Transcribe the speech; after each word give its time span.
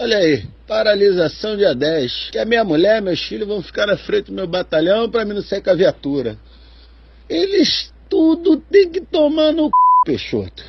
Olha 0.00 0.18
aí, 0.18 0.46
paralisação 0.64 1.56
dia 1.56 1.74
10. 1.74 2.30
Que 2.30 2.38
a 2.38 2.44
minha 2.44 2.62
mulher, 2.62 3.02
meus 3.02 3.20
filhos 3.20 3.48
vão 3.48 3.60
ficar 3.60 3.84
na 3.84 3.96
frente 3.96 4.26
do 4.26 4.32
meu 4.32 4.46
batalhão 4.46 5.10
pra 5.10 5.24
mim 5.24 5.34
não 5.34 5.42
sair 5.42 5.60
com 5.60 5.70
a 5.70 5.74
viatura. 5.74 6.38
Eles 7.28 7.92
tudo 8.08 8.58
tem 8.58 8.88
que 8.88 9.00
tomar 9.00 9.52
no 9.52 9.64
c... 9.64 9.70
Peixoto. 10.06 10.62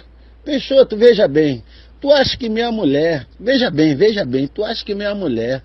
Peixoto, 0.43 0.97
veja 0.97 1.27
bem. 1.27 1.63
Tu 2.01 2.11
acha 2.11 2.35
que 2.35 2.49
minha 2.49 2.71
mulher, 2.71 3.27
veja 3.39 3.69
bem, 3.69 3.95
veja 3.95 4.25
bem, 4.25 4.47
tu 4.47 4.63
acha 4.63 4.83
que 4.83 4.95
minha 4.95 5.13
mulher 5.13 5.61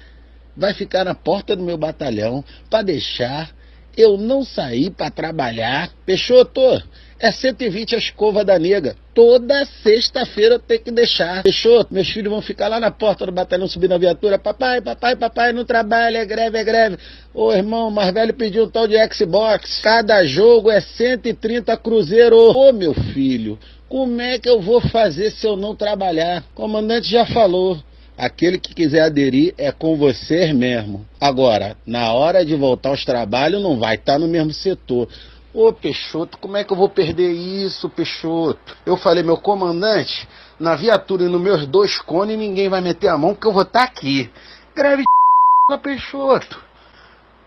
vai 0.54 0.74
ficar 0.74 1.02
na 1.02 1.14
porta 1.14 1.56
do 1.56 1.62
meu 1.62 1.78
batalhão 1.78 2.44
para 2.68 2.82
deixar 2.82 3.50
eu 3.96 4.18
não 4.18 4.44
sair 4.44 4.90
para 4.90 5.10
trabalhar? 5.10 5.90
Peixoto, 6.04 6.82
é 7.18 7.30
120 7.30 7.94
a 7.94 7.98
escova 7.98 8.44
da 8.44 8.58
nega. 8.58 8.96
Toda 9.14 9.64
sexta-feira 9.82 10.56
eu 10.56 10.58
tenho 10.58 10.80
que 10.80 10.90
deixar. 10.90 11.42
Fechou? 11.42 11.86
Meus 11.90 12.08
filhos 12.08 12.32
vão 12.32 12.42
ficar 12.42 12.68
lá 12.68 12.80
na 12.80 12.90
porta 12.90 13.24
do 13.26 13.32
batalhão 13.32 13.68
subindo 13.68 13.92
a 13.92 13.98
viatura. 13.98 14.38
Papai, 14.38 14.80
papai, 14.80 15.16
papai, 15.16 15.52
não 15.52 15.64
trabalha, 15.64 16.18
é 16.18 16.24
greve, 16.24 16.58
é 16.58 16.64
greve. 16.64 16.98
Ô 17.32 17.52
irmão, 17.52 17.90
mais 17.90 18.12
velho 18.12 18.34
pediu 18.34 18.64
um 18.64 18.70
tal 18.70 18.88
de 18.88 18.96
Xbox. 19.12 19.80
Cada 19.82 20.24
jogo 20.24 20.70
é 20.70 20.80
130 20.80 21.76
cruzeiro. 21.76 22.36
Ô 22.36 22.72
meu 22.72 22.94
filho, 22.94 23.58
como 23.88 24.20
é 24.20 24.38
que 24.38 24.48
eu 24.48 24.60
vou 24.60 24.80
fazer 24.80 25.30
se 25.30 25.46
eu 25.46 25.56
não 25.56 25.74
trabalhar? 25.74 26.42
O 26.52 26.54
comandante 26.54 27.08
já 27.08 27.24
falou. 27.24 27.78
Aquele 28.16 28.58
que 28.58 28.72
quiser 28.72 29.00
aderir 29.00 29.54
é 29.58 29.72
com 29.72 29.96
você 29.96 30.52
mesmo. 30.52 31.04
Agora, 31.20 31.76
na 31.84 32.12
hora 32.12 32.44
de 32.44 32.54
voltar 32.54 32.90
aos 32.90 33.04
trabalhos, 33.04 33.60
não 33.60 33.76
vai 33.76 33.96
estar 33.96 34.20
no 34.20 34.28
mesmo 34.28 34.52
setor. 34.52 35.08
Ô 35.54 35.72
Peixoto, 35.72 36.36
como 36.38 36.56
é 36.56 36.64
que 36.64 36.72
eu 36.72 36.76
vou 36.76 36.88
perder 36.88 37.30
isso, 37.30 37.88
Peixoto? 37.88 38.76
Eu 38.84 38.96
falei, 38.96 39.22
meu 39.22 39.36
comandante, 39.36 40.28
na 40.58 40.74
viatura 40.74 41.22
e 41.22 41.28
nos 41.28 41.40
meus 41.40 41.64
dois 41.64 41.96
cones 41.96 42.36
ninguém 42.36 42.68
vai 42.68 42.80
meter 42.80 43.06
a 43.06 43.16
mão 43.16 43.34
porque 43.34 43.46
eu 43.46 43.52
vou 43.52 43.62
estar 43.62 43.78
tá 43.78 43.84
aqui. 43.84 44.28
Greve 44.74 45.04
de 45.70 45.78
Peixoto. 45.78 46.60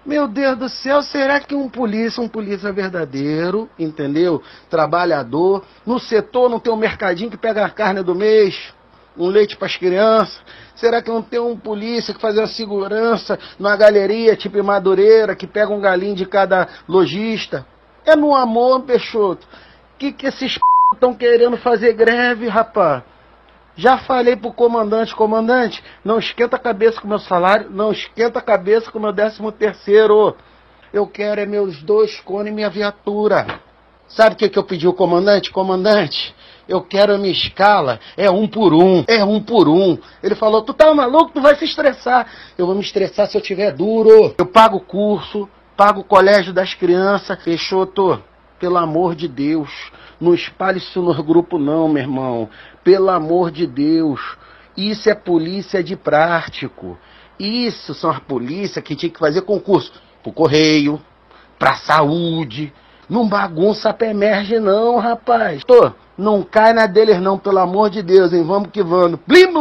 Meu 0.05 0.25
Deus 0.25 0.57
do 0.57 0.69
céu, 0.69 1.01
será 1.01 1.41
que 1.41 1.53
um 1.53 1.67
polícia, 1.67 2.23
um 2.23 2.29
polícia 2.29 2.71
verdadeiro, 2.71 3.69
entendeu? 3.77 4.41
Trabalhador, 4.69 5.65
no 5.85 5.99
setor 5.99 6.49
não 6.49 6.61
tem 6.61 6.71
um 6.71 6.77
mercadinho 6.77 7.29
que 7.29 7.35
pega 7.35 7.65
a 7.65 7.69
carne 7.69 8.01
do 8.01 8.15
mês, 8.15 8.73
um 9.17 9.27
leite 9.27 9.57
para 9.57 9.67
as 9.67 9.75
crianças? 9.75 10.39
Será 10.77 11.01
que 11.01 11.09
não 11.09 11.21
tem 11.21 11.41
um 11.41 11.57
polícia 11.57 12.13
que 12.13 12.21
faz 12.21 12.37
a 12.37 12.47
segurança 12.47 13.37
numa 13.59 13.75
galeria 13.75 14.33
tipo 14.33 14.63
Madureira, 14.63 15.35
que 15.35 15.45
pega 15.45 15.73
um 15.73 15.81
galinho 15.81 16.15
de 16.15 16.25
cada 16.25 16.69
lojista? 16.87 17.65
É 18.07 18.15
no 18.15 18.33
amor, 18.33 18.83
Peixoto. 18.83 19.45
Que 19.99 20.13
que 20.13 20.27
esses 20.27 20.53
p... 20.53 20.61
estão 20.93 21.13
querendo 21.13 21.57
fazer 21.57 21.91
greve, 21.91 22.47
rapaz? 22.47 23.03
Já 23.75 23.97
falei 23.97 24.37
pro 24.37 24.53
comandante, 24.53 25.13
comandante, 25.13 25.83
não 26.05 26.17
esquenta 26.17 26.55
a 26.55 26.59
cabeça 26.59 27.01
com 27.01 27.07
meu 27.07 27.19
salário, 27.19 27.69
não 27.69 27.91
esquenta 27.91 28.39
a 28.39 28.41
cabeça 28.41 28.89
com 28.89 28.97
meu 28.97 29.11
décimo 29.11 29.51
terceiro. 29.51 30.37
Eu 30.93 31.05
quero 31.05 31.41
é 31.41 31.45
meus 31.45 31.83
dois 31.83 32.17
cones 32.21 32.53
e 32.53 32.55
minha 32.55 32.69
viatura. 32.69 33.59
Sabe 34.07 34.35
o 34.35 34.37
que, 34.37 34.47
que 34.47 34.57
eu 34.57 34.63
pedi 34.63 34.87
ao 34.87 34.93
comandante? 34.93 35.51
Comandante, 35.51 36.33
eu 36.65 36.81
quero 36.81 37.13
a 37.13 37.17
minha 37.17 37.33
escala, 37.33 37.99
é 38.15 38.31
um 38.31 38.47
por 38.47 38.73
um, 38.73 39.03
é 39.05 39.21
um 39.21 39.43
por 39.43 39.67
um. 39.67 39.97
Ele 40.23 40.33
falou, 40.33 40.61
tu 40.61 40.73
tá 40.73 40.93
maluco, 40.93 41.31
tu 41.33 41.41
vai 41.41 41.55
se 41.55 41.65
estressar. 41.65 42.25
Eu 42.57 42.65
vou 42.65 42.73
me 42.73 42.81
estressar 42.81 43.27
se 43.27 43.37
eu 43.37 43.41
tiver 43.41 43.73
duro. 43.73 44.33
Eu 44.37 44.45
pago 44.45 44.77
o 44.77 44.81
curso, 44.81 45.49
paga 45.77 45.99
o 45.99 46.03
colégio 46.03 46.51
das 46.51 46.73
crianças. 46.73 47.41
Peixoto, 47.43 48.21
pelo 48.59 48.77
amor 48.77 49.15
de 49.15 49.27
Deus, 49.27 49.69
não 50.19 50.33
espalhe 50.33 50.79
isso 50.79 51.01
no 51.01 51.23
grupo 51.23 51.59
não, 51.59 51.87
meu 51.87 52.01
irmão. 52.01 52.49
Pelo 52.83 53.11
amor 53.11 53.51
de 53.51 53.67
Deus. 53.67 54.19
Isso 54.75 55.09
é 55.09 55.15
polícia 55.15 55.83
de 55.83 55.95
prático. 55.95 56.97
Isso 57.39 57.93
são 57.93 58.09
as 58.09 58.19
polícias 58.19 58.83
que 58.83 58.95
tinha 58.95 59.11
que 59.11 59.19
fazer 59.19 59.43
concurso 59.43 59.93
pro 60.23 60.31
correio, 60.31 60.99
pra 61.59 61.75
saúde. 61.75 62.73
Não 63.07 63.27
bagunça 63.27 63.93
pra 63.93 64.07
emerge 64.07 64.59
não, 64.59 64.97
rapaz. 64.97 65.63
Tô, 65.63 65.91
não 66.17 66.43
cai 66.43 66.73
na 66.73 66.87
deles 66.87 67.21
não, 67.21 67.37
pelo 67.37 67.59
amor 67.59 67.89
de 67.89 68.01
Deus, 68.01 68.33
hein? 68.33 68.43
Vamos 68.43 68.69
que 68.71 68.83
vamos. 68.83 69.19
Blim 69.25 69.53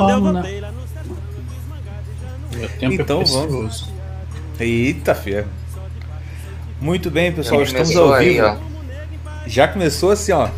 lá 0.00 0.18
no 0.18 0.42
Então 2.80 3.22
é 3.22 3.24
vamos. 3.24 3.88
Eita, 4.58 5.14
fia. 5.14 5.46
Muito 6.80 7.10
bem, 7.10 7.32
pessoal, 7.32 7.64
Já 7.64 7.80
estamos 7.82 7.96
ao 7.96 8.12
aí, 8.12 8.34
vivo. 8.34 8.46
Ó. 8.46 8.56
Já 9.46 9.68
começou 9.68 10.10
assim, 10.10 10.32
ó. 10.32 10.48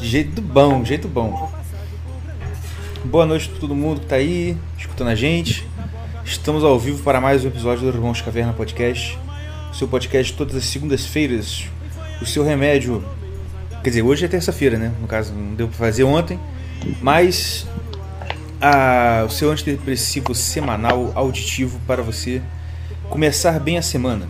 Jeito 0.00 0.40
bom, 0.40 0.84
jeito 0.84 1.08
bom. 1.08 1.50
Boa 3.04 3.26
noite 3.26 3.48
para 3.48 3.60
todo 3.60 3.74
mundo 3.74 4.00
que 4.00 4.06
tá 4.06 4.16
aí, 4.16 4.56
escutando 4.78 5.08
a 5.08 5.14
gente. 5.14 5.66
Estamos 6.24 6.62
ao 6.62 6.78
vivo 6.78 7.02
para 7.02 7.20
mais 7.20 7.44
um 7.44 7.48
episódio 7.48 7.90
do 7.90 7.96
Irmãos 7.96 8.20
Caverna 8.20 8.52
Podcast. 8.52 9.18
O 9.70 9.74
seu 9.74 9.88
podcast 9.88 10.32
todas 10.34 10.54
as 10.54 10.64
segundas-feiras. 10.64 11.66
O 12.20 12.26
seu 12.26 12.44
remédio. 12.44 13.04
Quer 13.82 13.90
dizer, 13.90 14.02
hoje 14.02 14.24
é 14.24 14.28
terça-feira, 14.28 14.78
né? 14.78 14.92
No 15.00 15.06
caso, 15.06 15.32
não 15.32 15.54
deu 15.54 15.68
para 15.68 15.76
fazer 15.76 16.04
ontem. 16.04 16.38
Mas 17.00 17.66
a, 18.60 19.24
o 19.26 19.30
seu 19.30 19.50
antidepressivo 19.50 20.34
semanal 20.34 21.12
auditivo 21.14 21.80
para 21.86 22.02
você 22.02 22.42
começar 23.08 23.58
bem 23.58 23.78
a 23.78 23.82
semana. 23.82 24.28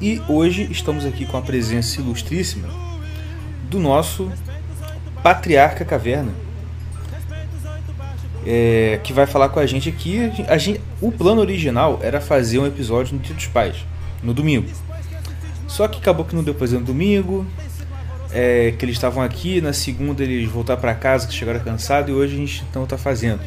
E 0.00 0.20
hoje 0.28 0.66
estamos 0.70 1.06
aqui 1.06 1.24
com 1.24 1.36
a 1.36 1.42
presença 1.42 2.00
ilustríssima 2.00 2.68
do 3.70 3.78
nosso 3.78 4.30
Patriarca 5.22 5.84
Caverna, 5.84 6.32
é, 8.44 8.98
que 9.04 9.12
vai 9.12 9.26
falar 9.26 9.48
com 9.50 9.60
a 9.60 9.66
gente 9.66 9.88
aqui. 9.88 10.32
A 10.48 10.58
gente, 10.58 10.80
o 11.00 11.12
plano 11.12 11.40
original 11.40 12.00
era 12.02 12.20
fazer 12.20 12.58
um 12.58 12.66
episódio 12.66 13.14
no 13.14 13.20
Dia 13.20 13.34
dos 13.34 13.46
Pais, 13.46 13.76
no 14.22 14.34
domingo. 14.34 14.68
Só 15.68 15.86
que 15.86 15.98
acabou 15.98 16.24
que 16.24 16.34
não 16.34 16.42
deu 16.42 16.52
pra 16.52 16.66
fazer 16.66 16.78
no 16.78 16.84
domingo, 16.84 17.46
é, 18.32 18.72
que 18.72 18.84
eles 18.84 18.96
estavam 18.96 19.22
aqui, 19.22 19.60
na 19.60 19.72
segunda 19.72 20.22
eles 20.22 20.50
voltaram 20.50 20.80
para 20.80 20.94
casa, 20.94 21.26
que 21.26 21.34
chegaram 21.34 21.60
cansados, 21.60 22.10
e 22.10 22.12
hoje 22.12 22.34
a 22.34 22.38
gente 22.38 22.64
então 22.68 22.84
está 22.84 22.96
fazendo. 22.96 23.40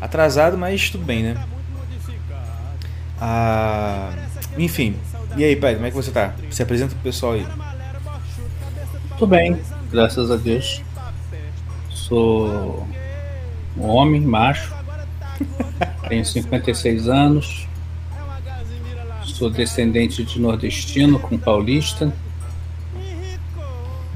Atrasado, 0.00 0.56
mas 0.56 0.88
tudo 0.90 1.04
bem, 1.04 1.22
né? 1.22 1.44
Ah, 3.20 4.12
enfim, 4.56 4.96
e 5.36 5.44
aí, 5.44 5.56
pai, 5.56 5.74
como 5.74 5.86
é 5.86 5.90
que 5.90 5.96
você 5.96 6.10
tá? 6.10 6.34
Se 6.50 6.62
apresenta 6.62 6.94
pro 6.94 7.02
pessoal 7.02 7.34
aí. 7.34 7.46
Tudo 9.18 9.26
bem, 9.26 9.60
graças 9.90 10.30
a 10.30 10.36
Deus. 10.36 10.82
Sou 11.90 12.86
um 13.76 13.86
homem, 13.86 14.20
macho, 14.20 14.74
tenho 16.08 16.24
56 16.24 17.08
anos, 17.08 17.68
sou 19.24 19.50
descendente 19.50 20.24
de 20.24 20.40
nordestino 20.40 21.18
com 21.18 21.36
paulista 21.36 22.12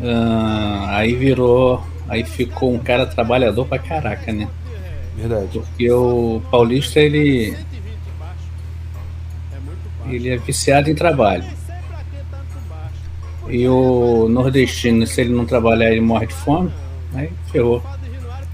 Uh, 0.01 0.87
aí 0.89 1.15
virou. 1.15 1.83
Aí 2.09 2.25
ficou 2.25 2.75
um 2.75 2.79
cara 2.79 3.07
trabalhador 3.07 3.67
pra 3.67 3.79
caraca, 3.79 4.33
né? 4.33 4.49
Verdade. 5.17 5.59
Porque 5.59 5.91
o 5.91 6.43
paulista, 6.51 7.01
ele. 7.01 7.57
Ele 10.07 10.29
é 10.29 10.37
viciado 10.37 10.91
em 10.91 10.95
trabalho. 10.95 11.45
E 13.49 13.67
o 13.69 14.29
nordestino, 14.29 15.07
se 15.07 15.21
ele 15.21 15.33
não 15.33 15.47
trabalhar, 15.47 15.91
ele 15.91 16.01
morre 16.01 16.27
de 16.27 16.35
fome. 16.35 16.71
Aí 17.15 17.31
ferrou. 17.51 17.83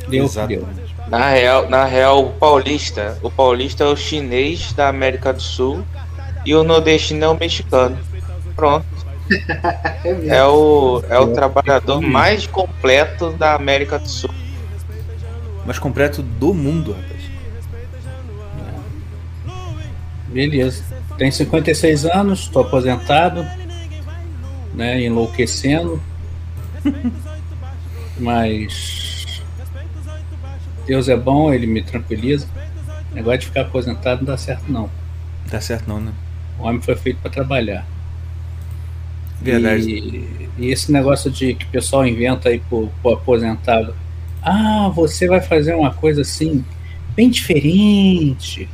Deu 0.09 0.25
Exato. 0.25 0.49
deu. 0.49 0.69
Na 1.09 1.29
real, 1.31 1.69
na 1.69 1.85
real, 1.85 2.25
o 2.25 2.31
paulista, 2.31 3.19
o 3.21 3.31
paulista 3.31 3.83
é 3.83 3.87
o 3.89 3.97
chinês 3.97 4.73
da 4.73 4.89
América 4.89 5.33
do 5.33 5.43
Sul 5.43 5.85
e 6.47 6.55
o 6.55 6.63
nordestino 6.63 7.25
é 7.25 7.29
o 7.29 7.37
mexicano. 7.37 7.99
Pronto. 8.55 8.87
É, 10.05 10.37
é 10.37 10.45
o, 10.45 11.03
é 11.09 11.19
o 11.19 11.33
trabalhador 11.33 12.01
mais 12.01 12.47
completo 12.47 13.31
da 13.33 13.55
América 13.55 13.99
do 13.99 14.09
Sul. 14.09 14.31
Mais 15.65 15.79
completo 15.79 16.23
do 16.23 16.53
mundo, 16.53 16.93
rapaz. 16.93 17.21
Beleza. 20.29 20.85
Tenho 21.19 21.33
56 21.33 22.07
anos, 22.07 22.41
estou 22.41 22.63
aposentado, 22.63 23.47
né, 24.75 25.03
enlouquecendo. 25.03 26.01
Mas 28.19 29.43
Deus 30.87 31.09
é 31.09 31.17
bom, 31.17 31.53
ele 31.53 31.67
me 31.67 31.83
tranquiliza. 31.83 32.47
O 33.11 33.15
negócio 33.15 33.41
de 33.41 33.47
ficar 33.47 33.63
aposentado 33.63 34.21
não 34.21 34.27
dá 34.27 34.37
certo 34.37 34.71
não. 34.71 34.91
Dá 35.51 35.61
certo 35.61 35.89
não, 35.89 36.01
né? 36.01 36.13
O 36.59 36.65
homem 36.65 36.81
foi 36.81 36.97
feito 36.97 37.21
para 37.21 37.31
trabalhar. 37.31 37.87
Verdade. 39.41 39.91
E, 39.91 40.49
e, 40.59 40.71
esse 40.71 40.93
negócio 40.93 41.31
de 41.31 41.55
que 41.55 41.65
o 41.65 41.69
pessoal 41.69 42.07
inventa 42.07 42.49
aí 42.49 42.61
pro, 42.61 42.91
pro 43.03 43.15
aposentado. 43.15 43.95
Ah, 44.43 44.91
você 44.95 45.27
vai 45.27 45.41
fazer 45.41 45.75
uma 45.75 45.93
coisa 45.93 46.23
assim, 46.23 46.65
bem 47.15 47.31
diferente. 47.31 48.69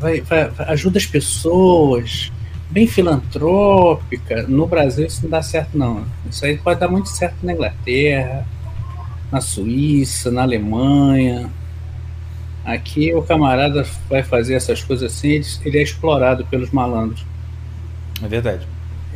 vai, 0.00 0.20
vai, 0.20 0.50
ajuda 0.68 0.98
as 0.98 1.06
pessoas, 1.06 2.32
bem 2.70 2.86
filantrópica. 2.86 4.44
No 4.48 4.66
Brasil 4.66 5.06
isso 5.06 5.22
não 5.22 5.30
dá 5.30 5.42
certo, 5.42 5.76
não. 5.76 6.04
Isso 6.30 6.44
aí 6.44 6.56
pode 6.56 6.80
dar 6.80 6.88
muito 6.88 7.08
certo 7.08 7.36
na 7.42 7.52
Inglaterra, 7.52 8.46
na 9.30 9.40
Suíça, 9.40 10.30
na 10.30 10.42
Alemanha. 10.42 11.50
Aqui 12.64 13.14
o 13.14 13.22
camarada 13.22 13.84
vai 14.08 14.22
fazer 14.22 14.54
essas 14.54 14.82
coisas 14.82 15.12
assim, 15.12 15.40
ele 15.64 15.78
é 15.78 15.82
explorado 15.82 16.46
pelos 16.46 16.70
malandros. 16.70 17.24
É 18.22 18.28
verdade. 18.28 18.66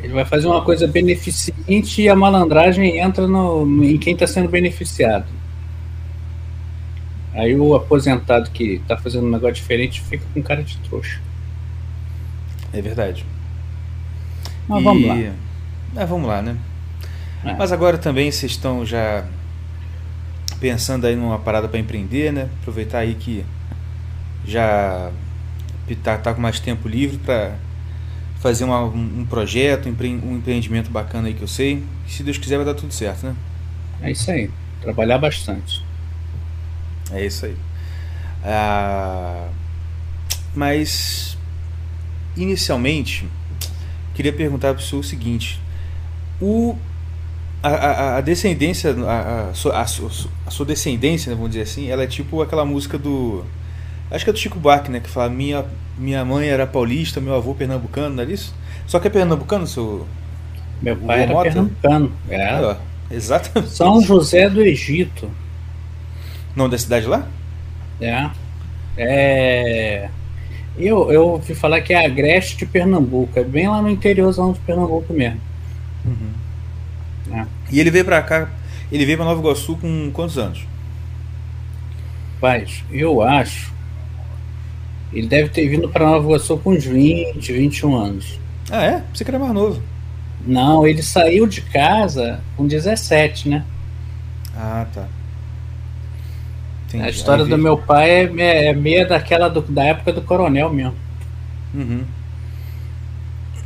Ele 0.03 0.12
vai 0.12 0.25
fazer 0.25 0.47
uma 0.47 0.62
coisa 0.62 0.87
beneficente 0.87 2.03
e 2.03 2.09
a 2.09 2.15
malandragem 2.15 2.99
entra 2.99 3.27
no, 3.27 3.85
em 3.85 3.99
quem 3.99 4.15
está 4.15 4.27
sendo 4.27 4.49
beneficiado. 4.49 5.27
Aí 7.35 7.55
o 7.56 7.75
aposentado 7.75 8.50
que 8.50 8.75
está 8.75 8.97
fazendo 8.97 9.27
um 9.27 9.31
negócio 9.31 9.56
diferente 9.56 10.00
fica 10.00 10.25
com 10.33 10.43
cara 10.43 10.62
de 10.62 10.77
trouxa. 10.79 11.21
É 12.73 12.81
verdade. 12.81 13.25
Mas 14.67 14.81
e... 14.81 14.85
vamos 14.85 15.06
lá. 15.06 15.17
É, 15.97 16.06
vamos 16.06 16.29
lá, 16.29 16.43
né? 16.43 16.56
É. 17.44 17.55
Mas 17.55 17.73
agora 17.73 17.99
também 17.99 18.31
vocês 18.31 18.53
estão 18.53 18.85
já 18.85 19.25
pensando 20.61 21.06
aí 21.06 21.15
numa 21.15 21.39
parada 21.39 21.69
para 21.69 21.79
empreender, 21.79 22.33
né? 22.33 22.49
Aproveitar 22.61 22.99
aí 22.99 23.15
que 23.15 23.44
já 24.44 25.11
tá, 26.03 26.19
tá 26.19 26.35
com 26.35 26.41
mais 26.41 26.59
tempo 26.59 26.89
livre 26.89 27.19
para 27.19 27.55
fazer 28.40 28.64
uma, 28.64 28.85
um, 28.85 29.26
projeto, 29.29 29.88
um 29.88 30.37
empreendimento 30.37 30.90
bacana 30.90 31.29
aí 31.29 31.35
que 31.35 31.43
eu 31.43 31.49
sei. 31.49 31.82
E 32.06 32.11
se 32.11 32.23
Deus 32.23 32.38
quiser 32.38 32.56
vai 32.56 32.64
dar 32.64 32.75
tudo 32.75 32.93
certo, 32.93 33.26
né? 33.26 33.37
É 34.00 34.11
isso 34.11 34.31
aí. 34.31 34.50
Trabalhar 34.81 35.19
bastante. 35.19 35.85
É 37.11 37.25
isso 37.25 37.46
aí. 37.46 37.56
Ah, 38.44 39.49
mas 40.55 41.37
inicialmente 42.37 43.26
queria 44.14 44.32
perguntar 44.32 44.75
para 44.75 44.82
o 44.82 44.84
senhor 44.84 45.00
o 45.00 45.05
seguinte: 45.05 45.61
o 46.41 46.76
a, 47.62 47.69
a, 47.69 48.17
a 48.19 48.20
descendência, 48.20 48.94
a, 49.06 49.49
a, 49.50 49.55
sua, 49.55 49.81
a, 49.81 50.50
sua 50.50 50.67
descendência, 50.67 51.34
vamos 51.34 51.50
dizer 51.50 51.62
assim, 51.62 51.88
ela 51.88 52.05
é 52.05 52.06
tipo 52.06 52.41
aquela 52.41 52.64
música 52.64 52.96
do. 52.96 53.44
Acho 54.10 54.25
que 54.25 54.31
é 54.31 54.32
do 54.32 54.38
Chico 54.38 54.58
Buarque, 54.58 54.90
né? 54.90 55.00
Que 55.00 55.08
fala: 55.08 55.28
minha, 55.28 55.64
minha 55.96 56.25
mãe 56.25 56.49
era 56.49 56.66
paulista, 56.66 57.20
meu 57.20 57.34
avô 57.34 57.55
pernambucano, 57.55 58.14
não 58.14 58.22
é 58.22 58.26
isso? 58.26 58.55
Só 58.87 58.99
que 58.99 59.06
é 59.06 59.10
pernambucano, 59.10 59.66
seu. 59.66 60.06
Meu 60.81 60.96
pai 60.96 61.22
era 61.22 61.32
Mota? 61.32 61.50
pernambucano. 61.50 62.12
É. 62.31 62.60
ó, 62.60 62.76
exatamente. 63.10 63.72
São 63.72 64.00
José 64.00 64.49
do 64.49 64.62
Egito. 64.62 65.31
Nome 66.56 66.70
da 66.70 66.78
cidade 66.78 67.06
lá? 67.06 67.26
É. 68.00 68.31
É. 68.96 70.08
Eu, 70.76 71.10
eu 71.10 71.28
ouvi 71.31 71.55
falar 71.55 71.81
que 71.81 71.93
é 71.93 72.06
Agreste 72.06 72.56
de 72.56 72.66
Pernambuco. 72.66 73.38
É 73.38 73.44
bem 73.44 73.69
lá 73.69 73.82
no 73.82 73.90
interiorzão 73.90 74.52
de 74.52 74.60
Pernambuco 74.60 75.12
mesmo. 75.12 75.40
Uhum. 76.05 77.37
É. 77.37 77.46
E 77.70 77.81
ele 77.81 77.90
veio 77.90 78.05
para 78.05 78.22
cá, 78.22 78.49
ele 78.90 79.05
veio 79.05 79.19
para 79.19 79.26
Nova 79.26 79.40
Iguaçu 79.40 79.76
com 79.76 80.10
quantos 80.12 80.38
anos? 80.38 80.66
Paz, 82.40 82.84
eu 82.90 83.20
acho. 83.20 83.72
Ele 85.12 85.26
deve 85.26 85.49
ter 85.49 85.69
vindo 85.69 85.88
para 85.88 86.06
Nova 86.06 86.26
Iguaçu 86.26 86.58
com 86.58 86.72
uns 86.72 86.84
20, 86.84 87.52
21 87.52 87.96
anos. 87.96 88.38
Ah, 88.70 88.84
é? 88.84 89.05
Você 89.12 89.25
que 89.25 89.31
era 89.31 89.38
mais 89.38 89.52
novo. 89.52 89.82
Não, 90.46 90.87
ele 90.87 91.02
saiu 91.02 91.46
de 91.46 91.62
casa 91.62 92.40
com 92.56 92.66
17, 92.66 93.49
né? 93.49 93.64
Ah, 94.55 94.87
tá. 94.93 95.06
Entendi. 96.87 97.05
A 97.05 97.10
história 97.10 97.44
do 97.44 97.58
meu 97.58 97.76
pai 97.76 98.10
é, 98.10 98.32
é, 98.38 98.66
é 98.66 98.72
meia 98.72 99.06
daquela 99.06 99.49
do, 99.49 99.60
da 99.62 99.84
época 99.84 100.12
do 100.12 100.22
coronel 100.22 100.70
mesmo. 100.70 100.94
Uhum. 101.75 102.05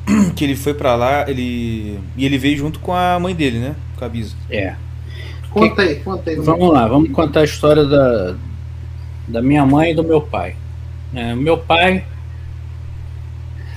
que 0.35 0.45
ele 0.45 0.57
foi 0.57 0.75
para 0.75 0.95
lá, 0.97 1.29
ele 1.29 1.99
e 2.17 2.25
ele 2.25 2.39
veio 2.39 2.57
junto 2.57 2.81
com 2.81 2.93
a 2.93 3.19
mãe 3.21 3.35
dele, 3.35 3.59
né? 3.59 3.77
Com 3.97 4.05
a 4.05 4.09
Bisa. 4.09 4.35
É. 4.51 4.75
Conta 5.51 5.83
aí, 5.83 5.97
conta 5.97 6.31
aí. 6.31 6.37
Vamos 6.37 6.73
lá, 6.73 6.89
vamos 6.89 7.11
contar 7.11 7.41
a 7.41 7.45
história 7.45 7.85
da, 7.85 8.35
da 9.29 9.43
minha 9.43 9.65
mãe 9.65 9.93
e 9.93 9.95
do 9.95 10.03
meu 10.03 10.21
pai. 10.21 10.57
É, 11.15 11.35
meu 11.35 11.59
pai, 11.59 12.05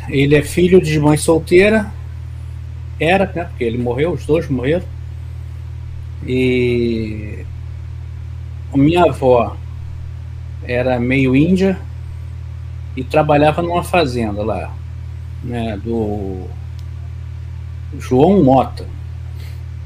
ele 0.10 0.36
é 0.36 0.42
filho 0.42 0.82
de 0.82 1.00
mãe 1.00 1.18
solteira, 1.18 1.92
era, 3.00 3.32
né? 3.36 3.46
Porque 3.46 3.64
ele 3.64 3.78
morreu, 3.78 4.14
os 4.14 4.26
dois 4.26 4.50
morreram. 4.50 4.86
E 6.26 7.46
a 8.74 8.78
minha 8.78 9.04
avó 9.04 9.56
era 10.64 11.00
meio 11.00 11.36
índia 11.36 11.78
e 12.96 13.04
trabalhava 13.04 13.62
numa 13.62 13.84
fazenda 13.84 14.44
lá, 14.44 14.74
né, 15.44 15.78
do 15.78 16.48
João 18.00 18.44
Mota. 18.44 18.86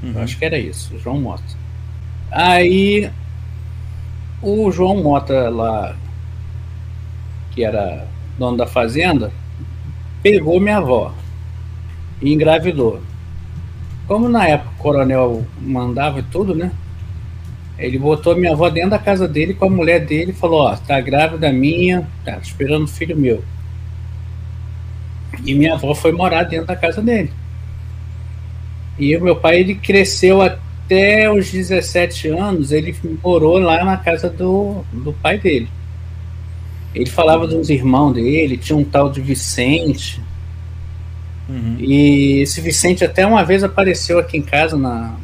Uhum. 0.01 0.21
Acho 0.21 0.37
que 0.37 0.45
era 0.45 0.57
isso, 0.57 0.97
João 0.99 1.19
Mota. 1.19 1.43
Aí 2.31 3.11
o 4.41 4.71
João 4.71 5.03
Mota 5.03 5.49
lá, 5.49 5.95
que 7.59 7.65
era 7.65 8.07
dono 8.37 8.55
da 8.55 8.65
fazenda, 8.65 9.33
pegou 10.23 10.61
minha 10.61 10.77
avó 10.77 11.13
e 12.21 12.31
engravidou. 12.31 13.01
Como 14.07 14.29
na 14.29 14.47
época 14.47 14.71
o 14.77 14.81
coronel 14.81 15.45
mandava 15.59 16.23
tudo, 16.31 16.55
né? 16.55 16.71
Ele 17.77 17.99
botou 17.99 18.37
minha 18.37 18.53
avó 18.53 18.69
dentro 18.69 18.91
da 18.91 18.99
casa 18.99 19.27
dele 19.27 19.53
com 19.53 19.65
a 19.65 19.69
mulher 19.69 20.05
dele 20.05 20.31
e 20.31 20.33
falou: 20.33 20.61
Ó, 20.61 20.75
tá 20.77 21.01
grávida 21.01 21.51
minha, 21.51 22.07
tá 22.23 22.37
esperando 22.37 22.87
filho 22.87 23.17
meu. 23.17 23.43
E 25.45 25.53
minha 25.53 25.73
avó 25.73 25.93
foi 25.93 26.13
morar 26.13 26.43
dentro 26.43 26.67
da 26.67 26.77
casa 26.77 27.01
dele. 27.01 27.31
E 28.97 29.17
o 29.17 29.21
meu 29.21 29.35
pai, 29.35 29.59
ele 29.59 29.75
cresceu 29.75 30.41
até 30.41 31.29
os 31.29 31.51
17 31.51 32.29
anos, 32.29 32.71
ele 32.71 32.95
morou 33.21 33.59
lá 33.59 33.83
na 33.83 33.97
casa 33.97 34.29
do, 34.29 34.81
do 34.93 35.11
pai 35.11 35.37
dele. 35.37 35.67
Ele 36.93 37.09
falava 37.09 37.45
dos 37.45 37.69
irmãos 37.69 38.13
dele, 38.13 38.57
tinha 38.57 38.77
um 38.77 38.83
tal 38.83 39.11
de 39.11 39.21
Vicente. 39.21 40.21
Uhum. 41.47 41.77
E 41.79 42.41
esse 42.41 42.61
Vicente 42.61 43.03
até 43.03 43.25
uma 43.25 43.43
vez 43.43 43.63
apareceu 43.63 44.19
aqui 44.19 44.37
em 44.37 44.41
casa. 44.41 44.77
Na... 44.77 45.15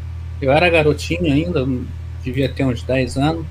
Eu 0.41 0.51
era 0.51 0.69
garotinho 0.69 1.31
ainda, 1.31 1.67
devia 2.23 2.50
ter 2.50 2.65
uns 2.65 2.83
10 2.83 3.17
anos. 3.17 3.45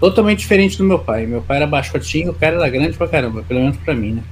Totalmente 0.00 0.40
diferente 0.40 0.76
do 0.76 0.84
meu 0.84 0.98
pai. 0.98 1.26
Meu 1.26 1.42
pai 1.42 1.58
era 1.58 1.66
baixotinho, 1.66 2.32
o 2.32 2.34
cara 2.34 2.56
era 2.56 2.68
grande 2.68 2.96
pra 2.96 3.08
caramba, 3.08 3.42
pelo 3.42 3.60
menos 3.60 3.76
pra 3.78 3.94
mim, 3.94 4.12
né? 4.12 4.22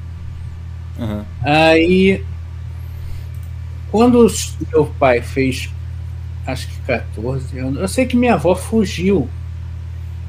Uhum. 0.99 1.25
Aí, 1.43 2.25
quando 3.91 4.27
meu 4.71 4.87
pai 4.99 5.23
fez, 5.23 5.71
acho 6.47 6.69
que 6.69 6.79
14 6.87 7.59
anos, 7.59 7.81
eu 7.81 7.89
sei 7.89 8.07
que 8.07 8.17
minha 8.17 8.35
avó 8.35 8.55
fugiu. 8.55 9.29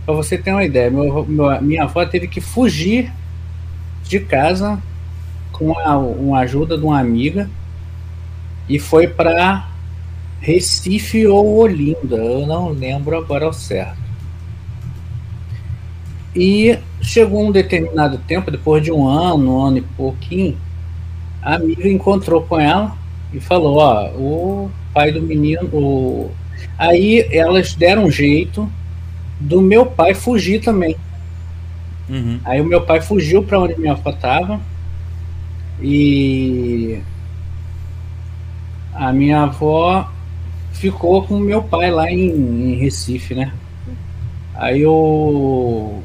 Pra 0.05 0.13
você 0.13 0.37
ter 0.37 0.51
uma 0.51 0.63
ideia, 0.63 0.91
meu, 0.91 1.25
meu, 1.25 1.61
minha 1.61 1.83
avó 1.83 2.05
teve 2.05 2.27
que 2.27 2.41
fugir 2.41 3.11
de 4.03 4.19
casa 4.19 4.81
com 5.51 5.77
a, 5.79 5.97
uma 5.97 6.39
ajuda 6.39 6.77
de 6.77 6.83
uma 6.83 6.99
amiga 6.99 7.49
e 8.67 8.79
foi 8.79 9.07
para 9.07 9.69
Recife 10.41 11.25
ou 11.25 11.57
Olinda, 11.59 12.17
eu 12.17 12.45
não 12.45 12.69
lembro 12.69 13.17
agora 13.17 13.45
ao 13.45 13.53
certo. 13.53 14.03
E 16.35 16.77
chegou 17.01 17.47
um 17.47 17.51
determinado 17.51 18.17
tempo, 18.17 18.51
depois 18.51 18.83
de 18.83 18.91
um 18.91 19.07
ano, 19.07 19.55
um 19.55 19.65
ano 19.65 19.77
e 19.77 19.81
pouquinho, 19.81 20.57
a 21.41 21.55
amiga 21.55 21.87
encontrou 21.87 22.41
com 22.41 22.59
ela 22.59 22.97
e 23.31 23.39
falou: 23.39 23.77
Ó, 23.77 24.09
o 24.15 24.71
pai 24.93 25.11
do 25.11 25.21
menino. 25.21 25.65
O... 25.71 26.31
Aí 26.77 27.27
elas 27.31 27.75
deram 27.75 28.05
um 28.05 28.11
jeito 28.11 28.69
do 29.43 29.61
meu 29.61 29.85
pai 29.85 30.13
fugir 30.13 30.61
também. 30.61 30.95
Uhum. 32.09 32.39
Aí 32.45 32.61
o 32.61 32.65
meu 32.65 32.81
pai 32.81 33.01
fugiu 33.01 33.43
para 33.43 33.59
onde 33.59 33.79
minha 33.79 33.93
avó 33.93 34.09
estava 34.09 34.59
e 35.81 37.01
a 38.93 39.11
minha 39.11 39.43
avó 39.43 40.09
ficou 40.71 41.23
com 41.23 41.37
meu 41.39 41.61
pai 41.61 41.91
lá 41.91 42.09
em, 42.09 42.29
em 42.29 42.75
Recife, 42.75 43.35
né? 43.35 43.53
Aí 44.55 44.81
eu 44.81 46.01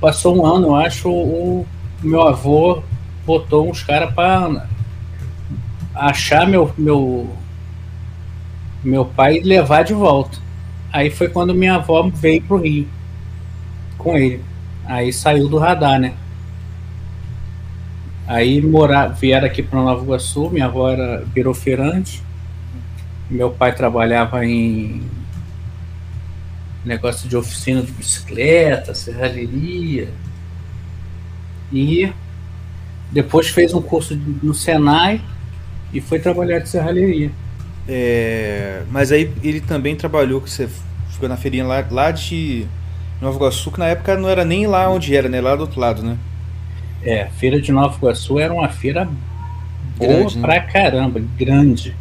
passou 0.00 0.36
um 0.36 0.46
ano, 0.46 0.68
eu 0.68 0.74
acho, 0.74 1.10
o 1.10 1.66
meu 2.02 2.22
avô 2.22 2.82
botou 3.26 3.68
uns 3.68 3.82
caras 3.82 4.14
para 4.14 4.66
achar 5.94 6.46
meu, 6.46 6.72
meu 6.78 7.28
meu 8.82 9.04
pai 9.04 9.36
e 9.36 9.40
levar 9.40 9.84
de 9.84 9.92
volta. 9.92 10.38
Aí 10.92 11.10
foi 11.10 11.28
quando 11.28 11.54
minha 11.54 11.76
avó 11.76 12.08
veio 12.12 12.42
pro 12.42 12.56
Rio 12.56 12.88
com 13.96 14.16
ele. 14.16 14.42
Aí 14.84 15.12
saiu 15.12 15.48
do 15.48 15.58
radar, 15.58 16.00
né? 16.00 16.14
Aí 18.26 18.60
morar, 18.62 19.08
vieram 19.08 19.46
aqui 19.46 19.62
para 19.62 19.80
Nova 19.80 20.02
Iguaçu, 20.02 20.50
minha 20.50 20.66
avó 20.66 20.88
era 20.88 21.24
virou. 21.34 21.56
Meu 23.28 23.50
pai 23.50 23.74
trabalhava 23.74 24.44
em 24.44 25.02
negócio 26.84 27.28
de 27.28 27.36
oficina 27.36 27.82
de 27.82 27.92
bicicleta, 27.92 28.94
serralheria. 28.94 30.08
E 31.72 32.12
depois 33.10 33.48
fez 33.48 33.74
um 33.74 33.82
curso 33.82 34.16
no 34.42 34.54
Senai 34.54 35.20
e 35.92 36.00
foi 36.00 36.18
trabalhar 36.18 36.60
de 36.60 36.68
serralheria. 36.68 37.30
É, 37.92 38.84
mas 38.88 39.10
aí 39.10 39.32
ele 39.42 39.60
também 39.60 39.96
trabalhou, 39.96 40.40
que 40.40 40.48
você 40.48 40.68
ficou 41.10 41.28
na 41.28 41.36
feirinha 41.36 41.66
lá, 41.66 41.84
lá 41.90 42.12
de 42.12 42.64
Nova 43.20 43.36
Iguaçu, 43.36 43.72
que 43.72 43.80
na 43.80 43.88
época 43.88 44.16
não 44.16 44.28
era 44.28 44.44
nem 44.44 44.64
lá 44.68 44.88
onde 44.88 45.16
era, 45.16 45.28
né? 45.28 45.40
Lá 45.40 45.56
do 45.56 45.62
outro 45.62 45.80
lado, 45.80 46.00
né? 46.00 46.16
É, 47.02 47.22
a 47.22 47.30
feira 47.30 47.60
de 47.60 47.72
Nova 47.72 47.96
Iguaçu 47.96 48.38
era 48.38 48.54
uma 48.54 48.68
feira 48.68 49.08
boa 49.98 50.08
grande, 50.08 50.36
né? 50.36 50.40
pra 50.40 50.60
caramba, 50.60 51.20
grande. 51.36 51.96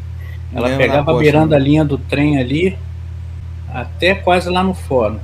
Ela 0.53 0.77
pegava 0.77 1.17
beirando 1.17 1.51
né? 1.51 1.55
a 1.55 1.59
linha 1.59 1.83
do 1.83 1.97
trem 1.97 2.37
ali 2.37 2.77
até 3.73 4.13
quase 4.13 4.47
lá 4.47 4.63
no 4.63 4.75
fórum. 4.75 5.17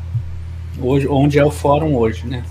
Hoje, 0.81 1.07
onde 1.07 1.38
é 1.38 1.45
o 1.45 1.51
fórum 1.51 1.95
hoje, 1.95 2.25
né? 2.25 2.43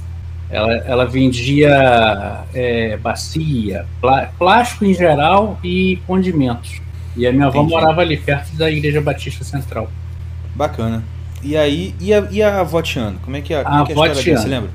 Ela, 0.49 0.73
ela 0.87 1.04
vendia 1.04 2.44
é, 2.54 2.97
bacia, 2.97 3.87
plá, 4.00 4.30
plástico 4.38 4.85
em 4.85 4.94
geral 4.94 5.59
e 5.64 5.99
condimentos. 6.06 6.84
E 7.16 7.26
a 7.26 7.33
minha 7.33 7.47
avó 7.47 7.61
Entendi. 7.61 7.75
morava 7.75 8.00
ali, 8.00 8.16
perto 8.16 8.56
da 8.56 8.71
Igreja 8.71 9.00
Batista 9.00 9.44
Central. 9.44 9.90
Bacana. 10.54 11.02
E 11.42 11.56
aí, 11.56 11.94
e 12.00 12.12
a, 12.12 12.26
e 12.30 12.42
a 12.42 12.61
avó 12.61 12.80
Tiana? 12.80 13.18
Como 13.23 13.37
é 13.37 13.40
que 13.40 13.52
é, 13.52 13.59
a, 13.59 13.61
a, 13.61 13.85
que 13.85 13.92
é 13.92 13.94
a 13.94 14.12
história 14.12 14.38
você 14.38 14.49
lembra? 14.49 14.71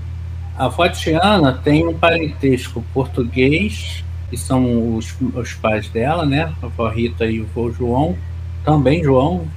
A 0.57 0.65
avó 0.65 0.87
Tiana 0.87 1.53
tem 1.53 1.87
um 1.87 1.97
parentesco 1.97 2.83
português, 2.93 4.03
que 4.29 4.37
são 4.37 4.95
os, 4.95 5.15
os 5.33 5.53
pais 5.53 5.89
dela, 5.89 6.25
né? 6.25 6.53
A 6.61 6.67
avó 6.67 6.87
Rita 6.89 7.25
e 7.25 7.41
o 7.41 7.43
avô 7.45 7.71
João, 7.71 8.15
também 8.63 9.03
João. 9.03 9.47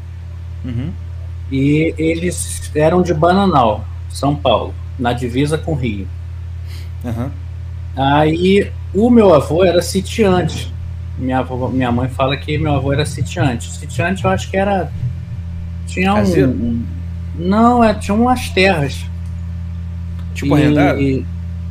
Uhum. 0.65 0.91
E 1.51 1.95
eles 1.99 2.71
eram 2.75 3.03
de 3.03 3.13
Bananal, 3.13 3.85
São 4.09 4.35
Paulo, 4.35 4.75
na 4.99 5.13
divisa 5.13 5.59
com 5.59 5.75
Rio. 5.75 6.09
Uhum. 7.05 7.31
Aí 7.95 8.73
o 8.95 9.11
meu 9.11 9.35
avô 9.35 9.65
era 9.65 9.83
sitiante. 9.83 10.73
Minha, 11.19 11.39
avó, 11.39 11.69
minha 11.69 11.93
mãe 11.93 12.09
fala 12.09 12.37
que 12.37 12.57
meu 12.59 12.75
avô 12.75 12.93
era 12.93 13.05
sitiante. 13.05 13.71
Sitiante 13.71 14.25
eu 14.25 14.31
acho 14.31 14.51
que 14.51 14.57
era. 14.57 14.91
Tinha 15.87 16.15
um. 16.15 16.45
um 16.45 16.85
não, 17.39 17.83
é, 17.83 17.95
tinha 17.95 18.15
umas 18.15 18.49
terras. 18.51 19.05
Tipo 20.35 20.57
e, 20.57 20.63
arrendado? 20.63 21.27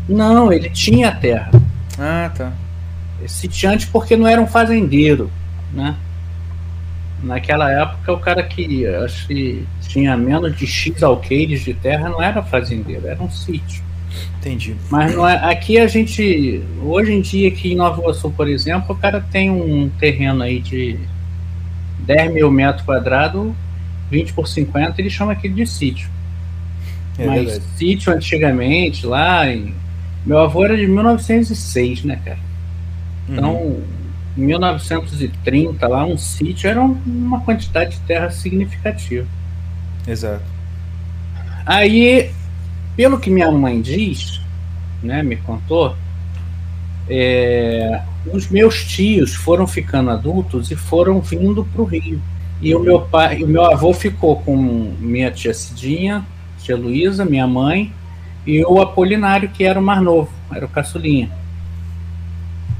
não, 0.08 0.52
ele 0.52 0.70
tinha 0.70 1.12
terra. 1.12 1.52
Ah, 1.98 2.32
tá. 2.36 2.52
Sitiante 3.28 3.88
porque 3.88 4.16
não 4.16 4.28
era 4.28 4.42
um 4.42 4.48
fazendeiro, 4.48 5.30
né? 5.74 5.96
Naquela 7.22 7.72
época, 7.72 8.14
o 8.14 8.20
cara 8.20 8.42
que 8.42 8.86
acho 8.88 9.28
que 9.28 9.68
tinha 9.82 10.18
menos 10.18 10.56
de 10.56 10.66
X 10.66 11.04
alqueires 11.04 11.62
de 11.62 11.74
terra 11.74 12.10
não 12.10 12.22
era 12.22 12.42
fazendeiro, 12.42 13.08
era 13.08 13.22
um 13.22 13.30
sítio. 13.30 13.84
Entendi. 14.40 14.76
Mas 14.90 15.16
não 15.16 15.28
é, 15.28 15.36
aqui 15.52 15.78
a 15.78 15.88
gente, 15.88 16.64
hoje 16.82 17.14
em 17.14 17.22
dia, 17.22 17.48
aqui 17.48 17.74
em 17.74 17.76
Nova 17.76 18.02
Iguaçu, 18.02 18.32
por 18.32 18.48
exemplo, 18.48 18.96
o 18.96 18.98
cara 18.98 19.24
tem 19.32 19.50
um 19.50 19.90
terreno 20.00 20.42
aí 20.44 20.60
de 20.60 20.98
10 22.00 22.34
mil 22.34 22.52
metros 22.52 22.84
quadrados, 22.84 23.54
20 24.10 24.34
por 24.34 24.48
50, 24.48 25.00
ele 25.00 25.10
chama 25.10 25.32
aquilo 25.32 25.56
de 25.56 25.66
sítio. 25.66 26.10
É 27.18 27.26
Mas 27.26 27.46
verdade. 27.46 27.64
sítio 27.78 28.14
antigamente, 28.14 29.06
lá 29.06 29.48
em. 29.48 29.74
Meu 30.26 30.40
avô 30.40 30.64
era 30.64 30.78
de 30.78 30.86
1906, 30.86 32.04
né, 32.04 32.20
cara? 32.24 32.40
Então, 33.28 33.56
uhum. 33.56 33.84
em 34.38 34.42
1930, 34.42 35.88
lá, 35.88 36.06
um 36.06 36.18
sítio 36.18 36.70
era 36.70 36.82
uma 36.82 37.42
quantidade 37.42 37.92
de 37.92 38.00
terra 38.02 38.30
significativa. 38.30 39.28
Exato. 40.08 40.44
Aí, 41.66 42.32
pelo 42.96 43.20
que 43.20 43.30
minha 43.30 43.52
mãe 43.52 43.82
diz, 43.82 44.42
né, 45.02 45.24
me 45.24 45.38
contou, 45.38 45.96
é, 47.10 48.02
os 48.32 48.50
meus 48.50 48.84
tios 48.86 49.34
foram 49.34 49.66
ficando 49.66 50.12
adultos 50.12 50.72
e 50.72 50.76
foram 50.76 51.20
vindo 51.20 51.66
para 51.66 51.82
o 51.82 51.86
Rio. 51.86 52.22
E 52.62 52.76
o 52.76 52.80
meu 52.80 53.02
pai, 53.02 53.44
o 53.44 53.48
meu 53.48 53.66
avô 53.66 53.92
ficou 53.92 54.36
com 54.38 54.56
minha 55.00 55.32
tia 55.32 55.54
Cidinha, 55.54 56.24
tia 56.60 56.78
Luísa, 56.78 57.26
minha 57.26 57.48
mãe, 57.48 57.92
e 58.46 58.64
o 58.64 58.80
Apolinário, 58.80 59.50
que 59.50 59.64
era 59.64 59.80
o 59.80 59.84
mais 59.84 60.02
novo, 60.02 60.30
era 60.54 60.66
o 60.66 60.70
caçulinha. 60.70 61.32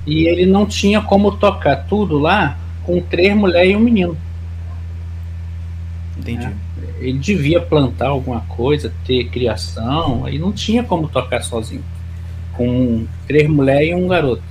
E 0.06 0.28
ele 0.28 0.46
não 0.46 0.66
tinha 0.66 1.02
como 1.02 1.32
tocar 1.32 1.88
tudo 1.88 2.20
lá 2.20 2.58
com 2.84 3.02
três 3.02 3.36
mulheres 3.36 3.74
e 3.74 3.76
um 3.76 3.80
menino. 3.80 4.18
Entendi. 6.18 6.46
É. 6.46 6.54
Ele 7.02 7.18
devia 7.18 7.60
plantar 7.60 8.10
alguma 8.10 8.42
coisa, 8.42 8.94
ter 9.06 9.28
criação, 9.30 10.24
aí 10.26 10.38
não 10.38 10.52
tinha 10.52 10.84
como 10.84 11.10
tocar 11.10 11.42
sozinho. 11.42 11.84
Com 12.54 13.08
três 13.28 13.50
mulheres 13.50 13.90
e 13.90 13.96
um 13.96 14.08
garoto. 14.08 14.44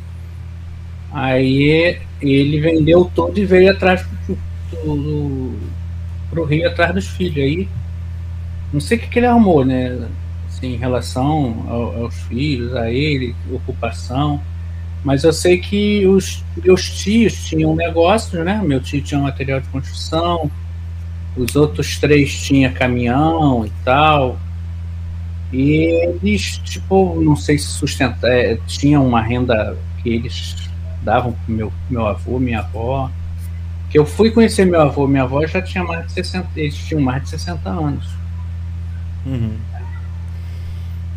Aí 1.13 1.99
ele 2.21 2.61
vendeu 2.61 3.11
tudo 3.15 3.39
e 3.39 3.45
veio 3.45 3.71
atrás 3.71 4.05
do, 4.27 4.37
do, 4.85 5.59
pro 6.29 6.45
Rio 6.45 6.69
atrás 6.69 6.93
dos 6.93 7.07
filhos. 7.07 7.39
Aí 7.39 7.69
não 8.73 8.81
sei 8.81 8.97
o 8.99 9.01
que, 9.01 9.09
que 9.09 9.19
ele 9.19 9.27
arrumou, 9.27 9.65
né? 9.65 10.09
Assim, 10.49 10.75
em 10.75 10.77
relação 10.77 11.67
ao, 11.69 12.05
aos 12.05 12.15
filhos, 12.23 12.75
a 12.75 12.91
ele, 12.91 13.35
ocupação. 13.53 14.41
Mas 15.03 15.25
eu 15.25 15.33
sei 15.33 15.59
que 15.59 16.07
os 16.07 16.45
meus 16.63 16.91
tios 16.91 17.45
tinham 17.45 17.75
negócios, 17.75 18.45
né? 18.45 18.61
Meu 18.63 18.81
tio 18.81 19.01
tinha 19.01 19.21
material 19.21 19.61
de 19.61 19.69
construção, 19.69 20.51
os 21.37 21.57
outros 21.57 21.99
três 21.99 22.33
tinham 22.43 22.73
caminhão 22.73 23.65
e 23.65 23.73
tal. 23.85 24.39
E 25.53 26.23
eles, 26.23 26.59
tipo, 26.59 27.21
não 27.21 27.35
sei 27.35 27.59
se 27.59 27.67
sustentar, 27.67 28.31
é, 28.31 28.57
tinham 28.67 29.07
uma 29.07 29.21
renda 29.21 29.77
que 30.03 30.09
eles 30.09 30.57
davam 31.03 31.33
pro 31.33 31.53
meu, 31.53 31.73
meu 31.89 32.07
avô, 32.07 32.39
minha 32.39 32.61
avó. 32.61 33.11
Que 33.91 33.99
eu 33.99 34.07
fui 34.07 34.31
conhecer 34.31 34.65
meu 34.65 34.81
avô, 34.81 35.07
minha 35.09 35.25
avó 35.25 35.45
já 35.47 35.61
tinha 35.61 35.83
mais 35.83 36.07
de 36.07 36.13
60, 36.13 36.49
eles 36.55 36.77
tinham 36.77 37.03
mais 37.03 37.25
de 37.25 37.31
60 37.31 37.69
anos. 37.69 38.09
Uhum. 39.27 39.57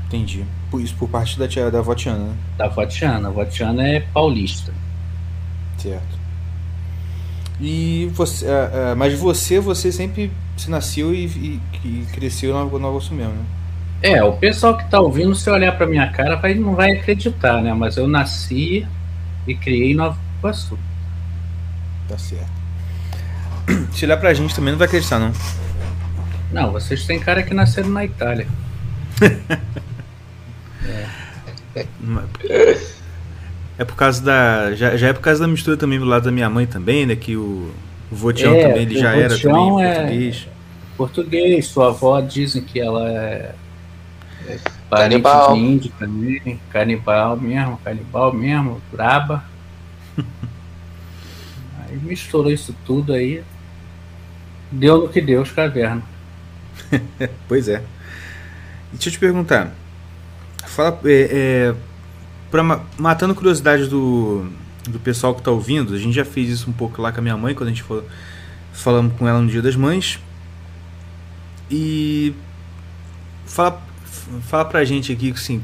Entendi. 0.08 0.46
Isso 0.80 0.96
por 0.96 1.08
parte 1.08 1.38
da, 1.38 1.48
tia, 1.48 1.70
da 1.70 1.82
Votiana, 1.82 2.26
né? 2.26 2.36
Da 2.58 2.68
Votiana. 2.68 3.28
A 3.28 3.32
Votiana 3.32 3.88
é 3.88 4.00
paulista. 4.00 4.74
Certo. 5.78 6.23
E 7.66 8.12
você, 8.14 8.44
uh, 8.44 8.50
uh, 8.50 8.98
mas 8.98 9.18
você, 9.18 9.58
você 9.58 9.90
sempre 9.90 10.30
se 10.58 10.70
nasceu 10.70 11.16
e, 11.16 11.28
e, 11.28 11.62
e 11.86 12.06
cresceu 12.12 12.54
no 12.54 12.78
Nova 12.78 12.90
Iguaçu 12.90 13.14
mesmo, 13.14 13.32
né? 13.32 13.46
É, 14.02 14.22
o 14.22 14.34
pessoal 14.34 14.78
que 14.78 14.84
tá 14.92 15.00
ouvindo, 15.00 15.34
se 15.34 15.50
olhar 15.50 15.72
pra 15.78 15.88
minha 15.88 16.12
cara, 16.12 16.36
vai, 16.36 16.56
não 16.56 16.76
vai 16.76 16.92
acreditar, 16.92 17.62
né? 17.62 17.74
Mas 17.74 17.96
eu 17.96 18.06
nasci 18.06 18.86
e 19.48 19.56
criei 19.56 19.94
em 19.94 19.96
Nova 19.96 20.20
Iguaçu. 20.40 20.78
Tá 22.10 22.18
certo. 22.18 22.52
Se 23.96 24.04
olhar 24.04 24.18
pra 24.18 24.34
gente 24.34 24.54
também 24.54 24.74
não 24.74 24.78
vai 24.78 24.88
acreditar, 24.88 25.20
não. 25.20 25.32
Não, 26.52 26.74
vocês 26.74 27.06
têm 27.06 27.18
cara 27.18 27.44
que 27.44 27.54
nasceram 27.54 27.88
na 27.88 28.04
Itália. 28.04 28.46
é. 30.86 31.08
é 31.78 31.88
por 33.84 33.96
causa 33.96 34.22
da. 34.22 34.76
Já, 34.76 34.96
já 34.96 35.08
é 35.08 35.14
por 35.14 35.22
causa 35.22 35.42
da 35.42 35.48
mistura 35.48 35.76
também 35.76 36.00
do 36.00 36.06
lado 36.06 36.26
da 36.26 36.32
minha 36.32 36.50
mãe 36.50 36.68
também, 36.68 37.06
né? 37.06 37.16
Que 37.16 37.36
o, 37.36 37.72
o 38.12 38.16
Votião 38.16 38.54
é, 38.54 38.68
também 38.68 38.84
ele 38.84 39.00
já 39.00 39.16
era 39.16 39.38
também 39.38 39.84
é 39.84 39.94
português. 39.96 40.48
Português, 40.96 41.66
sua 41.66 41.88
avó 41.88 42.22
dizem 42.22 42.62
que 42.62 42.80
ela 42.80 43.10
é. 43.10 43.56
é 44.48 44.60
canibal. 44.90 45.58
índio 45.58 45.92
também, 45.98 46.60
canibal 46.70 47.36
mesmo, 47.36 47.78
canibal 47.84 48.32
mesmo, 48.32 48.80
braba. 48.92 49.44
aí 51.90 51.98
misturou 51.98 52.52
isso 52.52 52.76
tudo 52.86 53.14
aí. 53.14 53.44
Deu 54.72 55.02
no 55.02 55.10
que 55.10 55.22
deu 55.22 55.42
os 55.42 55.52
cavernas. 55.52 56.04
pois 57.48 57.68
é. 57.68 57.82
Deixa 58.92 59.10
eu 59.10 59.14
te 59.14 59.20
perguntar. 59.20 59.72
Fala, 60.66 61.00
é, 61.06 61.30
é, 61.32 61.76
pra, 62.54 62.82
matando 63.00 63.34
curiosidade 63.34 63.88
do, 63.88 64.46
do 64.88 65.00
pessoal 65.00 65.34
que 65.34 65.42
está 65.42 65.50
ouvindo, 65.50 65.96
a 65.96 65.98
gente 65.98 66.14
já 66.14 66.24
fez 66.24 66.50
isso 66.50 66.70
um 66.70 66.74
pouco 66.74 67.02
lá 67.02 67.12
com 67.12 67.18
a 67.20 67.24
minha 67.24 67.36
mãe, 67.36 67.56
quando 67.56 67.70
a 67.70 67.72
gente 67.72 67.82
foi 67.82 68.04
falando 68.72 69.12
com 69.18 69.28
ela 69.28 69.42
no 69.42 69.50
Dia 69.50 69.62
das 69.62 69.76
Mães. 69.76 70.20
E 71.72 72.32
fala, 73.48 73.82
fala 74.44 74.66
pra 74.66 74.86
gente 74.86 75.12
aqui, 75.12 75.32
assim, 75.32 75.64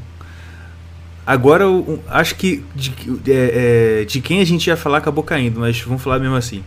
agora 1.24 1.62
eu, 1.62 2.02
acho 2.08 2.34
que 2.34 2.64
de, 2.74 2.92
é, 3.28 4.00
é, 4.00 4.04
de 4.04 4.20
quem 4.20 4.40
a 4.40 4.44
gente 4.44 4.66
ia 4.66 4.76
falar 4.76 4.98
acabou 4.98 5.22
caindo, 5.22 5.60
mas 5.60 5.80
vamos 5.80 6.02
falar 6.02 6.18
mesmo 6.18 6.34
assim. 6.34 6.64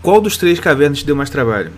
Qual 0.00 0.18
dos 0.18 0.38
três 0.38 0.58
cavernas 0.58 1.00
te 1.00 1.04
deu 1.04 1.14
mais 1.14 1.28
trabalho? 1.28 1.72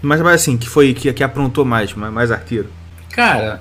Mas 0.00 0.20
assim, 0.20 0.56
que 0.56 0.68
foi 0.68 0.94
que, 0.94 1.12
que 1.12 1.24
aprontou 1.24 1.64
mais, 1.64 1.92
mais 1.94 2.30
arteiro? 2.30 2.68
Cara, 3.10 3.60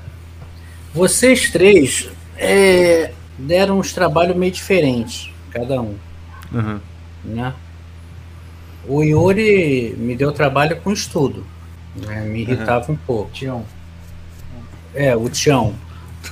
vocês 0.93 1.49
três 1.49 2.09
é, 2.41 3.13
deram 3.37 3.79
uns 3.79 3.93
trabalhos 3.93 4.35
meio 4.35 4.51
diferentes, 4.51 5.31
cada 5.51 5.79
um. 5.79 5.95
Uhum. 6.51 6.79
Né? 7.23 7.53
O 8.87 9.03
Yuri 9.03 9.95
me 9.95 10.15
deu 10.15 10.31
trabalho 10.31 10.81
com 10.81 10.91
estudo. 10.91 11.45
Né? 11.95 12.21
Me 12.21 12.41
irritava 12.41 12.87
uhum. 12.87 12.93
um 12.93 12.97
pouco. 12.97 13.31
Tião. 13.31 13.63
É, 14.95 15.15
o 15.15 15.29
Tião. 15.29 15.75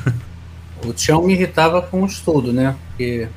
o 0.84 0.92
Tião 0.94 1.22
me 1.22 1.34
irritava 1.34 1.80
com 1.82 2.02
o 2.02 2.06
estudo, 2.08 2.52
né? 2.52 2.76
Porque 2.88 3.28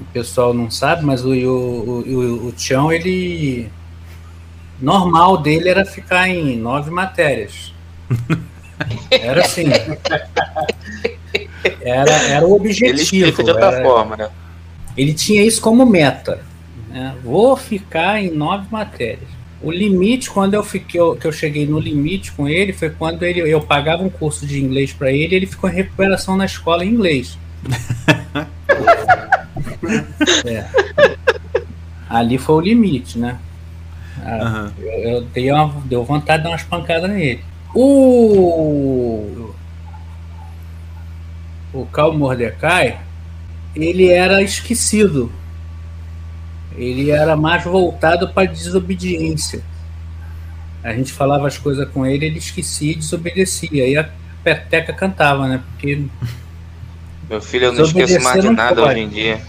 o 0.00 0.04
pessoal 0.06 0.54
não 0.54 0.70
sabe, 0.70 1.04
mas 1.04 1.24
o, 1.24 1.32
o, 1.32 2.00
o, 2.00 2.46
o 2.48 2.52
Tião, 2.52 2.90
ele. 2.90 3.70
Normal 4.80 5.38
dele 5.38 5.68
era 5.68 5.84
ficar 5.84 6.28
em 6.28 6.56
nove 6.56 6.90
matérias. 6.90 7.72
Era 9.10 9.40
assim. 9.40 9.64
Era, 11.80 12.10
era 12.10 12.46
o 12.46 12.54
objetivo. 12.54 12.90
Ele 12.90 13.02
explica 13.02 13.44
de 13.44 13.50
outra 13.50 13.72
era, 13.72 13.82
forma, 13.82 14.16
né? 14.16 14.28
Ele 14.96 15.14
tinha 15.14 15.42
isso 15.42 15.60
como 15.60 15.84
meta. 15.84 16.40
Né? 16.88 17.14
Vou 17.22 17.56
ficar 17.56 18.22
em 18.22 18.30
nove 18.30 18.66
matérias. 18.70 19.28
O 19.62 19.70
limite, 19.70 20.30
quando 20.30 20.54
eu 20.54 20.62
fiquei, 20.62 21.00
que 21.20 21.26
eu 21.26 21.32
cheguei 21.32 21.66
no 21.66 21.78
limite 21.78 22.32
com 22.32 22.48
ele, 22.48 22.72
foi 22.72 22.90
quando 22.90 23.22
ele, 23.22 23.40
eu 23.40 23.60
pagava 23.60 24.02
um 24.02 24.10
curso 24.10 24.46
de 24.46 24.62
inglês 24.62 24.92
para 24.92 25.10
ele 25.10 25.34
e 25.34 25.36
ele 25.36 25.46
ficou 25.46 25.68
em 25.68 25.74
recuperação 25.74 26.36
na 26.36 26.44
escola 26.44 26.84
em 26.84 26.90
inglês. 26.90 27.38
é. 30.44 30.64
Ali 32.08 32.38
foi 32.38 32.54
o 32.54 32.60
limite, 32.60 33.18
né? 33.18 33.38
uhum. 34.26 34.70
eu, 34.78 35.10
eu, 35.10 35.20
dei 35.22 35.52
uma, 35.52 35.72
deu 35.84 36.04
vontade 36.04 36.38
de 36.38 36.44
dar 36.44 36.50
umas 36.50 36.62
pancadas 36.62 37.10
nele. 37.10 37.42
O. 37.74 39.45
O 41.76 41.86
Cal 41.86 42.12
Mordecai, 42.16 42.98
ele 43.74 44.10
era 44.10 44.42
esquecido. 44.42 45.30
Ele 46.74 47.10
era 47.10 47.36
mais 47.36 47.64
voltado 47.64 48.28
para 48.28 48.48
desobediência. 48.48 49.62
A 50.82 50.92
gente 50.92 51.12
falava 51.12 51.46
as 51.46 51.58
coisas 51.58 51.88
com 51.90 52.06
ele, 52.06 52.26
ele 52.26 52.38
esquecia 52.38 52.92
e 52.92 52.94
desobedecia. 52.94 53.86
E 53.86 53.96
a 53.96 54.08
peteca 54.42 54.92
cantava, 54.92 55.48
né? 55.48 55.62
Porque. 55.72 56.04
Meu 57.28 57.40
filho, 57.42 57.66
eu 57.66 57.72
não 57.72 57.84
esqueço 57.84 58.20
mais 58.22 58.40
de 58.40 58.50
nada 58.50 58.82
pode. 58.82 58.90
hoje 58.92 59.00
em 59.00 59.08
dia. 59.08 59.40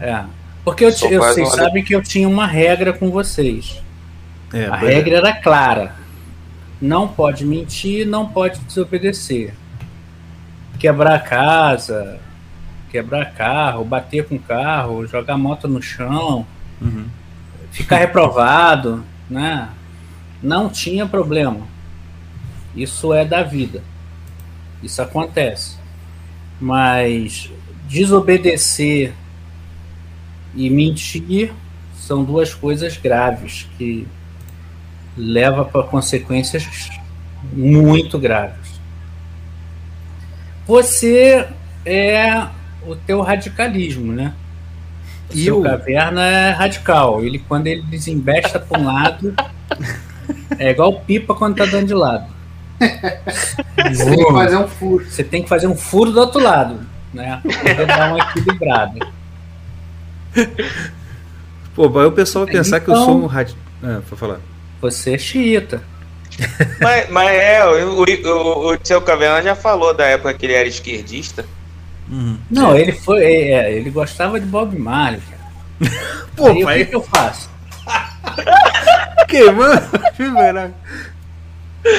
É. 0.00 0.24
Porque 0.64 0.84
eu, 0.84 0.92
eu, 1.10 1.20
vocês 1.20 1.48
sabem 1.50 1.84
que 1.84 1.94
eu 1.94 2.02
tinha 2.02 2.28
uma 2.28 2.46
regra 2.46 2.92
com 2.92 3.10
vocês. 3.10 3.82
É, 4.52 4.66
a 4.66 4.76
regra 4.76 5.18
era 5.18 5.32
clara. 5.34 5.94
Não 6.80 7.06
pode 7.06 7.44
mentir, 7.44 8.06
não 8.06 8.26
pode 8.26 8.60
desobedecer. 8.60 9.52
Quebrar 10.78 11.22
casa, 11.24 12.20
quebrar 12.90 13.32
carro, 13.34 13.84
bater 13.84 14.26
com 14.26 14.38
carro, 14.38 15.06
jogar 15.06 15.36
moto 15.36 15.66
no 15.66 15.82
chão, 15.82 16.46
uhum. 16.80 17.06
ficar 17.70 17.96
reprovado, 17.96 19.04
né? 19.28 19.68
Não 20.42 20.68
tinha 20.68 21.06
problema. 21.06 21.66
Isso 22.76 23.12
é 23.12 23.24
da 23.24 23.42
vida. 23.42 23.82
Isso 24.82 25.00
acontece. 25.00 25.76
Mas 26.60 27.50
desobedecer 27.88 29.14
e 30.54 30.70
mentir 30.70 31.52
são 31.96 32.22
duas 32.22 32.54
coisas 32.54 32.96
graves 32.96 33.66
que 33.76 34.06
levam 35.16 35.64
para 35.64 35.82
consequências 35.84 36.90
muito 37.52 38.18
graves. 38.18 38.63
Você 40.66 41.46
é 41.84 42.46
o 42.86 42.96
teu 42.96 43.20
radicalismo, 43.20 44.12
né? 44.12 44.34
O 45.30 45.34
e 45.34 45.44
seu 45.44 45.60
o 45.60 45.62
caverna 45.62 46.22
é 46.22 46.50
radical. 46.50 47.24
Ele, 47.24 47.38
quando 47.38 47.66
ele 47.66 47.82
desembesta 47.82 48.58
para 48.58 48.78
um 48.78 48.84
lado, 48.84 49.34
é 50.58 50.70
igual 50.70 51.00
pipa 51.00 51.34
quando 51.34 51.56
tá 51.56 51.64
dando 51.66 51.86
de 51.86 51.94
lado. 51.94 52.32
Você 53.92 54.04
tem 54.04 54.24
que 54.24 54.32
fazer 54.32 54.56
um 54.56 54.68
furo. 54.68 55.04
Você 55.04 55.24
tem 55.24 55.42
que 55.42 55.48
fazer 55.48 55.66
um 55.66 55.76
furo 55.76 56.12
do 56.12 56.20
outro 56.20 56.42
lado, 56.42 56.80
né? 57.12 57.40
Pra 57.74 57.84
dar 57.84 58.14
uma 58.14 58.18
equilibrada. 58.18 59.06
Pô, 61.74 61.88
vai 61.88 62.06
o 62.06 62.12
pessoal 62.12 62.46
pensar 62.46 62.78
então, 62.78 62.94
que 62.94 63.00
eu 63.00 63.04
sou 63.04 63.22
um 63.22 63.26
radical. 63.26 63.62
Ah, 63.82 64.00
pra 64.06 64.16
falar. 64.16 64.40
Você 64.80 65.14
é 65.14 65.18
xiita. 65.18 65.82
Mas, 66.80 67.08
mas 67.10 67.30
é, 67.30 67.64
o, 67.64 68.02
o, 68.02 68.74
o 68.74 68.78
seu 68.82 69.00
Caverna 69.00 69.42
já 69.42 69.54
falou 69.54 69.94
da 69.94 70.04
época 70.04 70.34
que 70.34 70.46
ele 70.46 70.54
era 70.54 70.68
esquerdista. 70.68 71.44
Uhum. 72.10 72.38
Não, 72.50 72.76
ele 72.76 72.92
foi. 72.92 73.24
É, 73.24 73.50
é, 73.50 73.72
ele 73.72 73.90
gostava 73.90 74.38
de 74.38 74.46
Bob 74.46 74.76
Marley, 74.76 75.20
cara. 75.20 75.94
Pô, 76.36 76.48
Aí, 76.48 76.64
pai... 76.64 76.76
o 76.76 76.84
que, 76.84 76.90
que 76.90 76.96
eu 76.96 77.02
faço? 77.02 77.50
Queimando 79.28 80.74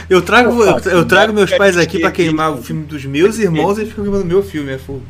Eu 0.10 0.22
trago, 0.22 0.64
eu, 0.64 0.80
eu, 0.80 1.06
trago 1.06 1.34
meus 1.34 1.52
pais 1.52 1.78
aqui 1.78 2.00
para 2.00 2.12
queimar 2.12 2.52
o 2.52 2.62
filme 2.62 2.86
dos 2.86 3.06
meus 3.06 3.38
irmãos 3.38 3.78
e 3.78 3.82
eles 3.82 3.90
ficam 3.90 4.04
queimando 4.04 4.26
meu 4.26 4.42
filme, 4.42 4.74
é 4.74 4.78
fogo. 4.78 5.04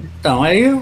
Então, 0.00 0.42
aí, 0.42 0.80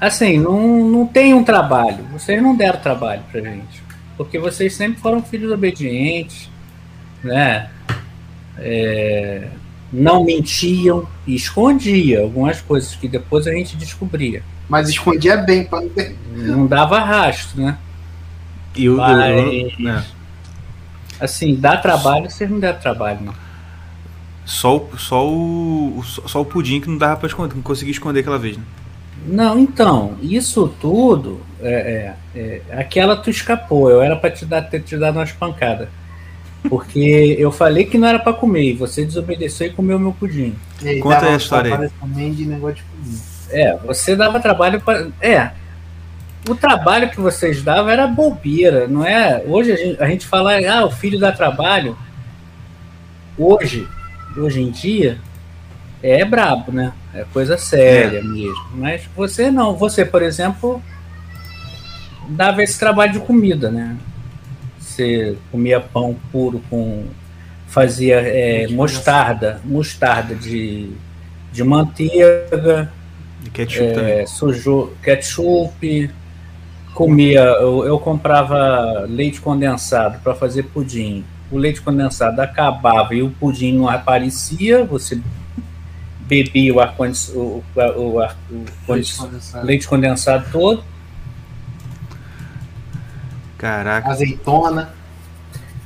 assim, 0.00 0.38
não, 0.38 0.88
não 0.88 1.06
tem 1.06 1.34
um 1.34 1.44
trabalho. 1.44 2.04
Vocês 2.12 2.42
não 2.42 2.56
deram 2.56 2.80
trabalho 2.80 3.22
pra 3.30 3.40
gente. 3.40 3.83
Porque 4.16 4.38
vocês 4.38 4.74
sempre 4.74 5.00
foram 5.00 5.22
filhos 5.22 5.50
obedientes, 5.50 6.48
né? 7.22 7.70
É, 8.58 9.48
não 9.92 10.24
mentiam 10.24 11.08
e 11.26 11.34
escondia 11.34 12.22
algumas 12.22 12.60
coisas 12.60 12.94
que 12.94 13.08
depois 13.08 13.46
a 13.46 13.52
gente 13.52 13.76
descobria. 13.76 14.42
Mas 14.68 14.88
escondia 14.88 15.36
bem 15.36 15.64
para 15.64 15.80
não 15.80 15.88
ter. 15.88 16.16
Não 16.32 16.66
dava 16.66 16.98
rastro, 17.00 17.60
né? 17.60 17.78
E 18.74 18.88
o, 18.88 18.96
Mas, 18.96 19.78
né? 19.78 20.04
assim, 21.20 21.54
dá 21.54 21.76
trabalho, 21.76 22.30
vocês 22.30 22.50
não 22.50 22.58
deram 22.58 22.80
trabalho, 22.80 23.20
não. 23.22 23.34
Só, 24.44 24.76
o, 24.76 24.98
só, 24.98 25.26
o, 25.26 26.02
só 26.04 26.40
o 26.40 26.44
pudim 26.44 26.80
que 26.80 26.88
não 26.88 26.98
dava 26.98 27.16
para 27.16 27.28
esconder, 27.28 27.54
não 27.54 27.62
conseguia 27.62 27.92
esconder 27.92 28.20
aquela 28.20 28.38
vez, 28.38 28.56
né? 28.56 28.64
Não, 29.24 29.58
então, 29.58 30.16
isso 30.20 30.68
tudo, 30.80 31.40
é, 31.62 32.14
é, 32.34 32.60
é 32.70 32.78
aquela 32.78 33.16
tu 33.16 33.30
escapou, 33.30 33.90
eu 33.90 34.02
era 34.02 34.16
para 34.16 34.30
te 34.30 34.44
dar, 34.44 34.62
ter 34.62 34.82
te 34.82 34.96
dado 34.96 35.18
umas 35.18 35.32
pancadas. 35.32 35.88
Porque 36.68 37.36
eu 37.38 37.52
falei 37.52 37.84
que 37.84 37.98
não 37.98 38.08
era 38.08 38.18
para 38.18 38.32
comer, 38.32 38.70
e 38.70 38.72
você 38.74 39.04
desobedeceu 39.04 39.66
e 39.66 39.70
comeu 39.70 39.98
meu 39.98 40.12
pudim. 40.12 40.54
E 40.82 40.98
Conta 40.98 41.26
aí 41.26 41.34
a 41.34 41.36
história 41.36 41.78
aí. 41.78 41.90
Também 42.00 42.32
de 42.32 42.46
negócio 42.46 42.76
de 42.76 42.82
pudim. 42.82 43.20
É, 43.50 43.76
você 43.76 44.16
dava 44.16 44.40
trabalho 44.40 44.80
para. 44.80 45.08
É. 45.20 45.50
O 46.48 46.54
trabalho 46.54 47.10
que 47.10 47.20
vocês 47.20 47.62
davam 47.62 47.90
era 47.90 48.06
bobeira, 48.06 48.86
não 48.86 49.06
é? 49.06 49.42
Hoje 49.46 49.72
a 49.72 49.76
gente, 49.76 50.02
a 50.02 50.06
gente 50.06 50.26
fala, 50.26 50.52
ah, 50.70 50.84
o 50.84 50.90
filho 50.90 51.18
dá 51.18 51.32
trabalho. 51.32 51.96
Hoje, 53.38 53.88
hoje 54.36 54.60
em 54.60 54.70
dia, 54.70 55.18
é 56.04 56.24
brabo, 56.24 56.70
né? 56.70 56.92
É 57.14 57.24
coisa 57.32 57.56
séria 57.56 58.18
é. 58.18 58.22
mesmo. 58.22 58.66
Mas 58.74 59.08
você 59.16 59.50
não. 59.50 59.74
Você, 59.74 60.04
por 60.04 60.22
exemplo, 60.22 60.82
dava 62.28 62.62
esse 62.62 62.78
trabalho 62.78 63.14
de 63.14 63.20
comida, 63.20 63.70
né? 63.70 63.96
Você 64.78 65.38
comia 65.50 65.80
pão 65.80 66.14
puro 66.30 66.62
com. 66.68 67.06
fazia 67.66 68.16
é, 68.16 68.68
mostarda, 68.68 69.62
mostarda 69.64 70.34
de, 70.34 70.90
de 71.50 71.64
manteiga. 71.64 72.92
E 73.42 73.50
ketchup 73.50 73.84
é, 73.84 73.92
também. 73.92 74.26
Sujou, 74.26 74.94
ketchup. 75.02 76.10
Comia, 76.92 77.40
eu, 77.40 77.84
eu 77.84 77.98
comprava 77.98 79.06
leite 79.08 79.40
condensado 79.40 80.18
para 80.22 80.34
fazer 80.34 80.64
pudim. 80.64 81.24
O 81.50 81.56
leite 81.56 81.80
condensado 81.80 82.40
acabava 82.40 83.14
e 83.14 83.22
o 83.22 83.30
pudim 83.30 83.72
não 83.72 83.88
aparecia, 83.88 84.84
você 84.84 85.18
bebia 86.26 86.74
o, 86.74 86.80
ar 86.80 86.94
o, 86.98 87.02
o, 87.34 87.64
o, 87.76 88.20
ar, 88.20 88.36
o 88.50 88.92
leite, 88.92 89.16
condensado. 89.16 89.66
leite 89.66 89.88
condensado 89.88 90.46
todo 90.50 90.84
Caraca. 93.64 94.10
Azeitona. 94.10 94.90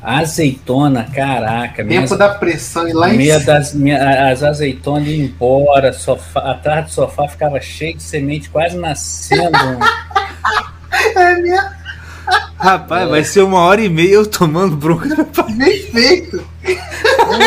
Azeitona, 0.03 1.05
caraca. 1.15 1.77
Tempo 1.77 1.89
minhas, 1.89 2.11
da 2.11 2.31
pressão 2.31 2.89
e 2.89 2.93
lá 2.93 3.15
em 3.15 3.21
cima. 3.21 3.41
Das, 3.41 3.73
minha, 3.73 4.31
as 4.33 4.43
azeitonas 4.43 5.07
iam 5.07 5.27
embora, 5.27 5.93
sofá, 5.93 6.41
atrás 6.41 6.87
do 6.87 6.91
sofá 6.91 7.29
ficava 7.29 7.61
cheio 7.61 7.97
de 7.97 8.03
semente, 8.03 8.51
quase 8.51 8.77
nascendo. 8.77 9.57
é 11.15 11.35
minha. 11.41 11.79
Rapaz, 12.59 13.07
é. 13.07 13.11
vai 13.11 13.23
ser 13.23 13.43
uma 13.43 13.61
hora 13.61 13.81
e 13.81 13.89
meia 13.89 14.15
eu 14.15 14.27
tomando 14.27 14.77
bronca. 14.77 15.25
Bem 15.57 15.83
feito. 15.85 16.45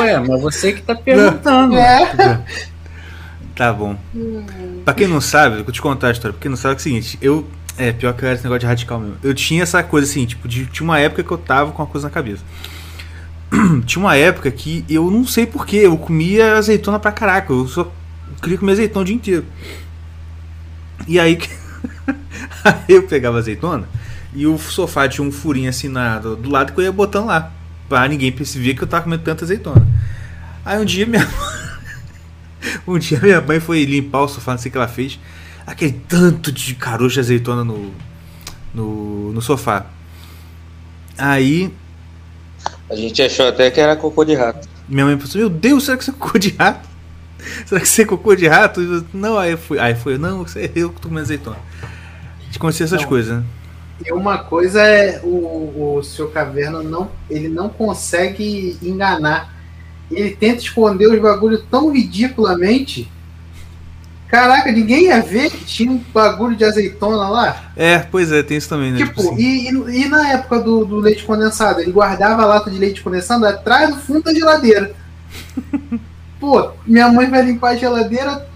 Ué, 0.02 0.18
mas 0.20 0.42
você 0.42 0.72
que 0.72 0.82
tá 0.82 0.96
perguntando. 0.96 1.76
É. 1.76 2.42
Tá 3.56 3.72
bom. 3.74 3.98
Hum. 4.16 4.46
Pra 4.86 4.94
quem 4.94 5.08
não 5.08 5.22
sabe, 5.22 5.64
vou 5.64 5.72
te 5.72 5.82
contar 5.82 6.08
a 6.08 6.12
história. 6.12 6.34
Pra 6.34 6.42
quem 6.42 6.50
não 6.50 6.58
sabe, 6.58 6.76
é 6.76 6.78
o 6.78 6.80
seguinte: 6.80 7.18
eu 7.22 7.48
é, 7.78 7.92
pior 7.92 8.14
que 8.14 8.24
eu 8.24 8.28
era 8.28 8.36
esse 8.36 8.44
negócio 8.44 8.60
de 8.60 8.66
radical 8.66 9.00
mesmo. 9.00 9.18
Eu 9.24 9.34
tinha 9.34 9.64
essa 9.64 9.82
coisa 9.82 10.10
assim, 10.10 10.26
tipo, 10.26 10.48
de, 10.48 10.66
tinha 10.68 10.84
uma 10.84 11.00
época 11.00 11.24
que 11.24 11.32
eu 11.32 11.38
tava 11.38 11.72
com 11.72 11.82
uma 11.82 11.88
coisa 11.88 12.08
na 12.08 12.12
cabeça. 12.12 12.44
tinha 13.86 14.04
uma 14.04 14.16
época 14.16 14.52
que 14.52 14.86
eu 14.90 15.10
não 15.10 15.26
sei 15.26 15.46
porquê, 15.46 15.78
eu 15.78 15.98
comia 15.98 16.58
azeitona 16.58 17.00
pra 17.00 17.12
caraca. 17.12 17.52
Eu 17.52 17.68
só 17.68 17.92
queria 18.42 18.58
comer 18.58 18.74
azeitona 18.74 19.02
o 19.02 19.06
dia 19.06 19.16
inteiro. 19.16 19.46
E 21.08 21.20
aí, 21.20 21.40
aí 22.64 22.74
eu 22.90 23.04
pegava 23.04 23.38
azeitona 23.38 23.88
e 24.34 24.48
o 24.48 24.58
sofá 24.58 25.08
tinha 25.08 25.28
um 25.28 25.32
furinho 25.32 25.70
assim 25.70 25.90
na, 25.90 26.20
do, 26.20 26.36
do 26.36 26.50
lado 26.50 26.74
que 26.74 26.80
eu 26.80 26.84
ia 26.84 26.92
botando 26.92 27.26
lá. 27.26 27.52
Pra 27.90 28.08
ninguém 28.08 28.32
perceber 28.32 28.74
que 28.74 28.84
eu 28.84 28.88
tava 28.88 29.04
comendo 29.04 29.24
tanta 29.24 29.44
azeitona. 29.44 29.86
Aí 30.64 30.80
um 30.80 30.86
dia 30.86 31.06
minha 31.06 31.28
um 32.88 32.98
dia 32.98 33.20
minha 33.20 33.42
mãe 33.42 33.60
foi 33.60 33.84
limpar 33.86 34.22
o 34.22 34.28
sofá, 34.28 34.52
não 34.52 34.60
sei 34.60 34.70
o 34.70 34.72
que 34.72 34.78
ela 34.78 34.88
fez. 34.88 35.20
Aquele 35.66 35.94
tanto 36.08 36.52
de 36.52 36.76
caroço 36.76 37.16
de 37.16 37.20
azeitona 37.20 37.64
no, 37.64 37.92
no, 38.74 39.32
no 39.32 39.42
sofá. 39.42 39.86
Aí. 41.18 41.72
A 42.90 42.96
gente 42.96 43.22
achou 43.22 43.48
até 43.48 43.70
que 43.70 43.80
era 43.80 43.96
cocô 43.96 44.24
de 44.24 44.34
rato. 44.34 44.68
Minha 44.88 45.06
mãe 45.06 45.18
pensou: 45.18 45.40
Meu 45.40 45.50
Deus, 45.50 45.86
será 45.86 45.98
que 45.98 46.04
isso 46.04 46.12
é 46.12 46.14
cocô 46.14 46.38
de 46.38 46.50
rato? 46.58 46.90
Será 47.66 47.82
que 47.82 47.88
isso 47.88 48.02
é 48.02 48.06
cocô 48.06 48.36
de 48.36 48.48
rato? 48.48 49.06
Não, 49.12 49.36
aí 49.36 49.58
foi, 49.58 49.80
aí 49.80 49.96
foi, 49.96 50.16
não, 50.16 50.44
isso 50.44 50.60
é 50.60 50.70
eu 50.76 50.92
que 50.92 51.02
tô 51.02 51.08
comendo 51.08 51.26
azeitona. 51.26 51.58
A 51.82 52.44
gente 52.46 52.60
conhecia 52.60 52.84
essas 52.84 53.02
não. 53.02 53.08
coisas, 53.08 53.38
né? 53.38 53.44
E 54.06 54.12
uma 54.12 54.40
coisa 54.40 54.82
é 54.82 55.22
o, 55.24 55.96
o 55.98 56.04
seu 56.04 56.30
caverna 56.30 56.82
não, 56.82 57.10
ele 57.30 57.48
não 57.48 57.70
consegue 57.70 58.78
enganar. 58.82 59.61
Ele 60.12 60.32
tenta 60.32 60.62
esconder 60.62 61.08
os 61.08 61.20
bagulhos 61.20 61.64
tão 61.70 61.92
ridiculamente. 61.92 63.10
Caraca, 64.32 64.72
ninguém 64.72 65.08
ia 65.08 65.22
ver 65.22 65.52
que 65.52 65.66
tinha 65.66 65.92
um 65.92 65.98
bagulho 66.14 66.56
de 66.56 66.64
azeitona 66.64 67.28
lá. 67.28 67.72
É, 67.76 68.00
pois 68.00 68.32
é, 68.32 68.42
tem 68.42 68.56
isso 68.56 68.70
também, 68.70 68.92
né? 68.94 69.00
Tipo, 69.00 69.22
tipo 69.22 69.34
assim. 69.34 69.42
e, 69.42 70.04
e, 70.04 70.08
na 70.08 70.30
época 70.30 70.60
do, 70.60 70.86
do, 70.86 71.00
leite 71.00 71.26
condensado, 71.26 71.82
ele 71.82 71.92
guardava 71.92 72.42
a 72.42 72.46
lata 72.46 72.72
de 72.72 72.78
leite 72.78 73.02
condensado 73.02 73.46
atrás 73.46 73.90
do 73.90 74.00
fundo 74.00 74.24
da 74.24 74.34
geladeira. 74.34 74.96
Pô, 76.40 76.72
minha 76.88 77.10
mãe 77.10 77.30
vai 77.30 77.42
limpar 77.42 77.72
a 77.72 77.76
geladeira, 77.76 78.48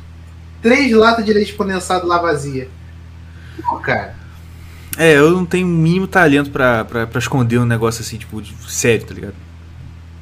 três 0.62 0.94
latas 0.94 1.26
de 1.26 1.34
leite 1.34 1.54
condensado 1.54 2.08
lá 2.08 2.20
vazia. 2.20 2.70
Pô, 3.62 3.76
cara. 3.76 4.16
É, 4.98 5.18
eu 5.18 5.32
não 5.32 5.46
tenho 5.46 5.68
o 5.68 5.70
mínimo 5.70 6.08
talento 6.08 6.52
pra, 6.52 6.86
pra, 6.86 7.06
pra 7.06 7.20
esconder 7.20 7.60
um 7.60 7.66
negócio 7.66 8.02
assim, 8.02 8.18
tipo, 8.18 8.42
sério, 8.70 9.06
tá 9.06 9.14
ligado? 9.14 9.36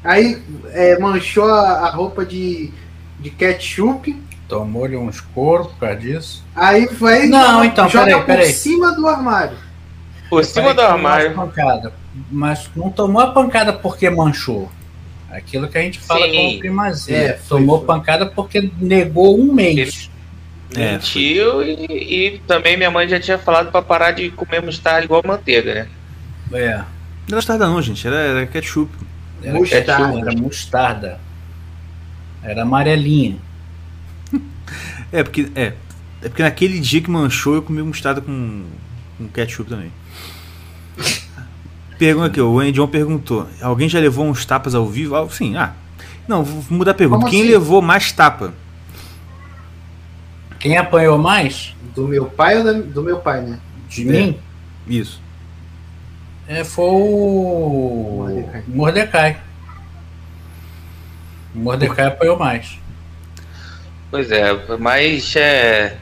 Aí 0.04 0.42
é, 0.72 1.00
manchou 1.00 1.46
a, 1.46 1.88
a, 1.88 1.90
roupa 1.90 2.26
de, 2.26 2.72
de 3.20 3.30
ketchup. 3.30 4.22
Tomou-lhe 4.48 4.98
uns 4.98 5.22
coros 5.22 5.68
por 5.68 5.80
causa 5.80 5.96
disso. 5.96 6.44
Aí 6.56 6.88
foi. 6.88 7.28
Não, 7.28 7.64
então, 7.64 7.88
joga 7.88 8.06
peraí, 8.06 8.26
peraí. 8.26 8.48
por 8.48 8.54
cima 8.54 8.92
do 8.94 9.08
armário. 9.08 9.58
Por 10.30 10.44
cima 10.44 10.74
do 10.74 10.82
armário. 10.82 11.34
Pancada, 11.34 11.94
mas 12.30 12.70
não 12.76 12.90
tomou 12.90 13.22
a 13.22 13.32
pancada 13.32 13.72
porque 13.72 14.10
manchou. 14.10 14.70
Aquilo 15.32 15.68
que 15.68 15.78
a 15.78 15.82
gente 15.82 16.00
fala 16.00 16.28
Sim. 16.28 16.36
como 16.36 16.60
primazia. 16.60 17.18
É, 17.18 17.40
tomou 17.48 17.78
foi. 17.80 17.88
pancada 17.88 18.26
porque 18.26 18.70
negou 18.80 19.40
um 19.40 19.52
mês. 19.52 20.12
É, 20.76 20.94
mentiu 20.94 21.62
e, 21.62 21.86
e, 21.86 22.42
também 22.48 22.76
minha 22.76 22.90
mãe 22.90 23.08
já 23.08 23.20
tinha 23.20 23.38
falado 23.38 23.72
para 23.72 23.82
parar 23.82 24.12
de 24.12 24.32
comer 24.32 24.62
mostarda 24.62 25.06
igual 25.06 25.22
manteiga, 25.26 25.74
né? 25.74 25.88
É. 26.52 26.78
Não 26.78 26.86
era 27.28 27.36
mostarda 27.36 27.68
não, 27.68 27.82
gente, 27.82 28.06
era, 28.06 28.18
era 28.18 28.46
ketchup. 28.48 28.92
Era 29.44 29.58
mostarda, 29.58 29.86
ketchup. 29.86 30.22
era 30.22 30.42
mostarda. 30.42 31.20
Era 32.42 32.62
amarelinha. 32.64 33.38
é, 35.12 35.24
porque 35.24 35.50
é, 35.56 35.74
é 36.22 36.30
porque 36.30 36.42
naquele 36.42 36.80
dia 36.80 37.02
que 37.02 37.10
manchou 37.10 37.56
eu 37.56 37.62
comi 37.62 37.84
mostarda 37.84 38.22
com, 38.22 38.64
com 39.18 39.28
ketchup 39.28 39.70
também. 39.70 39.92
Pergunta 42.00 42.28
aqui, 42.28 42.42
o 42.42 42.60
Andion 42.60 42.88
perguntou: 42.88 43.48
alguém 43.62 43.88
já 43.88 44.00
levou 44.00 44.26
uns 44.26 44.46
tapas 44.46 44.74
ao 44.74 44.88
vivo? 44.88 45.16
Ah, 45.16 45.30
sim, 45.30 45.56
ah. 45.56 45.74
Não, 46.28 46.44
vou 46.44 46.64
mudar 46.78 46.92
a 46.92 46.94
pergunta. 46.94 47.20
Como 47.20 47.32
Quem 47.32 47.42
assim? 47.42 47.52
levou 47.52 47.82
mais 47.82 48.12
tapa? 48.12 48.54
Quem 50.60 50.78
apanhou 50.78 51.18
mais? 51.18 51.76
Do 51.94 52.08
meu 52.08 52.26
pai 52.26 52.58
ou 52.58 52.84
do 52.84 53.04
meu 53.04 53.20
pai, 53.20 53.42
né? 53.42 53.60
De 53.90 54.08
é. 54.08 54.12
mim? 54.12 54.40
Isso. 54.88 55.22
É, 56.48 56.64
foi 56.64 56.86
o. 56.86 58.26
Mordecai. 58.28 58.64
Mordecai. 58.68 59.38
Mordecai 61.54 62.08
apanhou 62.08 62.38
mais. 62.38 62.80
Pois 64.12 64.32
é, 64.32 64.52
mas 64.80 65.36
é. 65.36 65.98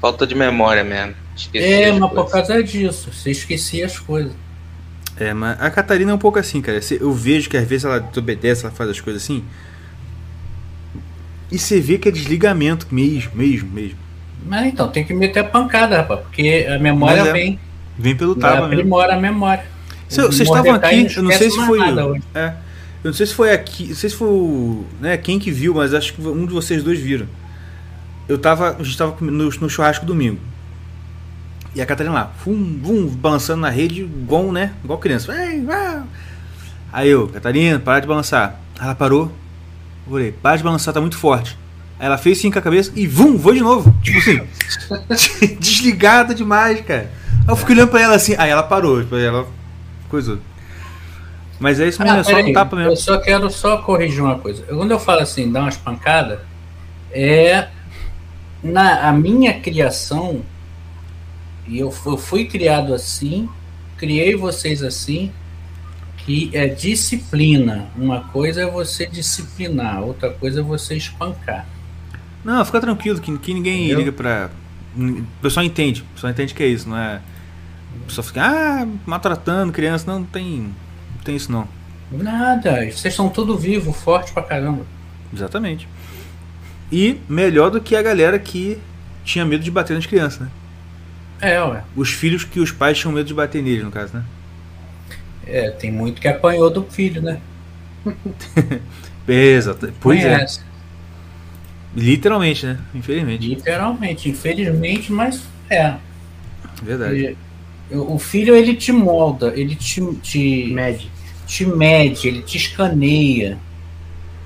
Falta 0.00 0.26
de 0.26 0.34
memória 0.34 0.84
mesmo. 0.84 1.14
Esqueci 1.36 1.64
é, 1.64 1.92
mas 1.92 2.00
coisas. 2.00 2.16
por 2.16 2.30
causa 2.30 2.62
disso, 2.62 3.12
você 3.12 3.30
esquecia 3.30 3.86
as 3.86 3.98
coisas. 3.98 4.32
É, 5.16 5.32
mas 5.32 5.60
a 5.60 5.70
Catarina 5.70 6.10
é 6.12 6.14
um 6.14 6.18
pouco 6.18 6.38
assim, 6.38 6.60
cara. 6.60 6.80
Eu 7.00 7.12
vejo 7.12 7.48
que 7.48 7.56
às 7.56 7.66
vezes 7.66 7.84
ela 7.84 8.00
desobedece, 8.00 8.64
ela 8.64 8.74
faz 8.74 8.90
as 8.90 9.00
coisas 9.00 9.22
assim. 9.22 9.44
E 11.50 11.58
você 11.58 11.80
vê 11.80 11.98
que 11.98 12.08
é 12.08 12.12
desligamento 12.12 12.86
mesmo, 12.90 13.32
mesmo, 13.34 13.70
mesmo. 13.70 13.98
Mas 14.44 14.66
então, 14.66 14.88
tem 14.88 15.04
que 15.04 15.14
meter 15.14 15.40
a 15.40 15.44
pancada, 15.44 15.98
rapaz, 15.98 16.20
porque 16.20 16.66
a 16.68 16.78
memória 16.78 17.20
é, 17.20 17.32
vem. 17.32 17.60
Vem 17.98 18.16
pelo 18.16 18.34
tapa 18.34 18.66
Aprimora 18.66 19.14
a 19.14 19.20
memória. 19.20 19.64
Vocês 20.08 20.40
estavam 20.40 20.74
aqui, 20.74 21.08
eu 21.16 21.22
não 21.22 21.32
sei 21.32 21.50
se 21.50 21.66
foi. 21.66 21.80
É, 22.34 22.54
eu 23.02 23.08
não 23.08 23.12
sei 23.12 23.26
se 23.26 23.34
foi 23.34 23.52
aqui, 23.52 23.88
não 23.88 23.94
sei 23.94 24.10
se 24.10 24.16
foi 24.16 24.80
né, 25.00 25.16
quem 25.16 25.38
que 25.38 25.50
viu, 25.50 25.74
mas 25.74 25.92
acho 25.92 26.14
que 26.14 26.22
um 26.22 26.46
de 26.46 26.52
vocês 26.52 26.82
dois 26.82 26.98
viram. 26.98 27.26
Eu 28.28 28.38
tava, 28.38 28.76
a 28.78 28.82
gente 28.82 28.96
tava 28.96 29.16
no, 29.20 29.50
no 29.50 29.68
churrasco 29.68 30.06
domingo. 30.06 30.38
E 31.74 31.82
a 31.82 31.86
Catarina 31.86 32.14
lá, 32.14 32.32
vum, 32.44 32.78
vum, 32.80 33.06
balançando 33.08 33.60
na 33.60 33.68
rede, 33.68 34.02
igual, 34.02 34.52
né? 34.52 34.72
Igual 34.82 34.98
criança. 34.98 35.34
Aí 36.92 37.08
eu, 37.08 37.28
Catarina, 37.28 37.78
para 37.78 38.00
de 38.00 38.06
balançar. 38.06 38.60
Ela 38.80 38.94
parou, 38.94 39.32
Falei, 40.08 40.32
para 40.32 40.56
de 40.56 40.62
balançar, 40.62 40.92
tá 40.92 41.00
muito 41.00 41.16
forte. 41.16 41.58
Aí 41.98 42.06
ela 42.06 42.18
fez 42.18 42.38
sim 42.38 42.50
com 42.50 42.58
a 42.58 42.62
cabeça 42.62 42.92
e 42.94 43.06
vum, 43.06 43.36
vou 43.36 43.54
de 43.54 43.60
novo. 43.60 43.94
Tipo 44.02 44.18
assim, 44.18 45.56
desligada 45.58 46.34
demais, 46.34 46.80
cara. 46.82 47.10
Eu 47.46 47.56
fiquei 47.56 47.74
olhando 47.74 47.90
pra 47.90 48.00
ela 48.00 48.14
assim, 48.14 48.34
aí 48.38 48.50
ela 48.50 48.62
parou, 48.62 49.02
tipo, 49.02 49.16
ela 49.16 49.46
coisou. 50.08 50.38
Mas 51.60 51.78
é 51.78 51.88
isso 51.88 52.02
mesmo, 52.02 52.16
ah, 52.16 52.20
é 52.20 52.24
só 52.24 52.36
um 52.38 52.52
tapa 52.52 52.76
mesmo. 52.76 52.92
Eu 52.92 52.96
só 52.96 53.18
quero 53.18 53.50
só 53.50 53.78
corrigir 53.78 54.22
uma 54.22 54.38
coisa. 54.38 54.62
Quando 54.64 54.90
eu 54.90 54.98
falo 54.98 55.20
assim, 55.20 55.50
dar 55.50 55.60
umas 55.60 55.76
pancadas, 55.76 56.40
é 57.10 57.68
na 58.62 59.08
a 59.08 59.12
minha 59.12 59.60
criação, 59.60 60.42
e 61.66 61.78
eu, 61.78 61.94
eu 62.06 62.16
fui 62.16 62.46
criado 62.46 62.94
assim, 62.94 63.48
criei 63.96 64.34
vocês 64.34 64.82
assim, 64.82 65.30
que 66.18 66.50
é 66.52 66.66
disciplina. 66.66 67.88
Uma 67.96 68.20
coisa 68.24 68.62
é 68.62 68.66
você 68.66 69.06
disciplinar, 69.06 70.02
outra 70.02 70.30
coisa 70.30 70.60
é 70.60 70.62
você 70.62 70.96
espancar. 70.96 71.66
Não, 72.44 72.64
fica 72.64 72.80
tranquilo, 72.80 73.20
que, 73.20 73.38
que 73.38 73.54
ninguém 73.54 73.84
Entendeu? 73.84 73.98
liga 73.98 74.12
pra. 74.12 74.50
O 74.96 75.24
pessoal 75.42 75.64
entende, 75.64 76.02
o 76.02 76.14
pessoal 76.14 76.30
entende 76.30 76.54
que 76.54 76.62
é 76.62 76.66
isso, 76.66 76.88
não 76.88 76.96
é. 76.96 77.20
Pessoal 78.06 78.24
fica, 78.24 78.42
ah, 78.42 78.86
maltratando 79.06 79.72
criança, 79.72 80.04
não, 80.06 80.20
não 80.20 80.26
tem. 80.26 80.60
Não 80.60 81.22
tem 81.24 81.36
isso 81.36 81.50
não. 81.50 81.66
Nada, 82.10 82.76
vocês 82.84 83.06
estão 83.06 83.28
tudo 83.28 83.56
vivo, 83.56 83.92
forte 83.92 84.32
pra 84.32 84.42
caramba. 84.42 84.84
Exatamente. 85.32 85.88
E 86.92 87.18
melhor 87.28 87.70
do 87.70 87.80
que 87.80 87.96
a 87.96 88.02
galera 88.02 88.38
que 88.38 88.78
tinha 89.24 89.44
medo 89.44 89.64
de 89.64 89.70
bater 89.70 89.94
nas 89.94 90.06
crianças, 90.06 90.40
né? 90.40 90.48
É, 91.40 91.62
ué. 91.62 91.82
Os 91.96 92.10
filhos 92.10 92.44
que 92.44 92.60
os 92.60 92.70
pais 92.70 92.98
tinham 92.98 93.12
medo 93.12 93.26
de 93.26 93.34
bater 93.34 93.62
neles, 93.62 93.84
no 93.84 93.90
caso, 93.90 94.14
né? 94.14 94.24
É, 95.46 95.70
tem 95.70 95.90
muito 95.90 96.20
que 96.20 96.28
apanhou 96.28 96.70
do 96.70 96.84
filho, 96.84 97.20
né? 97.20 97.40
Exato. 99.26 99.92
Pois 100.00 100.20
é. 100.24 100.36
Conhece. 100.36 100.60
é. 100.60 100.74
Literalmente, 101.96 102.66
né? 102.66 102.78
Infelizmente. 102.94 103.48
Literalmente, 103.48 104.28
infelizmente, 104.28 105.12
mas 105.12 105.42
é. 105.70 105.94
Verdade. 106.82 107.36
O 107.90 108.18
filho 108.18 108.54
ele 108.54 108.74
te 108.74 108.92
molda, 108.92 109.52
ele 109.54 109.74
te, 109.74 110.00
te 110.22 110.66
mede, 110.72 111.10
te 111.46 111.66
mede, 111.66 112.28
ele 112.28 112.42
te 112.42 112.56
escaneia 112.56 113.58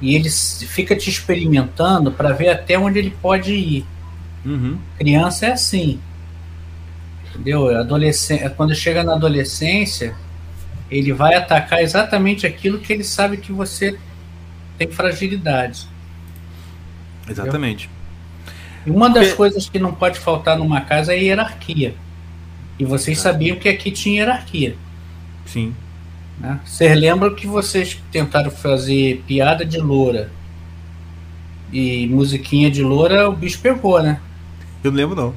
e 0.00 0.14
ele 0.14 0.28
fica 0.30 0.96
te 0.96 1.10
experimentando 1.10 2.12
para 2.12 2.32
ver 2.32 2.48
até 2.48 2.78
onde 2.78 2.98
ele 2.98 3.10
pode 3.10 3.52
ir. 3.52 3.86
Uhum. 4.44 4.78
Criança 4.96 5.46
é 5.46 5.52
assim, 5.52 6.00
entendeu? 7.28 7.76
Adolescente, 7.76 8.48
quando 8.50 8.74
chega 8.74 9.02
na 9.02 9.14
adolescência, 9.14 10.14
ele 10.90 11.12
vai 11.12 11.34
atacar 11.34 11.80
exatamente 11.80 12.46
aquilo 12.46 12.78
que 12.78 12.92
ele 12.92 13.04
sabe 13.04 13.36
que 13.36 13.52
você 13.52 13.98
tem 14.76 14.90
fragilidade. 14.90 15.86
Exatamente. 17.28 17.90
E 18.86 18.90
uma 18.90 19.08
das 19.08 19.28
Porque... 19.28 19.36
coisas 19.36 19.68
que 19.68 19.78
não 19.78 19.92
pode 19.92 20.18
faltar 20.18 20.56
numa 20.56 20.80
casa 20.80 21.12
é 21.12 21.18
hierarquia. 21.18 21.94
E 22.78 22.84
vocês 22.84 23.20
sabiam 23.20 23.56
que 23.56 23.68
aqui 23.68 23.90
tinha 23.90 24.22
hierarquia. 24.22 24.76
Sim. 25.46 25.74
Né? 26.38 26.60
Vocês 26.64 26.96
lembram 26.98 27.34
que 27.34 27.46
vocês 27.46 28.00
tentaram 28.12 28.50
fazer 28.50 29.24
piada 29.26 29.64
de 29.64 29.78
loura 29.78 30.30
e 31.72 32.06
musiquinha 32.08 32.70
de 32.70 32.82
loura, 32.82 33.28
o 33.28 33.32
bicho 33.32 33.60
pegou, 33.60 34.02
né? 34.02 34.20
Eu 34.82 34.90
não 34.90 34.98
lembro, 34.98 35.16
não. 35.16 35.34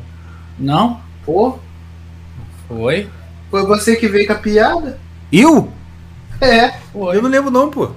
Não? 0.60 1.02
Pô? 1.26 1.58
Foi. 2.68 3.10
Foi 3.50 3.66
você 3.66 3.96
que 3.96 4.08
veio 4.08 4.28
com 4.28 4.34
a 4.34 4.38
piada? 4.38 5.00
Eu? 5.32 5.72
É. 6.40 6.70
Foi. 6.94 7.18
Eu 7.18 7.22
não 7.22 7.30
lembro 7.30 7.52
não, 7.52 7.70
pô. 7.70 7.92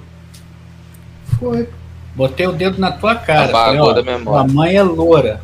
Foi. 1.39 1.69
Botei 2.15 2.47
o 2.47 2.53
dedo 2.53 2.81
na 2.81 2.93
tua 2.93 3.15
cara. 3.15 3.49
Falei, 3.49 3.81
ó, 3.81 4.03
tua 4.03 4.47
mãe 4.47 4.77
é 4.77 4.83
loura. 4.83 5.41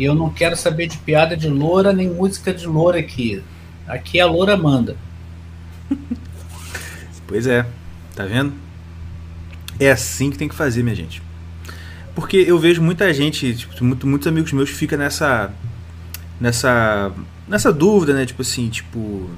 E 0.00 0.04
eu 0.04 0.14
não 0.14 0.30
quero 0.30 0.56
saber 0.56 0.86
de 0.86 0.96
piada 0.96 1.36
de 1.36 1.46
loura 1.46 1.92
nem 1.92 2.08
música 2.08 2.54
de 2.54 2.66
loura 2.66 2.98
aqui. 2.98 3.42
Aqui 3.86 4.18
a 4.18 4.24
loura 4.24 4.56
manda. 4.56 4.96
pois 7.28 7.46
é. 7.46 7.66
Tá 8.16 8.24
vendo? 8.24 8.54
É 9.78 9.90
assim 9.90 10.30
que 10.30 10.38
tem 10.38 10.48
que 10.48 10.54
fazer, 10.54 10.82
minha 10.82 10.96
gente. 10.96 11.20
porque 12.14 12.38
eu 12.38 12.58
vejo 12.58 12.80
muita 12.80 13.12
gente, 13.12 13.54
tipo, 13.54 13.84
muito, 13.84 14.06
muitos 14.06 14.26
amigos 14.26 14.54
meus 14.54 14.70
ficam 14.70 14.98
nessa. 14.98 15.52
nessa. 16.40 17.12
nessa 17.46 17.70
dúvida, 17.70 18.14
né? 18.14 18.24
Tipo 18.24 18.40
assim, 18.40 18.70
tipo. 18.70 19.28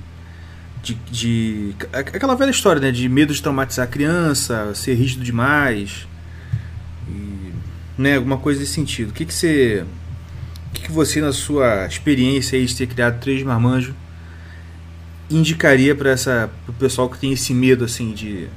De, 0.81 0.95
de, 1.11 1.75
aquela 1.93 2.37
velha 2.37 2.51
história, 2.51 2.81
né? 2.81 2.93
De 2.93 3.09
medo 3.09 3.35
de 3.35 3.43
traumatizar 3.43 3.85
a 3.85 3.91
criança, 3.91 4.73
ser 4.77 4.95
rígido 4.95 5.25
demais. 5.25 6.07
E, 7.09 7.53
né? 7.99 8.15
Alguma 8.15 8.39
coisa 8.39 8.61
nesse 8.61 8.75
sentido. 8.75 9.11
O 9.11 9.13
que, 9.13 9.25
que 9.27 9.35
você. 9.35 9.85
Que 10.83 10.91
você, 10.91 11.21
na 11.21 11.33
sua 11.33 11.87
experiência 11.87 12.59
aí 12.59 12.67
de 12.67 12.77
ter 12.77 12.87
criado 12.87 13.21
três 13.21 13.43
marmanjos, 13.43 13.95
indicaria 15.31 15.95
para 15.95 16.11
essa 16.11 16.51
pro 16.65 16.75
pessoal 16.75 17.09
que 17.09 17.19
tem 17.19 17.33
esse 17.33 17.55
medo 17.55 17.85
assim 17.85 18.13
de 18.13 18.49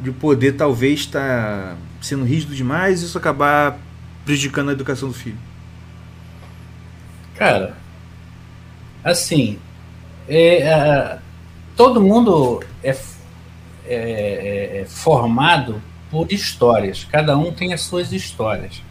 de 0.00 0.10
poder 0.12 0.52
talvez 0.52 1.00
estar 1.00 1.20
tá 1.20 1.76
sendo 2.00 2.24
rígido 2.24 2.54
demais 2.54 3.02
e 3.02 3.06
isso 3.06 3.16
acabar 3.16 3.78
prejudicando 4.24 4.68
a 4.70 4.72
educação 4.72 5.08
do 5.08 5.14
filho? 5.14 5.38
Cara, 7.34 7.76
assim, 9.04 9.58
é, 10.28 10.62
é, 10.62 11.18
todo 11.76 12.00
mundo 12.00 12.62
é, 12.82 12.90
é, 12.90 12.96
é, 13.86 14.80
é, 14.80 14.84
formado 14.86 15.82
por 16.10 16.30
histórias, 16.32 17.04
cada 17.04 17.36
um 17.36 17.52
tem 17.52 17.72
as 17.72 17.82
suas 17.82 18.12
histórias. 18.12 18.82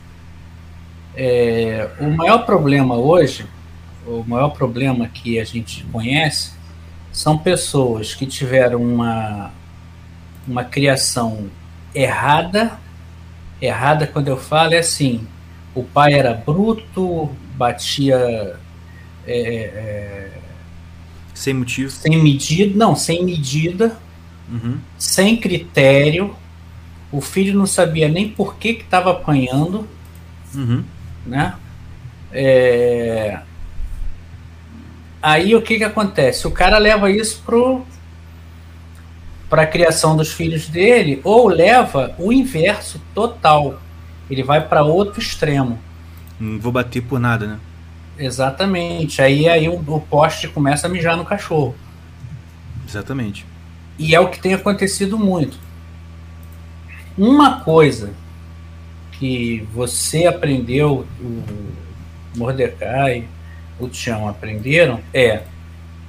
É, 1.15 1.89
o 1.99 2.09
maior 2.09 2.45
problema 2.45 2.95
hoje, 2.95 3.45
o 4.05 4.23
maior 4.27 4.49
problema 4.49 5.07
que 5.07 5.39
a 5.39 5.43
gente 5.43 5.83
conhece, 5.85 6.51
são 7.11 7.37
pessoas 7.37 8.13
que 8.13 8.25
tiveram 8.25 8.83
uma, 8.83 9.51
uma 10.45 10.63
criação 10.63 11.49
errada. 11.93 12.77
Errada, 13.61 14.05
quando 14.05 14.27
eu 14.27 14.37
falo, 14.37 14.73
é 14.73 14.79
assim: 14.79 15.25
o 15.73 15.83
pai 15.83 16.13
era 16.13 16.33
bruto, 16.33 17.29
batia. 17.55 18.57
É, 19.25 19.37
é, 19.37 20.31
sem 21.33 21.53
motivo? 21.53 21.89
Sem 21.89 22.21
medida, 22.21 22.77
não, 22.77 22.95
sem 22.95 23.23
medida, 23.23 23.97
uhum. 24.49 24.77
sem 24.97 25.37
critério. 25.37 26.35
O 27.11 27.21
filho 27.21 27.57
não 27.57 27.65
sabia 27.65 28.09
nem 28.09 28.27
por 28.27 28.55
que 28.55 28.69
estava 28.69 29.11
apanhando, 29.11 29.87
uhum. 30.53 30.83
Né? 31.25 31.55
É... 32.31 33.39
Aí 35.21 35.55
o 35.55 35.61
que 35.61 35.77
que 35.77 35.83
acontece? 35.83 36.45
O 36.47 36.51
cara 36.51 36.77
leva 36.77 37.09
isso 37.09 37.41
pro 37.45 37.85
para 39.49 39.61
a 39.61 39.67
criação 39.67 40.17
dos 40.17 40.33
filhos 40.33 40.67
dele, 40.67 41.21
ou 41.23 41.47
leva 41.47 42.15
o 42.17 42.33
inverso 42.33 42.99
total. 43.13 43.79
Ele 44.29 44.43
vai 44.43 44.67
para 44.67 44.83
outro 44.83 45.19
extremo. 45.19 45.79
Não 46.39 46.59
vou 46.59 46.71
bater 46.71 47.01
por 47.01 47.19
nada, 47.19 47.45
né? 47.45 47.59
Exatamente. 48.17 49.21
Aí, 49.21 49.47
aí 49.47 49.69
o, 49.69 49.75
o 49.75 50.01
poste 50.01 50.47
começa 50.47 50.87
a 50.87 50.89
mijar 50.89 51.15
no 51.15 51.23
cachorro. 51.23 51.75
Exatamente. 52.87 53.45
E 53.97 54.13
é 54.13 54.19
o 54.19 54.29
que 54.29 54.39
tem 54.39 54.53
acontecido 54.53 55.17
muito. 55.17 55.57
Uma 57.17 57.61
coisa 57.61 58.13
que 59.19 59.67
você 59.73 60.25
aprendeu, 60.25 61.05
o 61.19 61.43
Mordecai, 62.37 63.25
o 63.79 63.87
Tião 63.87 64.27
aprenderam, 64.27 64.99
é 65.13 65.43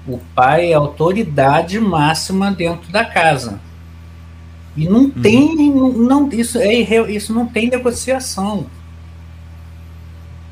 o 0.06 0.18
pai 0.34 0.72
é 0.72 0.74
autoridade 0.74 1.80
máxima 1.80 2.52
dentro 2.52 2.90
da 2.92 3.04
casa. 3.04 3.60
E 4.76 4.86
não 4.88 5.04
uhum. 5.04 5.10
tem. 5.10 5.70
Não, 5.72 6.28
isso, 6.30 6.58
é, 6.58 6.74
isso 7.10 7.32
não 7.32 7.46
tem 7.46 7.68
negociação. 7.68 8.66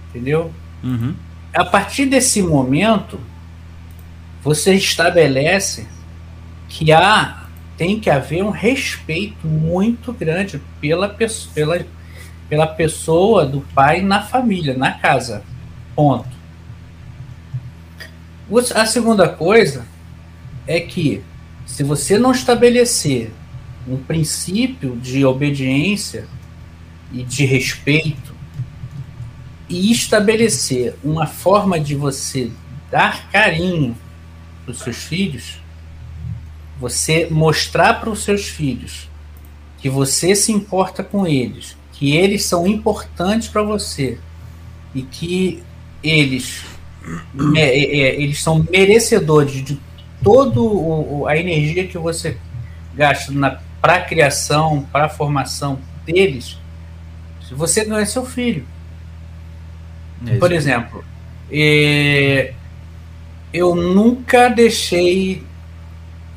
Entendeu? 0.08 0.50
Uhum. 0.82 1.14
A 1.52 1.64
partir 1.64 2.06
desse 2.06 2.42
momento, 2.42 3.20
você 4.42 4.74
estabelece 4.74 5.86
que 6.68 6.90
há, 6.90 7.44
tem 7.76 8.00
que 8.00 8.10
haver 8.10 8.42
um 8.42 8.50
respeito 8.50 9.46
muito 9.46 10.12
grande 10.12 10.60
pela, 10.80 11.08
pela, 11.54 11.86
pela 12.48 12.66
pessoa 12.66 13.46
do 13.46 13.60
pai 13.74 14.00
na 14.00 14.22
família, 14.22 14.76
na 14.76 14.92
casa. 14.92 15.42
Ponto. 15.94 16.34
A 18.74 18.86
segunda 18.86 19.28
coisa 19.28 19.86
é 20.66 20.80
que, 20.80 21.22
se 21.66 21.82
você 21.82 22.18
não 22.18 22.32
estabelecer 22.32 23.32
um 23.88 23.96
princípio 23.96 24.96
de 24.96 25.24
obediência 25.24 26.26
e 27.12 27.22
de 27.22 27.44
respeito 27.44 28.34
e 29.68 29.90
estabelecer 29.90 30.94
uma 31.02 31.26
forma 31.26 31.80
de 31.80 31.94
você 31.94 32.50
dar 32.90 33.30
carinho 33.30 33.96
para 34.64 34.72
os 34.72 34.78
seus 34.78 34.96
filhos, 34.96 35.58
você 36.78 37.28
mostrar 37.30 37.94
para 37.94 38.10
os 38.10 38.22
seus 38.22 38.48
filhos 38.48 39.08
que 39.78 39.88
você 39.88 40.34
se 40.34 40.52
importa 40.52 41.02
com 41.02 41.26
eles, 41.26 41.76
que 41.94 42.16
eles 42.16 42.44
são 42.44 42.66
importantes 42.66 43.48
para 43.48 43.62
você 43.62 44.18
e 44.94 45.02
que 45.02 45.62
eles 46.02 46.64
é, 47.54 47.60
é, 47.60 48.20
eles 48.20 48.42
são 48.42 48.66
merecedores 48.70 49.64
de 49.64 49.78
toda 50.22 50.60
a 51.28 51.36
energia 51.36 51.86
que 51.86 51.98
você 51.98 52.36
gasta 52.94 53.32
para 53.80 53.96
a 53.96 54.00
criação, 54.00 54.86
para 54.90 55.04
a 55.04 55.08
formação 55.08 55.78
deles, 56.06 56.58
se 57.46 57.54
você 57.54 57.84
não 57.84 57.98
é 57.98 58.04
seu 58.04 58.24
filho. 58.24 58.66
Por 60.38 60.52
exemplo, 60.52 61.04
é, 61.50 62.54
eu 63.52 63.74
nunca 63.74 64.48
deixei 64.48 65.42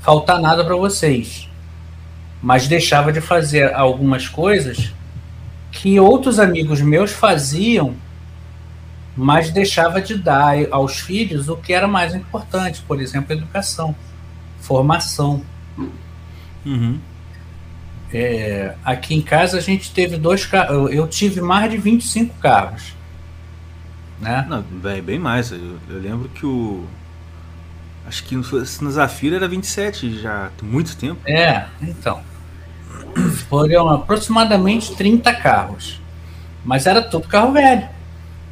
faltar 0.02 0.42
nada 0.42 0.66
para 0.66 0.76
vocês, 0.76 1.50
mas 2.42 2.68
deixava 2.68 3.14
de 3.14 3.22
fazer 3.22 3.74
algumas 3.74 4.28
coisas 4.28 4.92
que 5.80 6.00
outros 6.00 6.40
amigos 6.40 6.82
meus 6.82 7.12
faziam 7.12 7.96
mas 9.18 9.50
deixava 9.50 10.00
de 10.00 10.16
dar 10.16 10.56
aos 10.70 11.00
filhos 11.00 11.50
o 11.50 11.58
que 11.58 11.74
era 11.74 11.88
mais 11.88 12.14
importante, 12.14 12.84
por 12.88 13.02
exemplo, 13.02 13.34
educação, 13.34 13.96
formação. 14.60 15.44
Uhum. 16.64 17.00
É, 18.14 18.76
aqui 18.86 19.16
em 19.16 19.22
casa 19.22 19.58
a 19.58 19.62
gente 19.62 19.92
teve 19.92 20.18
dois 20.18 20.46
carros, 20.46 20.94
eu 20.94 21.08
tive 21.08 21.42
mais 21.42 21.72
de 21.72 21.78
25 21.78 22.36
carros. 22.36 22.94
Né? 24.22 24.46
Não, 24.48 24.62
bem, 24.62 25.02
bem 25.02 25.18
mais. 25.18 25.52
Eu, 25.52 25.80
eu 25.90 26.00
lembro 26.00 26.30
que 26.30 26.46
o. 26.46 26.86
Acho 28.06 28.24
que 28.24 28.36
no 28.36 28.92
Zafira 28.92 29.36
era 29.36 29.48
27 29.48 30.22
já, 30.22 30.46
há 30.46 30.64
muito 30.64 30.96
tempo. 30.96 31.20
É, 31.26 31.66
então. 31.82 32.22
Foram 33.50 33.90
aproximadamente 33.90 34.96
30 34.96 35.34
carros. 35.36 36.02
Mas 36.64 36.86
era 36.86 37.02
tudo 37.02 37.28
carro 37.28 37.54
velho. 37.54 37.88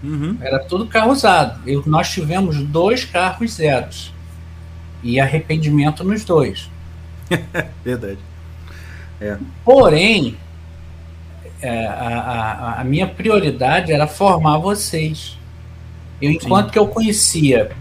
Uhum. 0.04 0.38
Era 0.42 0.60
tudo 0.60 0.88
carro 0.88 1.12
usado. 1.12 1.60
Eu, 1.68 1.84
nós 1.86 2.10
tivemos 2.10 2.62
dois 2.64 3.04
carros 3.04 3.56
zeros. 3.56 4.14
E 5.04 5.20
arrependimento 5.20 6.04
nos 6.04 6.24
dois. 6.24 6.70
Verdade. 7.84 8.20
É. 9.20 9.38
Porém, 9.64 10.38
é, 11.62 11.88
a, 11.88 11.92
a, 11.92 12.82
a, 12.82 12.84
minha 12.84 13.08
prioridade 13.08 13.92
era 13.92 14.08
formar 14.08 14.58
vocês. 14.58 15.38
Eu, 16.22 16.32
enquanto 16.32 16.68
Sim. 16.68 16.72
que 16.72 16.80
eu 16.80 16.88
conhecia, 16.88 17.72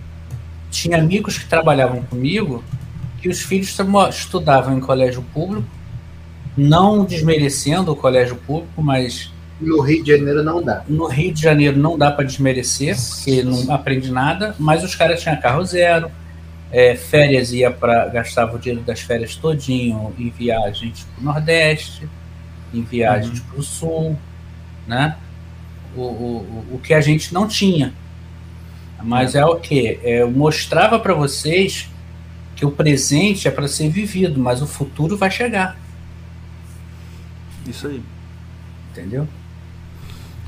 tinha 0.70 0.98
amigos 0.98 1.38
que 1.38 1.46
trabalhavam 1.46 2.02
comigo, 2.02 2.62
que 3.20 3.28
os 3.28 3.40
filhos 3.42 3.76
estudavam 4.10 4.76
em 4.76 4.80
colégio 4.80 5.22
público, 5.32 5.68
não 6.56 7.04
desmerecendo 7.04 7.92
o 7.92 7.96
colégio 7.96 8.36
público, 8.36 8.82
mas 8.82 9.32
no 9.60 9.80
Rio 9.80 10.02
de 10.02 10.12
Janeiro 10.12 10.42
não 10.42 10.62
dá. 10.62 10.84
No 10.88 11.06
Rio 11.06 11.32
de 11.32 11.40
Janeiro 11.40 11.78
não 11.78 11.96
dá 11.96 12.10
para 12.10 12.24
desmerecer, 12.24 12.96
porque 12.96 13.42
não 13.42 13.72
aprende 13.72 14.10
nada, 14.10 14.54
mas 14.58 14.82
os 14.84 14.94
caras 14.94 15.22
tinham 15.22 15.36
carro 15.40 15.64
zero, 15.64 16.10
é, 16.70 16.96
férias 16.96 17.52
ia 17.52 17.70
para 17.70 18.08
gastava 18.08 18.56
o 18.56 18.58
dinheiro 18.58 18.84
das 18.84 19.00
férias 19.00 19.36
todinho 19.36 20.12
em 20.18 20.28
viagens 20.30 21.06
para 21.14 21.20
o 21.20 21.24
Nordeste, 21.24 22.08
em 22.72 22.82
viagens 22.82 23.38
uhum. 23.38 23.46
para 23.46 23.60
o 23.60 23.62
Sul, 23.62 24.18
né? 24.86 25.16
O, 25.96 26.00
o, 26.00 26.64
o 26.72 26.80
que 26.82 26.92
a 26.92 27.00
gente 27.00 27.32
não 27.32 27.46
tinha. 27.46 27.94
Mas 29.02 29.34
é, 29.34 29.38
é 29.38 29.46
o 29.46 29.56
que? 29.56 30.00
É, 30.02 30.22
eu 30.22 30.30
mostrava 30.30 30.98
para 30.98 31.14
vocês 31.14 31.88
que 32.56 32.66
o 32.66 32.70
presente 32.70 33.46
é 33.46 33.50
para 33.50 33.68
ser 33.68 33.88
vivido, 33.88 34.40
mas 34.40 34.62
o 34.62 34.66
futuro 34.66 35.16
vai 35.16 35.30
chegar. 35.30 35.78
Isso 37.66 37.86
aí. 37.86 38.02
Entendeu? 38.92 39.26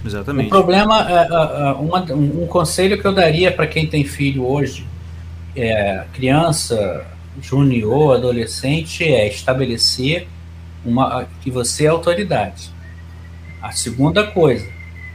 Exatamente. 0.04 0.46
O 0.46 0.50
problema, 0.50 1.08
é, 1.10 1.14
é, 1.14 1.68
é, 1.68 1.72
uma, 1.72 2.00
um 2.12 2.46
conselho 2.46 3.00
que 3.00 3.06
eu 3.06 3.12
daria 3.12 3.50
para 3.50 3.66
quem 3.66 3.86
tem 3.86 4.04
filho 4.04 4.46
hoje, 4.46 4.86
é, 5.54 6.04
criança, 6.12 7.06
junior, 7.40 8.16
adolescente, 8.16 9.04
é 9.04 9.28
estabelecer 9.28 10.28
uma, 10.84 11.26
que 11.40 11.50
você 11.50 11.86
é 11.86 11.88
autoridade. 11.88 12.70
A 13.60 13.72
segunda 13.72 14.24
coisa, 14.24 14.68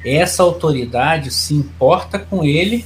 essa 0.04 0.44
autoridade 0.44 1.32
se 1.32 1.54
importa 1.54 2.20
com 2.20 2.44
ele 2.44 2.86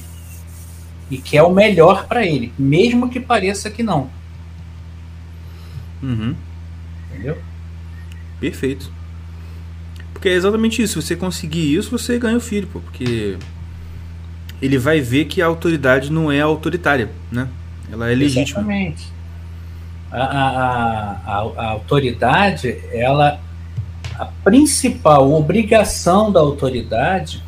e 1.10 1.18
quer 1.18 1.42
o 1.42 1.50
melhor 1.50 2.06
para 2.06 2.24
ele, 2.24 2.52
mesmo 2.58 3.08
que 3.08 3.18
pareça 3.18 3.70
que 3.70 3.82
não. 3.82 4.10
Uhum. 6.02 6.36
Entendeu? 7.10 7.38
Perfeito. 8.38 8.95
Porque 10.16 10.30
é 10.30 10.32
exatamente 10.32 10.80
isso. 10.80 11.02
Se 11.02 11.08
você 11.08 11.14
conseguir 11.14 11.74
isso, 11.74 11.90
você 11.90 12.18
ganha 12.18 12.38
o 12.38 12.40
filho, 12.40 12.66
pô, 12.66 12.80
porque 12.80 13.36
ele 14.62 14.78
vai 14.78 14.98
ver 14.98 15.26
que 15.26 15.42
a 15.42 15.46
autoridade 15.46 16.10
não 16.10 16.32
é 16.32 16.40
autoritária, 16.40 17.10
né? 17.30 17.46
Ela 17.92 18.10
é 18.10 18.14
legítima. 18.14 18.60
Exatamente. 18.60 19.12
A, 20.10 20.22
a, 20.22 21.10
a, 21.26 21.52
a 21.58 21.70
autoridade, 21.72 22.78
ela, 22.90 23.38
a 24.18 24.24
principal 24.24 25.30
obrigação 25.30 26.32
da 26.32 26.40
autoridade 26.40 27.44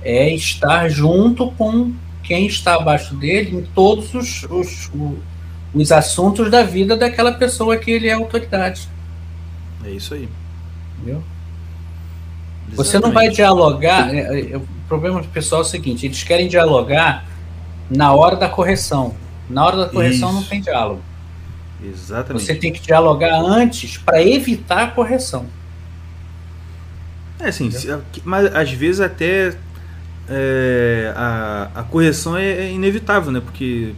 é 0.00 0.32
estar 0.32 0.88
junto 0.88 1.50
com 1.52 1.92
quem 2.22 2.46
está 2.46 2.76
abaixo 2.76 3.16
dele 3.16 3.56
em 3.56 3.62
todos 3.74 4.14
os, 4.14 4.44
os, 4.44 4.92
os 5.74 5.90
assuntos 5.90 6.52
da 6.52 6.62
vida 6.62 6.96
daquela 6.96 7.32
pessoa 7.32 7.76
que 7.76 7.90
ele 7.90 8.06
é 8.06 8.12
autoridade. 8.12 8.88
É 9.84 9.90
isso 9.90 10.14
aí. 10.14 10.28
Entendeu? 10.98 11.20
Você 12.74 12.98
não 12.98 13.12
vai 13.12 13.28
dialogar. 13.28 14.14
É, 14.14 14.52
é, 14.52 14.56
o 14.56 14.66
problema 14.88 15.20
do 15.20 15.28
pessoal 15.28 15.62
é 15.62 15.64
o 15.64 15.68
seguinte: 15.68 16.06
eles 16.06 16.22
querem 16.22 16.48
dialogar 16.48 17.26
na 17.90 18.12
hora 18.12 18.36
da 18.36 18.48
correção. 18.48 19.14
Na 19.48 19.64
hora 19.64 19.76
da 19.76 19.88
correção 19.88 20.30
Isso. 20.30 20.40
não 20.40 20.42
tem 20.46 20.60
diálogo. 20.60 21.00
Exatamente. 21.82 22.44
Você 22.44 22.54
tem 22.54 22.72
que 22.72 22.80
dialogar 22.80 23.38
antes 23.40 23.96
para 23.96 24.22
evitar 24.22 24.82
a 24.82 24.86
correção. 24.88 25.46
É 27.38 27.48
assim, 27.48 27.70
mas 28.24 28.54
às 28.54 28.72
vezes 28.72 29.00
até 29.00 29.54
é, 30.28 31.12
a, 31.14 31.70
a 31.74 31.82
correção 31.82 32.36
é, 32.36 32.46
é, 32.46 32.72
inevitável, 32.72 33.30
né? 33.30 33.40
Porque 33.40 33.92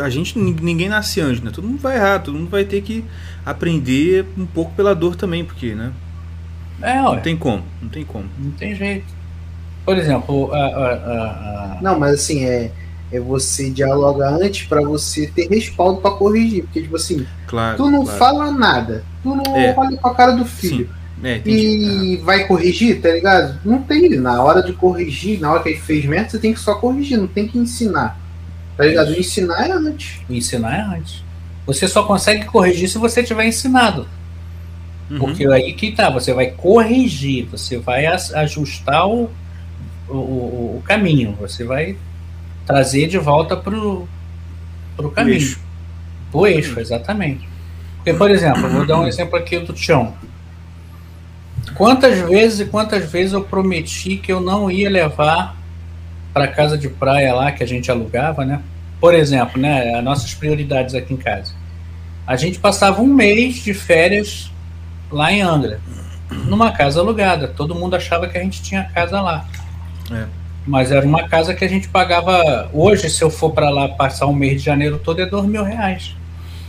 a 0.00 0.10
gente, 0.10 0.38
ninguém 0.38 0.88
nasce 0.88 1.20
anjo, 1.20 1.42
né? 1.42 1.50
Todo 1.52 1.66
mundo 1.66 1.80
vai 1.80 1.96
errar, 1.96 2.18
todo 2.18 2.36
mundo 2.36 2.50
vai 2.50 2.64
ter 2.64 2.82
que 2.82 3.04
aprender 3.46 4.26
um 4.36 4.44
pouco 4.44 4.74
pela 4.74 4.94
dor 4.94 5.16
também, 5.16 5.44
porque, 5.44 5.74
né? 5.74 5.92
É, 6.82 7.00
Não 7.00 7.20
tem 7.20 7.36
como, 7.36 7.62
não 7.80 7.88
tem 7.88 8.04
como. 8.04 8.24
Não 8.38 8.50
tem 8.52 8.74
jeito. 8.74 9.06
Por 9.84 9.96
exemplo, 9.96 10.52
a, 10.52 10.58
a, 10.58 10.92
a... 10.92 11.78
Não, 11.80 11.98
mas 11.98 12.14
assim, 12.14 12.44
é, 12.44 12.70
é 13.10 13.20
você 13.20 13.70
dialogar 13.70 14.30
antes 14.34 14.66
para 14.66 14.80
você 14.82 15.26
ter 15.26 15.48
respaldo 15.48 16.00
para 16.00 16.12
corrigir. 16.12 16.64
Porque, 16.64 16.82
tipo 16.82 16.96
assim, 16.96 17.26
claro, 17.46 17.76
tu 17.76 17.90
não 17.90 18.04
claro. 18.04 18.18
fala 18.18 18.50
nada, 18.50 19.04
tu 19.22 19.34
não 19.34 19.56
é. 19.56 19.74
olha 19.76 19.96
com 19.96 20.08
a 20.08 20.14
cara 20.14 20.32
do 20.32 20.44
filho. 20.44 20.88
É, 21.24 21.40
e 21.46 22.16
vai 22.16 22.46
corrigir, 22.48 23.00
tá 23.00 23.10
ligado? 23.10 23.60
Não 23.64 23.80
tem. 23.80 24.10
Na 24.16 24.42
hora 24.42 24.60
de 24.60 24.72
corrigir, 24.72 25.38
na 25.38 25.52
hora 25.52 25.62
que 25.62 25.68
ele 25.68 25.78
fez 25.78 26.04
merda, 26.04 26.30
você 26.30 26.38
tem 26.38 26.52
que 26.52 26.58
só 26.58 26.74
corrigir, 26.74 27.16
não 27.16 27.28
tem 27.28 27.46
que 27.46 27.58
ensinar. 27.58 28.20
Tá 28.76 28.84
ligado? 28.84 29.12
Ensinar 29.16 29.68
é 29.68 29.72
antes. 29.72 30.20
Ensinar 30.28 30.76
é 30.76 30.96
antes. 30.96 31.22
Você 31.64 31.86
só 31.86 32.02
consegue 32.02 32.44
corrigir 32.46 32.88
se 32.88 32.98
você 32.98 33.22
tiver 33.22 33.46
ensinado. 33.46 34.08
Uhum. 35.12 35.18
Porque 35.18 35.46
aí 35.46 35.74
que 35.74 35.92
tá, 35.92 36.08
você 36.08 36.32
vai 36.32 36.46
corrigir, 36.46 37.46
você 37.46 37.76
vai 37.76 38.06
ajustar 38.06 39.06
o, 39.06 39.30
o, 40.08 40.14
o 40.78 40.82
caminho, 40.84 41.36
você 41.38 41.64
vai 41.64 41.96
trazer 42.66 43.08
de 43.08 43.18
volta 43.18 43.54
pro, 43.56 44.08
pro 44.96 45.10
caminho. 45.10 45.36
O 45.36 45.40
eixo. 45.40 45.60
O 46.32 46.46
eixo, 46.46 46.80
exatamente. 46.80 47.46
Porque, 47.96 48.14
por 48.14 48.30
exemplo, 48.30 48.68
vou 48.68 48.86
dar 48.86 49.00
um 49.00 49.06
exemplo 49.06 49.36
aqui 49.36 49.58
do 49.58 49.76
chão. 49.76 50.14
Quantas 51.74 52.18
vezes 52.18 52.60
e 52.60 52.64
quantas 52.64 53.10
vezes 53.10 53.32
eu 53.34 53.44
prometi 53.44 54.16
que 54.16 54.32
eu 54.32 54.40
não 54.40 54.70
ia 54.70 54.88
levar 54.88 55.56
para 56.32 56.48
casa 56.48 56.78
de 56.78 56.88
praia 56.88 57.34
lá 57.34 57.52
que 57.52 57.62
a 57.62 57.66
gente 57.66 57.90
alugava, 57.90 58.44
né? 58.44 58.60
Por 58.98 59.14
exemplo, 59.14 59.60
né, 59.60 59.94
as 59.94 60.02
nossas 60.02 60.32
prioridades 60.32 60.94
aqui 60.94 61.12
em 61.12 61.16
casa. 61.16 61.52
A 62.26 62.36
gente 62.36 62.58
passava 62.58 63.02
um 63.02 63.12
mês 63.12 63.56
de 63.56 63.74
férias 63.74 64.52
lá 65.12 65.32
em 65.32 65.42
Angra, 65.42 65.80
numa 66.46 66.72
casa 66.72 67.00
alugada. 67.00 67.48
Todo 67.48 67.74
mundo 67.74 67.94
achava 67.94 68.26
que 68.26 68.38
a 68.38 68.42
gente 68.42 68.62
tinha 68.62 68.84
casa 68.84 69.20
lá. 69.20 69.46
É. 70.10 70.24
Mas 70.66 70.92
era 70.92 71.04
uma 71.04 71.28
casa 71.28 71.54
que 71.54 71.64
a 71.64 71.68
gente 71.68 71.88
pagava. 71.88 72.70
Hoje, 72.72 73.10
se 73.10 73.22
eu 73.22 73.30
for 73.30 73.50
para 73.50 73.68
lá 73.70 73.88
passar 73.88 74.26
um 74.26 74.34
mês 74.34 74.60
de 74.60 74.66
janeiro 74.66 74.98
todo, 74.98 75.20
é 75.20 75.26
dois 75.26 75.44
mil 75.44 75.64
reais. 75.64 76.16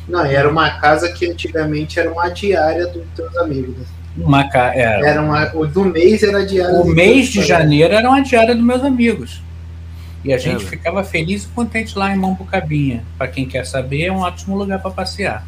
Não, 0.07 0.25
era 0.25 0.49
uma 0.49 0.69
casa 0.79 1.11
que 1.11 1.29
antigamente 1.29 1.99
era 1.99 2.11
uma 2.11 2.29
diária 2.29 2.87
dos 2.87 3.03
teus 3.15 3.35
amigos. 3.37 3.87
Uma 4.17 4.47
ca... 4.49 4.73
era. 4.75 5.07
era 5.07 5.21
uma... 5.21 5.51
O 5.55 5.65
do 5.65 5.85
mês 5.85 6.21
era 6.23 6.39
a 6.39 6.45
diária. 6.45 6.81
O 6.81 6.85
mês 6.85 7.27
de 7.27 7.43
janeiro 7.43 7.93
era 7.93 8.07
uma 8.07 8.21
diária 8.21 8.53
dos 8.53 8.63
meus 8.63 8.83
amigos. 8.83 9.41
E 10.23 10.33
a 10.33 10.37
gente 10.37 10.63
é. 10.63 10.67
ficava 10.67 11.03
feliz 11.03 11.43
e 11.43 11.47
contente 11.47 11.97
lá 11.97 12.13
em 12.13 12.17
Mambucabinha. 12.17 13.03
Para 13.17 13.27
quem 13.27 13.45
quer 13.45 13.65
saber, 13.65 14.05
é 14.05 14.11
um 14.11 14.19
ótimo 14.19 14.57
lugar 14.57 14.81
para 14.81 14.91
passear. 14.91 15.45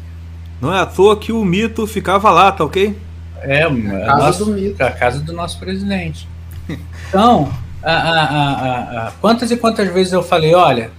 Não 0.60 0.72
é 0.72 0.80
à 0.80 0.86
toa 0.86 1.18
que 1.18 1.32
o 1.32 1.44
mito 1.44 1.86
ficava 1.86 2.30
lá, 2.30 2.50
tá 2.50 2.64
ok? 2.64 2.96
É, 3.42 3.62
a, 3.62 3.70
casa, 3.70 4.16
nosso, 4.16 4.44
do 4.44 4.50
mito. 4.52 4.82
a 4.82 4.90
casa 4.90 5.20
do 5.20 5.32
nosso 5.32 5.58
presidente. 5.58 6.28
Então, 7.08 7.52
a, 7.84 7.92
a, 7.92 9.06
a, 9.06 9.12
quantas 9.20 9.52
e 9.52 9.56
quantas 9.56 9.88
vezes 9.94 10.12
eu 10.12 10.24
falei, 10.24 10.52
olha, 10.56 10.90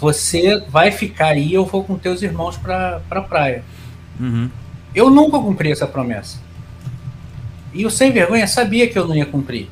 você 0.00 0.64
vai 0.66 0.90
ficar 0.90 1.26
aí, 1.26 1.52
eu 1.52 1.66
vou 1.66 1.84
com 1.84 1.98
teus 1.98 2.22
irmãos 2.22 2.56
pra, 2.56 3.02
pra 3.06 3.20
praia. 3.20 3.62
Uhum. 4.18 4.48
Eu 4.94 5.10
nunca 5.10 5.38
cumpri 5.38 5.70
essa 5.70 5.86
promessa. 5.86 6.38
E 7.74 7.84
o 7.84 7.90
sem 7.90 8.10
vergonha 8.10 8.46
sabia 8.46 8.88
que 8.88 8.98
eu 8.98 9.06
não 9.06 9.14
ia 9.14 9.26
cumprir. 9.26 9.68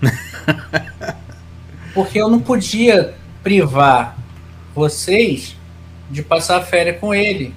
Porque 1.94 2.20
eu 2.20 2.28
não 2.28 2.40
podia 2.40 3.14
privar 3.42 4.16
vocês 4.74 5.56
de 6.11 6.22
passar 6.22 6.58
a 6.58 6.61
férias 6.61 7.00
com 7.00 7.14
ele. 7.14 7.54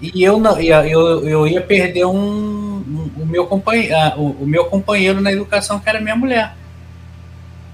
E 0.00 0.22
eu 0.22 0.38
não, 0.38 0.60
eu, 0.60 1.28
eu 1.28 1.46
ia 1.46 1.60
perder 1.60 2.04
um, 2.04 2.14
um 2.14 3.10
o, 3.16 3.26
meu 3.26 3.46
companheiro, 3.46 3.94
o, 4.16 4.42
o, 4.42 4.46
meu 4.46 4.66
companheiro 4.66 5.20
na 5.20 5.32
educação, 5.32 5.80
que 5.80 5.88
era 5.88 6.00
minha 6.00 6.14
mulher. 6.14 6.54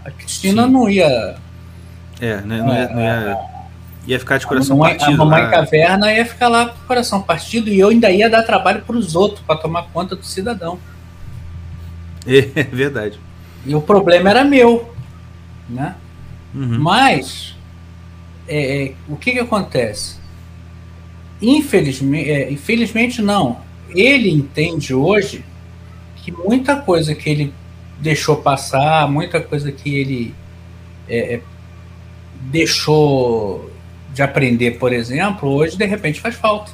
A 0.05 0.11
Cristina 0.11 0.65
Sim. 0.65 0.71
não 0.71 0.89
ia. 0.89 1.37
É, 2.21 2.37
né, 2.41 2.59
não, 2.59 2.75
ia, 2.75 2.89
não 2.89 3.01
ia, 3.03 3.39
ia 4.07 4.19
ficar 4.19 4.39
de 4.39 4.47
coração 4.47 4.77
a 4.77 4.79
mamãe, 4.79 4.97
partido. 4.97 5.23
A 5.23 5.25
mamãe 5.25 5.43
né? 5.43 5.51
caverna 5.51 6.13
ia 6.13 6.25
ficar 6.25 6.49
lá 6.49 6.67
com 6.67 6.79
o 6.79 6.87
coração 6.87 7.21
partido 7.21 7.69
e 7.69 7.79
eu 7.79 7.89
ainda 7.89 8.11
ia 8.11 8.31
dar 8.31 8.43
trabalho 8.43 8.83
para 8.83 8.97
os 8.97 9.15
outros, 9.15 9.41
para 9.41 9.57
tomar 9.57 9.85
conta 9.93 10.17
do 10.17 10.25
cidadão. 10.25 10.79
É 12.27 12.63
verdade. 12.63 13.21
E 13.67 13.75
o 13.75 13.83
problema 13.83 14.31
era 14.31 14.45
meu. 14.45 14.91
Né? 15.69 15.95
Uhum. 16.55 16.79
Mas, 16.79 17.55
é, 18.49 18.85
é, 18.85 18.95
o 19.07 19.17
que, 19.17 19.33
que 19.33 19.41
acontece? 19.41 20.17
Infelizmente, 21.45 22.31
é, 22.31 22.51
infelizmente 22.51 23.21
não. 23.21 23.61
Ele 23.91 24.31
entende 24.31 24.95
hoje 24.95 25.45
que 26.17 26.33
muita 26.33 26.77
coisa 26.77 27.15
que 27.15 27.29
ele 27.29 27.53
deixou 28.01 28.37
passar, 28.37 29.09
muita 29.11 29.41
coisa 29.41 29.71
que 29.71 29.95
ele 29.95 30.35
é, 31.07 31.35
é, 31.35 31.43
deixou 32.51 33.71
de 34.13 34.23
aprender, 34.23 34.79
por 34.79 34.93
exemplo, 34.93 35.51
hoje 35.51 35.77
de 35.77 35.85
repente 35.85 36.21
faz 36.21 36.35
falta. 36.35 36.73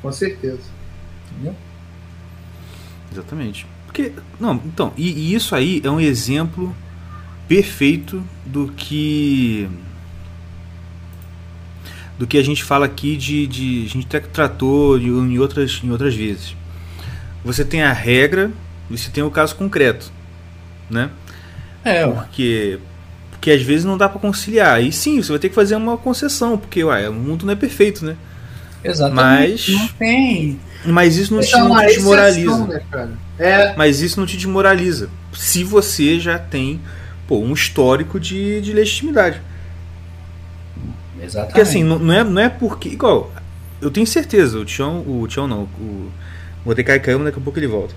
Com 0.00 0.10
certeza. 0.10 0.62
Entendeu? 1.30 1.54
Exatamente. 3.12 3.66
Porque, 3.84 4.12
não, 4.40 4.54
então, 4.64 4.92
e, 4.96 5.10
e 5.10 5.34
isso 5.34 5.54
aí 5.54 5.82
é 5.84 5.90
um 5.90 6.00
exemplo 6.00 6.74
perfeito 7.46 8.24
do 8.46 8.68
que 8.72 9.68
do 12.18 12.26
que 12.26 12.38
a 12.38 12.42
gente 12.42 12.62
fala 12.62 12.86
aqui 12.86 13.16
de, 13.16 13.46
de 13.46 13.84
a 13.86 13.88
gente 13.88 14.06
até 14.06 14.20
tratou 14.20 14.98
em 14.98 15.38
outras, 15.38 15.80
em 15.82 15.90
outras 15.90 16.14
vezes. 16.14 16.54
Você 17.44 17.64
tem 17.64 17.82
a 17.82 17.92
regra, 17.92 18.50
você 18.88 19.10
tem 19.10 19.22
o 19.22 19.30
caso 19.30 19.56
concreto, 19.56 20.12
né? 20.88 21.10
É, 21.84 22.06
porque 22.06 22.78
porque 23.30 23.50
às 23.50 23.62
vezes 23.62 23.84
não 23.84 23.98
dá 23.98 24.08
para 24.08 24.20
conciliar. 24.20 24.80
E 24.80 24.92
sim, 24.92 25.20
você 25.20 25.30
vai 25.30 25.38
ter 25.40 25.48
que 25.48 25.54
fazer 25.54 25.74
uma 25.74 25.96
concessão, 25.96 26.56
porque 26.56 26.84
ué, 26.84 27.08
o 27.08 27.12
mundo 27.12 27.44
não 27.44 27.52
é 27.52 27.56
perfeito, 27.56 28.04
né? 28.04 28.16
Exatamente. 28.84 29.72
Mas 29.72 29.80
não 29.80 29.88
tem. 29.88 30.60
Mas 30.84 31.16
isso 31.16 31.34
não, 31.34 31.40
te, 31.40 31.56
não 31.56 31.76
te 31.76 31.86
desmoraliza. 31.86 32.66
Né, 32.66 32.82
é. 33.38 33.74
Mas 33.76 34.00
isso 34.00 34.20
não 34.20 34.26
te 34.26 34.36
desmoraliza. 34.36 35.08
Se 35.32 35.64
você 35.64 36.20
já 36.20 36.38
tem 36.38 36.80
pô, 37.26 37.38
um 37.38 37.52
histórico 37.52 38.20
de, 38.20 38.60
de 38.60 38.72
legitimidade. 38.72 39.40
Exatamente. 41.22 41.52
Porque 41.52 41.60
assim, 41.60 41.84
não, 41.84 41.98
não, 41.98 42.14
é, 42.14 42.24
não 42.24 42.42
é 42.42 42.48
porque. 42.48 42.88
Igual, 42.88 43.32
eu 43.80 43.90
tenho 43.90 44.06
certeza, 44.06 44.58
o 44.58 44.64
Tião, 44.64 45.00
o 45.00 45.26
Tião 45.28 45.46
não, 45.46 45.62
o 45.62 46.10
Mordecai 46.64 46.98
caiu, 47.00 47.22
daqui 47.22 47.38
a 47.38 47.42
pouco 47.42 47.58
ele 47.58 47.66
volta. 47.66 47.94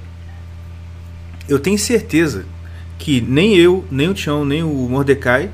Eu 1.48 1.60
tenho 1.60 1.78
certeza 1.78 2.46
que 2.98 3.22
nem 3.22 3.56
eu, 3.56 3.86
nem 3.92 4.10
o 4.10 4.14
Tião, 4.14 4.46
nem 4.46 4.64
o 4.64 4.90
Mordecai 4.90 5.50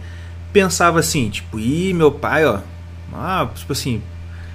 pensava 0.54 1.00
assim, 1.00 1.30
tipo, 1.30 1.60
ih, 1.60 1.94
meu 1.94 2.12
pai, 2.12 2.46
ó. 2.46 2.60
Ah, 3.14 3.50
tipo 3.56 3.74
assim. 3.74 4.02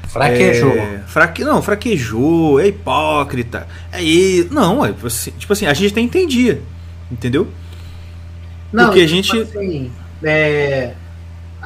Fraquejou. 0.09 0.73
É, 0.73 1.03
fraque, 1.07 1.45
não, 1.45 1.61
fraquejou, 1.61 2.61
é 2.61 2.69
hipócrita. 2.69 3.67
É. 3.93 4.01
Não, 4.51 4.85
é, 4.85 4.93
tipo, 4.93 5.07
assim, 5.07 5.31
tipo 5.33 5.53
assim, 5.53 5.67
a 5.67 5.75
gente 5.75 5.93
até 5.93 6.01
entendia. 6.01 6.63
Entendeu? 7.11 7.49
Não, 8.73 8.87
Porque 8.87 9.01
a 9.01 9.07
tipo 9.07 9.15
gente. 9.15 9.41
Assim, 9.41 9.93
é, 10.23 10.95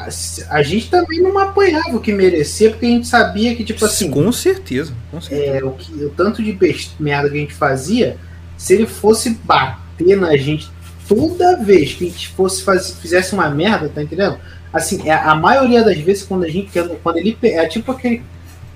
a, 0.06 0.56
a, 0.56 0.62
gente 0.62 0.90
também 0.90 1.20
não 1.20 1.38
apoiava 1.38 1.96
o 1.96 2.00
que 2.00 2.12
merecia, 2.12 2.70
porque 2.70 2.86
a 2.86 2.90
gente 2.90 3.06
sabia 3.06 3.54
que, 3.54 3.64
tipo 3.64 3.84
assim. 3.84 4.10
Com 4.10 4.30
certeza. 4.32 4.94
Com 5.10 5.20
certeza. 5.20 5.58
É, 5.58 5.64
o, 5.64 5.72
que, 5.72 5.92
o 6.04 6.10
tanto 6.10 6.42
de 6.42 6.56
merda 6.98 7.28
que 7.28 7.36
a 7.36 7.40
gente 7.40 7.54
fazia, 7.54 8.16
se 8.56 8.74
ele 8.74 8.86
fosse 8.86 9.30
bater 9.44 10.16
na 10.16 10.36
gente 10.36 10.70
toda 11.08 11.56
vez 11.56 11.94
que 11.94 12.06
a 12.06 12.08
gente 12.08 12.28
fosse 12.28 12.62
faz, 12.62 12.92
fizesse 12.92 13.34
uma 13.34 13.50
merda, 13.50 13.88
tá 13.88 14.02
entendendo? 14.02 14.38
Assim, 14.72 15.08
é, 15.08 15.12
a 15.12 15.34
maioria 15.34 15.82
das 15.82 15.98
vezes 15.98 16.22
quando 16.22 16.44
a 16.44 16.48
gente 16.48 16.70
quando 17.02 17.16
ele 17.16 17.36
é 17.42 17.66
tipo 17.66 17.90
aquele 17.90 18.22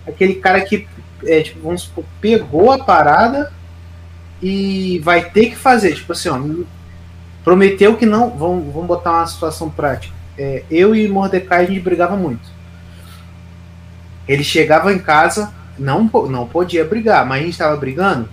aquele 0.04 0.34
cara 0.34 0.60
que 0.60 0.88
é, 1.24 1.42
tipo, 1.42 1.60
vamos 1.60 1.82
supor, 1.82 2.04
pegou 2.20 2.72
a 2.72 2.78
parada 2.78 3.52
e 4.42 4.98
vai 4.98 5.30
ter 5.30 5.50
que 5.50 5.56
fazer, 5.56 5.94
tipo 5.94 6.12
assim, 6.12 6.28
ó, 6.28 6.38
prometeu 7.42 7.96
que 7.96 8.04
não, 8.04 8.30
vamos, 8.30 8.72
vamos 8.72 8.88
botar 8.88 9.12
uma 9.12 9.26
situação 9.26 9.70
prática. 9.70 10.14
É, 10.36 10.64
eu 10.70 10.94
e 10.94 11.06
Mordecai 11.08 11.64
a 11.64 11.66
gente 11.66 11.80
brigava 11.80 12.16
muito. 12.16 12.52
Ele 14.26 14.42
chegava 14.42 14.92
em 14.92 14.98
casa, 14.98 15.52
não, 15.78 16.10
não 16.28 16.46
podia 16.46 16.84
brigar, 16.84 17.26
mas 17.26 17.40
a 17.40 17.44
gente 17.44 17.52
estava 17.52 17.76
brigando. 17.76 18.28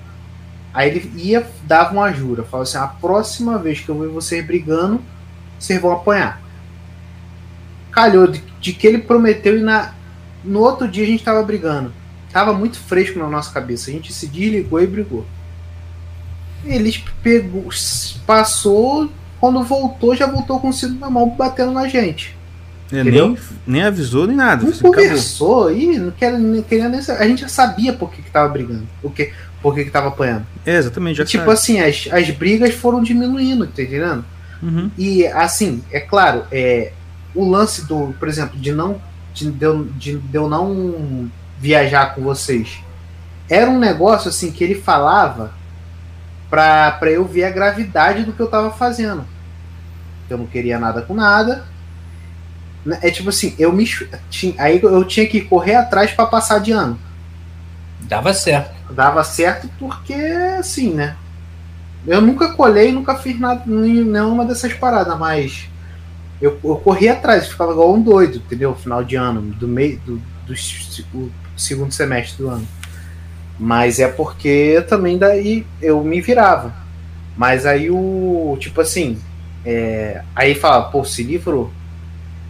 Aí 0.74 0.90
ele 0.90 1.12
ia, 1.16 1.46
dava 1.64 1.92
uma 1.92 2.12
jura, 2.12 2.44
falava 2.44 2.64
assim: 2.64 2.78
a 2.78 2.88
próxima 2.88 3.58
vez 3.58 3.80
que 3.82 3.90
eu 3.90 4.00
ver 4.00 4.08
vocês 4.08 4.46
brigando, 4.46 5.02
vocês 5.60 5.82
vão 5.82 5.92
apanhar. 5.92 6.42
Calhou 7.92 8.28
de, 8.28 8.42
de 8.60 8.74
que 8.74 8.88
ele 8.88 9.00
prometeu 9.00 9.58
e 9.58 9.62
na, 9.62 9.94
no 10.44 10.62
outro 10.62 10.88
dia 10.88 11.04
a 11.04 11.08
gente 11.08 11.24
tava 11.24 11.44
brigando. 11.44 11.92
Tava 12.32 12.54
muito 12.54 12.80
fresco 12.80 13.20
na 13.20 13.28
nossa 13.28 13.52
cabeça. 13.54 13.90
A 13.90 13.94
gente 13.94 14.14
se 14.14 14.28
desligou 14.28 14.82
e 14.82 14.88
brigou. 14.88 15.26
Eles 16.64 17.04
pegou, 17.22 17.68
passou, 18.26 19.12
quando 19.42 19.64
voltou, 19.64 20.16
já 20.16 20.28
voltou 20.28 20.60
com 20.60 20.70
o 20.70 20.74
cinto 20.74 21.00
na 21.00 21.10
mão 21.10 21.28
batendo 21.28 21.72
na 21.72 21.88
gente. 21.88 22.38
É, 22.92 23.04
nem, 23.04 23.38
nem 23.66 23.84
avisou 23.84 24.28
nem 24.28 24.36
nada. 24.36 24.64
Não 24.64 24.72
conversou 24.72 25.70
acabou. 25.70 25.82
e 25.82 25.98
não 25.98 26.12
queria, 26.12 26.38
não 26.38 26.62
queria 26.62 26.90
nem 26.90 27.00
A 27.00 27.28
gente 27.28 27.42
já 27.42 27.48
sabia 27.48 27.92
por 27.92 28.12
que, 28.12 28.22
que 28.22 28.30
tava 28.30 28.50
brigando. 28.50 28.88
O 29.02 29.10
que, 29.10 29.32
por 29.62 29.74
que, 29.74 29.86
que 29.86 29.90
tava 29.90 30.10
apanhando. 30.10 30.46
É, 30.64 30.76
exatamente. 30.76 31.18
Já 31.18 31.24
e, 31.24 31.28
tipo 31.28 31.50
assim, 31.50 31.80
as, 31.80 32.08
as 32.12 32.30
brigas 32.30 32.76
foram 32.76 33.02
diminuindo, 33.02 33.66
tá 33.66 33.82
entendendo? 33.82 34.24
Uhum. 34.62 34.92
E 34.96 35.26
assim, 35.26 35.82
é 35.92 36.00
claro, 36.00 36.44
é, 36.52 36.92
o 37.34 37.50
lance 37.50 37.88
do, 37.88 38.14
por 38.20 38.28
exemplo, 38.28 38.60
de 38.60 38.72
não 38.72 39.02
de, 39.34 39.50
de, 39.50 39.66
eu, 39.66 39.86
de, 39.86 40.18
de 40.18 40.38
eu 40.38 40.48
não 40.48 41.32
viajar 41.60 42.14
com 42.14 42.22
vocês. 42.22 42.80
Era 43.50 43.72
um 43.72 43.80
negócio 43.80 44.30
assim 44.30 44.52
que 44.52 44.64
ele 44.64 44.76
falava 44.76 45.52
pra 46.52 47.00
eu 47.10 47.24
ver 47.24 47.46
a 47.46 47.50
gravidade 47.50 48.26
do 48.26 48.34
que 48.34 48.42
eu 48.42 48.50
tava 48.50 48.72
fazendo. 48.72 49.26
Eu 50.30 50.38
não 50.38 50.46
queria 50.46 50.78
nada 50.78 51.02
com 51.02 51.14
nada. 51.14 51.64
É 53.02 53.10
tipo 53.10 53.30
assim, 53.30 53.56
eu 53.58 53.72
me. 53.72 53.88
Tinha, 54.30 54.54
aí 54.58 54.82
eu 54.82 55.04
tinha 55.06 55.26
que 55.28 55.42
correr 55.42 55.76
atrás 55.76 56.12
para 56.12 56.26
passar 56.26 56.60
de 56.60 56.72
ano. 56.74 57.00
Dava 58.02 58.34
certo. 58.34 58.94
Dava 58.94 59.24
certo 59.24 59.70
porque, 59.80 60.14
assim, 60.14 60.94
né? 60.94 61.16
Eu 62.06 62.20
nunca 62.20 62.54
colhei, 62.54 62.92
nunca 62.92 63.16
fiz 63.16 63.40
nada, 63.40 63.64
nenhuma 63.66 64.44
dessas 64.44 64.74
paradas, 64.74 65.18
mas 65.20 65.70
eu, 66.42 66.60
eu 66.64 66.76
corri 66.78 67.08
atrás, 67.08 67.48
ficava 67.48 67.72
igual 67.72 67.94
um 67.94 68.02
doido, 68.02 68.38
entendeu? 68.38 68.76
Final 68.76 69.04
de 69.04 69.16
ano, 69.16 69.42
do 69.42 69.68
meio 69.68 70.00
do, 70.00 70.22
do 70.48 70.56
segundo 71.56 71.92
semestre 71.92 72.44
do 72.44 72.50
ano. 72.50 72.68
Mas 73.64 74.00
é 74.00 74.08
porque 74.08 74.84
também 74.90 75.20
daí 75.20 75.68
eu 75.80 76.04
me 76.04 76.20
virava. 76.20 76.74
Mas 77.38 77.64
aí 77.64 77.92
o. 77.92 78.58
Tipo 78.60 78.82
assim. 78.82 79.20
É, 79.64 80.24
aí 80.36 80.56
fala, 80.56 80.90
pô, 80.90 81.06
se 81.06 81.22
livrou. 81.22 81.72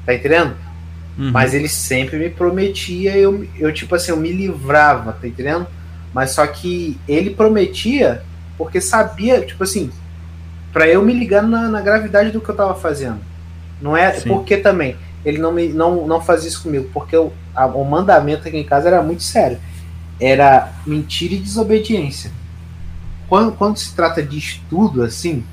Tá 0.06 0.16
entendendo? 0.16 0.56
Uhum. 1.18 1.32
Mas 1.32 1.54
ele 1.54 1.68
sempre 1.68 2.18
me 2.18 2.30
prometia, 2.30 3.12
eu, 3.18 3.46
eu, 3.60 3.74
tipo 3.74 3.94
assim, 3.94 4.12
eu 4.12 4.18
me 4.18 4.32
livrava, 4.32 5.12
tá 5.12 5.28
entendendo? 5.28 5.68
Mas 6.14 6.32
só 6.32 6.48
que 6.48 6.98
ele 7.06 7.32
prometia 7.32 8.24
porque 8.58 8.80
sabia, 8.80 9.42
tipo 9.42 9.64
assim, 9.64 9.92
para 10.72 10.88
eu 10.88 11.04
me 11.04 11.14
ligar 11.14 11.44
na, 11.44 11.68
na, 11.68 11.82
gravidade 11.82 12.32
do 12.32 12.40
que 12.40 12.48
eu 12.48 12.56
tava 12.56 12.76
fazendo. 12.76 13.20
Não 13.82 13.98
é 13.98 14.14
Sim. 14.14 14.30
porque 14.30 14.56
também 14.56 14.96
ele 15.26 15.40
não, 15.40 15.52
me, 15.52 15.68
não, 15.68 16.08
não 16.08 16.22
fazia 16.22 16.48
isso 16.48 16.64
comigo, 16.64 16.90
porque 16.94 17.16
eu, 17.16 17.34
a, 17.54 17.66
o 17.66 17.84
mandamento 17.84 18.48
aqui 18.48 18.58
em 18.58 18.64
casa 18.64 18.88
era 18.88 19.02
muito 19.02 19.24
sério. 19.24 19.60
Era 20.22 20.72
mentira 20.86 21.34
e 21.34 21.40
desobediência. 21.40 22.32
Quando, 23.28 23.54
quando 23.54 23.78
se 23.78 23.94
trata 23.96 24.22
de 24.22 24.38
estudo, 24.38 25.04
assim, 25.04 25.44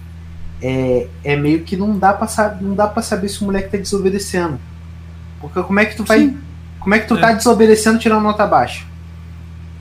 é, 0.60 1.08
é 1.24 1.36
meio 1.36 1.62
que 1.62 1.76
não 1.76 1.98
dá 1.98 2.12
para 2.12 2.58
não 2.60 2.74
dá 2.74 2.86
para 2.86 3.02
saber 3.02 3.28
se 3.28 3.40
o 3.40 3.44
moleque 3.44 3.70
tá 3.70 3.78
desobedecendo. 3.78 4.58
Porque 5.40 5.62
como 5.62 5.80
é 5.80 5.86
que 5.86 5.96
tu 5.96 6.04
vai. 6.04 6.20
Sim. 6.20 6.38
Como 6.80 6.94
é 6.94 6.98
que 6.98 7.08
tu 7.08 7.16
é. 7.16 7.20
tá 7.20 7.32
desobedecendo 7.32 7.98
tirando 7.98 8.22
nota 8.22 8.46
baixa? 8.46 8.84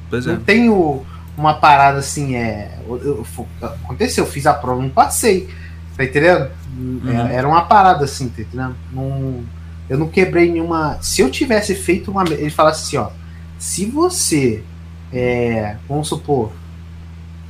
Pois 0.09 0.25
não 0.25 0.35
é. 0.35 0.37
tem 0.37 0.69
o, 0.69 1.05
uma 1.37 1.55
parada 1.55 1.99
assim, 1.99 2.35
é. 2.35 2.77
Eu, 2.87 3.25
eu, 3.25 3.47
aconteceu, 3.61 4.23
eu 4.23 4.29
fiz 4.29 4.45
a 4.45 4.53
prova, 4.53 4.81
não 4.81 4.89
passei. 4.89 5.49
Tá 5.95 6.03
entendendo? 6.03 6.49
Uhum. 6.77 7.01
É, 7.09 7.35
era 7.35 7.47
uma 7.47 7.63
parada 7.63 8.05
assim, 8.05 8.29
tá 8.29 8.41
entendendo? 8.41 8.75
Não, 8.93 9.43
eu 9.89 9.97
não 9.97 10.07
quebrei 10.07 10.51
nenhuma. 10.51 10.97
Se 11.01 11.21
eu 11.21 11.29
tivesse 11.29 11.73
feito 11.75 12.11
uma. 12.11 12.23
Ele 12.23 12.49
falasse 12.49 12.83
assim, 12.85 12.97
ó. 12.97 13.09
Se 13.57 13.85
você. 13.85 14.63
É, 15.11 15.77
vamos 15.87 16.07
supor. 16.07 16.51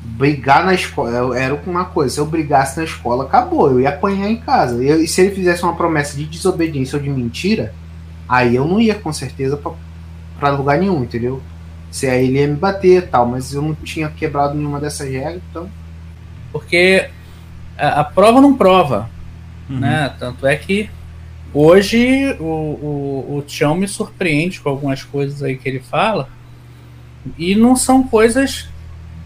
Brigar 0.01 0.65
na 0.65 0.73
escola. 0.73 1.37
Era 1.37 1.55
uma 1.65 1.85
coisa. 1.85 2.15
Se 2.15 2.19
eu 2.19 2.25
brigasse 2.25 2.77
na 2.77 2.83
escola, 2.83 3.25
acabou. 3.25 3.71
Eu 3.71 3.81
ia 3.81 3.89
apanhar 3.89 4.29
em 4.29 4.37
casa. 4.37 4.81
Eu, 4.83 5.01
e 5.01 5.07
se 5.07 5.21
ele 5.21 5.35
fizesse 5.35 5.63
uma 5.63 5.75
promessa 5.75 6.15
de 6.15 6.25
desobediência 6.25 6.97
ou 6.97 7.03
de 7.03 7.09
mentira, 7.09 7.73
aí 8.27 8.55
eu 8.55 8.65
não 8.65 8.79
ia 8.79 8.95
com 8.95 9.11
certeza 9.11 9.59
para 10.39 10.49
lugar 10.49 10.77
nenhum, 10.77 11.03
entendeu? 11.03 11.41
Se 11.89 12.07
aí 12.07 12.25
ele 12.25 12.39
ia 12.39 12.47
me 12.47 12.55
bater 12.55 13.09
tal, 13.09 13.25
mas 13.25 13.53
eu 13.53 13.61
não 13.61 13.73
tinha 13.73 14.09
quebrado 14.09 14.55
nenhuma 14.55 14.79
dessas 14.79 15.09
regras, 15.09 15.41
então. 15.49 15.69
Porque 16.51 17.09
a, 17.77 18.01
a 18.01 18.03
prova 18.03 18.41
não 18.41 18.55
prova. 18.55 19.09
Uhum. 19.69 19.79
Né? 19.79 20.13
Tanto 20.19 20.45
é 20.47 20.55
que 20.55 20.89
hoje 21.53 22.35
o, 22.39 22.43
o, 22.43 23.37
o 23.37 23.41
Tião 23.41 23.75
me 23.75 23.87
surpreende 23.87 24.59
com 24.59 24.69
algumas 24.69 25.03
coisas 25.03 25.43
aí 25.43 25.57
que 25.57 25.67
ele 25.67 25.79
fala. 25.79 26.29
E 27.37 27.55
não 27.55 27.75
são 27.75 28.03
coisas 28.03 28.67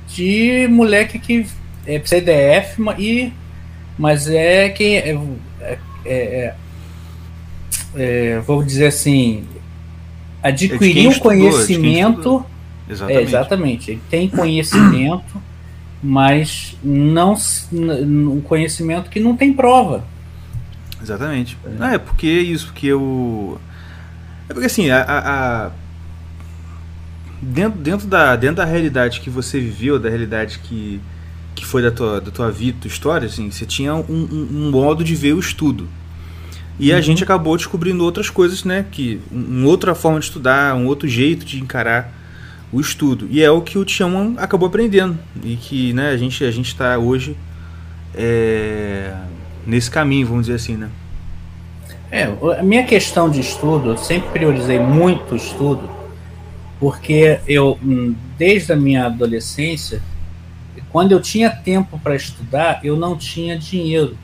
de 0.08 0.68
moleque 0.70 1.20
que 1.20 1.46
é 1.86 2.00
CDF, 2.04 2.82
e, 2.98 3.32
mas 3.98 4.28
é 4.28 4.70
que 4.70 4.96
é, 4.96 5.18
é, 5.62 5.78
é, 6.06 6.54
é, 7.96 8.40
vou 8.40 8.64
dizer 8.64 8.88
assim, 8.88 9.46
adquirir 10.42 11.08
um 11.08 11.20
conhecimento. 11.20 12.46
Exatamente. 12.90 13.20
É, 13.20 13.24
exatamente. 13.24 13.92
Ele 13.92 14.02
tem 14.10 14.28
conhecimento, 14.28 15.42
mas 16.04 16.78
não 16.84 17.36
um 17.72 18.42
conhecimento 18.42 19.10
que 19.10 19.20
não 19.20 19.36
tem 19.36 19.54
prova. 19.54 20.04
Exatamente. 21.02 21.58
É, 21.80 21.96
é 21.96 21.98
porque 21.98 22.28
isso, 22.28 22.68
porque 22.68 22.88
eu. 22.88 23.60
É 24.50 24.54
porque 24.54 24.68
assim, 24.68 24.90
a, 24.90 25.02
a, 25.02 25.66
a, 25.68 25.72
dentro, 27.42 27.80
dentro, 27.80 28.08
da, 28.08 28.36
dentro 28.36 28.58
da 28.58 28.66
realidade 28.66 29.20
que 29.20 29.30
você 29.30 29.60
viveu, 29.60 30.00
da 30.00 30.10
realidade 30.10 30.60
que, 30.60 31.02
que 31.56 31.66
foi 31.66 31.82
da 31.82 31.92
tua, 31.92 32.22
da 32.22 32.32
tua 32.32 32.52
vida, 32.52 32.78
tua 32.82 32.88
história, 32.88 33.26
assim, 33.26 33.50
você 33.50 33.66
tinha 33.66 33.94
um, 33.96 34.04
um, 34.10 34.48
um 34.52 34.72
modo 34.72 35.04
de 35.04 35.16
ver 35.16 35.34
o 35.34 35.40
estudo. 35.40 35.88
E 36.80 36.92
uhum. 36.92 36.98
a 36.98 37.02
gente 37.02 37.24
acabou 37.24 37.58
descobrindo 37.58 38.04
outras 38.04 38.30
coisas, 38.30 38.64
né? 38.64 38.86
Que 38.92 39.20
uma 39.32 39.68
outra 39.68 39.94
forma 39.94 40.20
de 40.20 40.26
estudar, 40.26 40.76
um 40.76 40.88
outro 40.88 41.08
jeito 41.08 41.46
de 41.46 41.60
encarar 41.60 42.12
o 42.72 42.80
estudo. 42.80 43.28
E 43.30 43.42
é 43.44 43.52
o 43.52 43.62
que 43.62 43.78
o 43.78 43.86
Tião 43.86 44.36
acabou 44.38 44.68
aprendendo. 44.68 45.18
E 45.44 45.56
que 45.56 45.94
né, 45.94 46.10
a 46.10 46.18
gente 46.18 46.44
a 46.44 46.50
está 46.50 46.98
hoje 46.98 47.36
é, 48.16 49.14
nesse 49.66 49.92
caminho, 49.92 50.28
vamos 50.28 50.48
dizer 50.48 50.56
assim, 50.56 50.78
né? 50.78 50.90
É, 52.10 52.24
a 52.60 52.64
minha 52.64 52.84
questão 52.84 53.30
de 53.30 53.40
estudo, 53.40 53.92
eu 53.92 53.98
sempre 53.98 54.30
priorizei 54.32 54.80
muito 54.80 55.34
o 55.34 55.38
estudo, 55.38 55.90
porque 56.82 57.40
eu, 57.48 57.78
hum, 57.84 58.16
desde 58.40 58.74
a 58.74 58.76
minha 58.76 59.06
adolescência, 59.06 60.02
quando 60.90 61.12
eu 61.12 61.22
tinha 61.22 61.48
tempo 61.48 62.00
para 62.00 62.16
estudar, 62.16 62.80
eu 62.84 62.98
não 62.98 63.16
tinha 63.16 63.56
dinheiro 63.56 64.18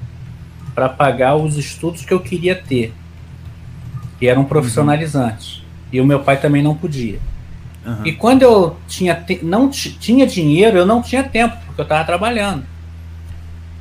para 0.74 0.90
pagar 0.90 1.36
os 1.36 1.56
estudos 1.56 2.04
que 2.04 2.12
eu 2.12 2.20
queria 2.20 2.56
ter, 2.56 2.96
que 4.18 4.28
eram 4.28 4.44
profissionalizantes. 4.44 5.58
Uhum. 5.58 5.64
E 5.94 6.02
o 6.02 6.06
meu 6.06 6.22
pai 6.22 6.42
também 6.42 6.64
não 6.64 6.74
podia. 6.74 7.20
Uhum. 7.86 8.04
E 8.04 8.12
quando 8.12 8.42
eu 8.42 8.76
tinha 8.88 9.24
não 9.44 9.70
tinha 9.70 10.26
dinheiro, 10.26 10.80
eu 10.80 10.86
não 10.86 11.04
tinha 11.04 11.22
tempo, 11.24 11.56
porque 11.68 11.82
eu 11.82 11.84
estava 11.84 12.04
trabalhando. 12.06 12.66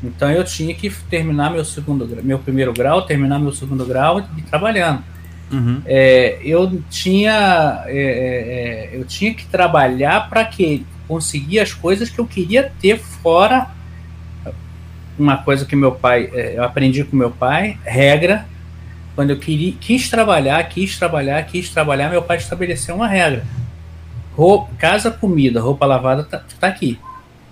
Então 0.05 0.31
eu 0.31 0.45
tinha 0.45 0.74
que 0.74 0.91
terminar 1.09 1.51
meu 1.51 1.64
segundo 1.64 2.07
meu 2.22 2.39
primeiro 2.39 2.74
grau, 2.74 3.07
terminar 3.07 3.39
meu 3.39 3.53
segundo 3.53 3.87
grau 3.87 4.22
e 4.37 4.43
trabalhando. 4.43 5.03
Uhum. 5.51 5.82
é, 5.86 6.38
eu 6.42 6.82
tinha 6.90 7.84
é, 7.86 7.97
é, 7.97 8.94
é 8.94 8.97
eu 8.97 9.05
tinha 9.05 9.34
que 9.34 9.47
trabalhar 9.47 10.28
para 10.28 10.44
que 10.44 10.84
conseguir 11.07 11.61
as 11.61 11.72
coisas 11.72 12.11
que 12.11 12.18
eu 12.18 12.26
queria 12.26 12.72
ter 12.80 12.99
fora 12.99 13.74
uma 15.18 15.38
coisa 15.38 15.64
que 15.64 15.74
meu 15.74 15.92
pai 15.92 16.30
é, 16.32 16.59
eu 16.59 16.64
aprendi 16.64 17.03
com 17.05 17.16
meu 17.16 17.30
pai 17.30 17.78
regra. 17.84 18.47
Quando 19.14 19.30
eu 19.30 19.38
queria, 19.38 19.72
quis 19.72 20.11
trabalhar 20.11 20.62
quis 20.64 20.99
trabalhar 20.99 21.42
quis 21.44 21.70
trabalhar 21.70 22.11
meu 22.11 22.22
pai 22.22 22.36
estabeleceu 22.36 22.97
uma 22.97 23.09
regra. 23.09 23.44
Roupa, 24.34 24.70
casa 24.76 25.11
comida 25.11 25.61
roupa 25.61 25.86
lavada 25.86 26.22
tá, 26.22 26.42
tá 26.61 26.66
aqui. 26.66 26.99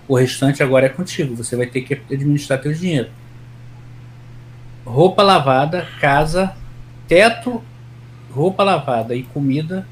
O 0.07 0.15
restante 0.15 0.61
agora 0.61 0.85
é 0.85 0.89
contigo 0.89 1.35
você 1.35 1.55
vai 1.55 1.65
ter 1.65 1.81
que 1.81 1.99
administrar 2.13 2.61
teu 2.61 2.71
dinheiro. 2.71 3.09
Roupa 4.85 5.23
lavada 5.23 5.87
casa 5.99 6.55
teto 7.07 7.63
roupa 8.35 8.63
lavada 8.63 9.15
e 9.15 9.23
comida, 9.23 9.87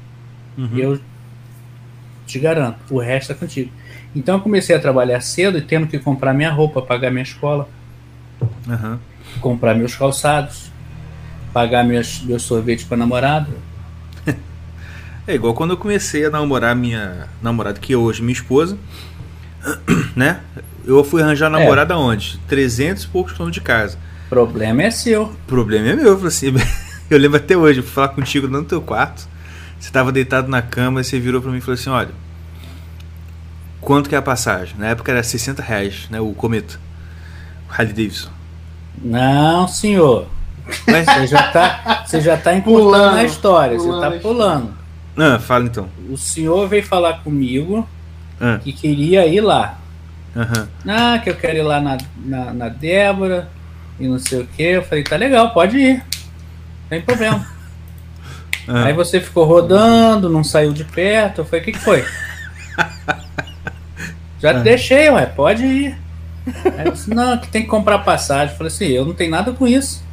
uhum. 0.56 0.76
eu 0.76 1.00
te 2.26 2.38
garanto, 2.38 2.78
o 2.90 2.98
resto 2.98 3.32
é 3.32 3.34
contigo. 3.34 3.72
Então 4.14 4.36
eu 4.36 4.40
comecei 4.40 4.76
a 4.76 4.78
trabalhar 4.78 5.20
cedo 5.22 5.56
e 5.58 5.62
tendo 5.62 5.86
que 5.86 5.98
comprar 5.98 6.34
minha 6.34 6.50
roupa, 6.50 6.82
pagar 6.82 7.10
minha 7.10 7.22
escola, 7.22 7.68
uhum. 8.68 8.98
comprar 9.40 9.74
meus 9.74 9.96
calçados, 9.96 10.70
pagar 11.52 11.84
meus, 11.84 12.22
meus 12.22 12.42
sorvetes 12.42 12.84
para 12.84 12.98
namorada. 12.98 13.48
É 15.26 15.36
igual 15.36 15.54
quando 15.54 15.70
eu 15.70 15.78
comecei 15.78 16.26
a 16.26 16.30
namorar 16.30 16.76
minha 16.76 17.28
namorada, 17.40 17.80
que 17.80 17.94
é 17.94 17.96
hoje 17.96 18.20
minha 18.20 18.34
esposa, 18.34 18.76
né? 20.14 20.40
Eu 20.84 21.02
fui 21.02 21.22
arranjar 21.22 21.46
é. 21.46 21.48
namorada 21.48 21.94
é. 21.94 21.96
onde? 21.96 22.38
300 22.46 23.04
e 23.04 23.08
poucos 23.08 23.32
quilômetros 23.32 23.58
de 23.58 23.66
casa. 23.66 23.98
Problema 24.28 24.82
é 24.82 24.90
seu. 24.90 25.32
Problema 25.46 25.88
é 25.88 25.96
meu, 25.96 26.08
eu 26.08 26.16
falei 26.16 26.28
assim. 26.28 26.52
Eu 27.10 27.18
lembro 27.18 27.36
até 27.36 27.56
hoje, 27.56 27.80
eu 27.80 27.84
fui 27.84 27.92
falar 27.92 28.08
contigo 28.08 28.48
no 28.48 28.64
teu 28.64 28.80
quarto. 28.80 29.28
Você 29.78 29.88
estava 29.88 30.10
deitado 30.10 30.48
na 30.48 30.62
cama 30.62 31.00
e 31.00 31.04
você 31.04 31.20
virou 31.20 31.42
para 31.42 31.50
mim 31.50 31.58
e 31.58 31.60
falou 31.60 31.74
assim: 31.74 31.90
Olha, 31.90 32.10
quanto 33.80 34.08
que 34.08 34.14
é 34.14 34.18
a 34.18 34.22
passagem? 34.22 34.74
Na 34.78 34.88
época 34.88 35.12
era 35.12 35.22
60 35.22 35.62
reais, 35.62 36.06
né? 36.10 36.20
O 36.20 36.32
Cometa. 36.32 36.80
O 37.68 37.72
Harley 37.72 37.92
Davidson. 37.92 38.30
Não, 39.02 39.68
senhor. 39.68 40.26
Mas 40.86 41.04
você 41.04 41.26
já 41.26 41.42
tá, 41.52 42.04
você 42.06 42.20
já 42.22 42.36
tá 42.38 42.54
encurtando 42.54 43.16
na 43.16 43.24
história, 43.24 43.76
pulando, 43.76 44.00
você 44.00 44.10
tá 44.10 44.22
pulando. 44.22 44.74
Ah, 45.16 45.38
fala 45.38 45.64
então. 45.66 45.88
O 46.08 46.16
senhor 46.16 46.66
veio 46.68 46.82
falar 46.82 47.22
comigo 47.22 47.86
ah. 48.40 48.58
que 48.62 48.72
queria 48.72 49.26
ir 49.26 49.42
lá. 49.42 49.78
Uhum. 50.34 50.66
Ah, 50.88 51.18
que 51.18 51.28
eu 51.28 51.36
quero 51.36 51.58
ir 51.58 51.62
lá 51.62 51.80
na, 51.80 51.98
na, 52.24 52.54
na 52.54 52.68
Débora 52.70 53.48
e 54.00 54.08
não 54.08 54.18
sei 54.18 54.40
o 54.40 54.46
que. 54.46 54.62
Eu 54.62 54.82
falei, 54.82 55.04
tá 55.04 55.16
legal, 55.16 55.52
pode 55.52 55.76
ir 55.76 56.02
tem 56.94 57.02
problema. 57.02 57.46
Ah. 58.68 58.84
Aí 58.86 58.92
você 58.92 59.20
ficou 59.20 59.44
rodando, 59.44 60.28
não 60.28 60.44
saiu 60.44 60.72
de 60.72 60.84
perto. 60.84 61.40
Eu 61.40 61.44
falei, 61.44 61.60
o 61.60 61.64
que, 61.64 61.72
que 61.72 61.78
foi? 61.78 62.04
Já 64.40 64.50
ah. 64.50 64.52
deixei, 64.54 65.08
ué, 65.10 65.26
pode 65.26 65.64
ir. 65.64 65.98
Aí 66.78 66.90
disse, 66.90 67.08
não, 67.08 67.38
que 67.38 67.48
tem 67.48 67.62
que 67.62 67.68
comprar 67.68 67.98
passagem. 68.00 68.52
Eu 68.52 68.58
falei 68.58 68.72
assim, 68.72 68.86
eu 68.86 69.04
não 69.04 69.14
tenho 69.14 69.30
nada 69.30 69.52
com 69.52 69.66
isso. 69.66 70.04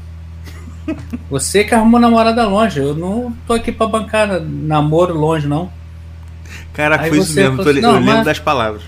Você 1.29 1.63
que 1.63 1.75
arrumou 1.75 1.99
namorada 1.99 2.45
longe. 2.47 2.79
Eu 2.79 2.95
não 2.95 3.35
tô 3.45 3.53
aqui 3.53 3.71
pra 3.71 3.87
bancar 3.87 4.27
namoro 4.41 5.13
longe, 5.13 5.47
não. 5.47 5.71
Caraca, 6.73 7.07
foi 7.07 7.19
isso 7.19 7.35
mesmo. 7.35 7.61
Assim, 7.61 7.69
eu 7.69 7.75
lembro 7.75 8.01
mas... 8.01 8.25
das 8.25 8.39
palavras. 8.39 8.83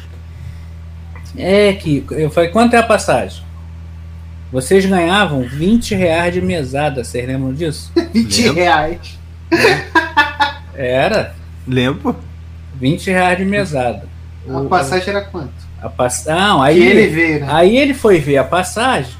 É 1.35 1.73
que 1.73 2.05
eu 2.11 2.29
falei, 2.29 2.49
quanto 2.49 2.75
é 2.75 2.77
a 2.77 2.83
passagem? 2.83 3.42
Vocês 4.53 4.85
ganhavam 4.85 5.41
20 5.41 5.95
reais 5.95 6.31
de 6.31 6.39
mesada, 6.39 7.03
vocês 7.03 7.25
lembram 7.25 7.51
disso? 7.51 7.91
20 8.13 8.41
Lembro. 8.43 8.53
reais. 8.53 9.19
Era. 10.75 11.35
Lembro. 11.67 12.15
20 12.75 13.09
reais 13.09 13.37
de 13.39 13.45
mesada. 13.45 14.07
A 14.47 14.59
o, 14.59 14.69
passagem 14.69 15.09
era 15.09 15.21
quanto? 15.21 15.51
A 15.81 15.89
pass... 15.89 16.25
Não, 16.27 16.61
aí 16.61 16.75
que 16.75 16.85
ele, 16.85 17.07
veio, 17.07 17.39
né? 17.39 17.47
Aí 17.49 17.75
ele 17.75 17.95
foi 17.95 18.19
ver 18.19 18.37
a 18.37 18.43
passagem. 18.43 19.11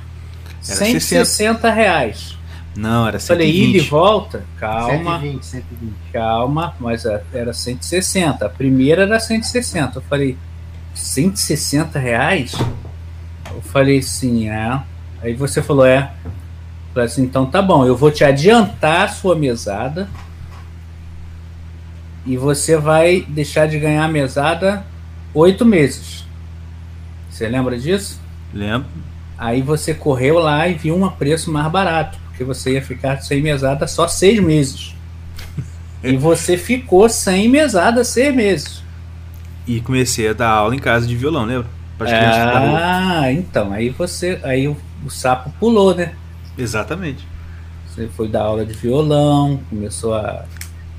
Era 0.67 0.77
160 0.77 1.25
60. 1.25 1.71
reais. 1.71 2.37
Não, 2.75 3.07
era 3.07 3.17
120. 3.17 3.27
Falei, 3.27 3.69
ida 3.69 3.77
e 3.77 3.89
volta? 3.89 4.45
Calma. 4.59 5.19
120, 5.19 5.45
120. 5.45 5.93
Calma, 6.13 6.75
mas 6.79 7.05
era 7.33 7.53
160. 7.53 8.45
A 8.45 8.49
primeira 8.49 9.01
era 9.01 9.19
160. 9.19 9.97
Eu 9.97 10.01
falei, 10.03 10.37
160 10.93 11.97
reais? 11.97 12.53
Eu 13.51 13.61
falei 13.63 13.97
assim, 13.97 14.47
é. 14.47 14.79
Aí 15.23 15.33
você 15.33 15.61
falou, 15.61 15.85
é. 15.85 16.11
Falei 16.93 17.07
assim, 17.07 17.23
então 17.23 17.45
tá 17.45 17.61
bom, 17.61 17.85
eu 17.85 17.95
vou 17.95 18.11
te 18.11 18.25
adiantar 18.25 19.05
a 19.05 19.07
sua 19.07 19.35
mesada. 19.35 20.09
E 22.25 22.37
você 22.37 22.77
vai 22.77 23.25
deixar 23.27 23.67
de 23.67 23.79
ganhar 23.79 24.03
a 24.03 24.07
mesada 24.07 24.85
oito 25.33 25.65
meses. 25.65 26.25
Você 27.29 27.47
lembra 27.47 27.79
disso? 27.79 28.19
Lembro. 28.53 28.87
Aí 29.37 29.61
você 29.61 29.93
correu 29.93 30.39
lá 30.39 30.67
e 30.67 30.73
viu 30.73 30.95
um 30.95 31.09
preço 31.09 31.51
mais 31.51 31.71
barato, 31.71 32.17
porque 32.27 32.43
você 32.43 32.73
ia 32.73 32.81
ficar 32.81 33.21
sem 33.21 33.41
mesada 33.41 33.87
só 33.87 34.07
seis 34.07 34.39
meses. 34.39 34.93
e 36.03 36.15
você 36.17 36.57
ficou 36.57 37.09
sem 37.09 37.49
mesada 37.49 38.03
seis 38.03 38.35
meses. 38.35 38.83
E 39.65 39.79
comecei 39.79 40.27
a 40.29 40.33
dar 40.33 40.49
aula 40.49 40.75
em 40.75 40.79
casa 40.79 41.07
de 41.07 41.15
violão, 41.15 41.45
lembra? 41.45 41.67
Ah, 42.77 43.31
então, 43.31 43.71
aí 43.71 43.89
você. 43.89 44.39
Aí 44.43 44.73
o 45.05 45.09
sapo 45.09 45.51
pulou, 45.59 45.95
né? 45.95 46.13
Exatamente. 46.57 47.27
Você 47.87 48.07
foi 48.07 48.27
dar 48.27 48.43
aula 48.43 48.65
de 48.65 48.73
violão, 48.73 49.59
começou 49.69 50.15
a 50.15 50.45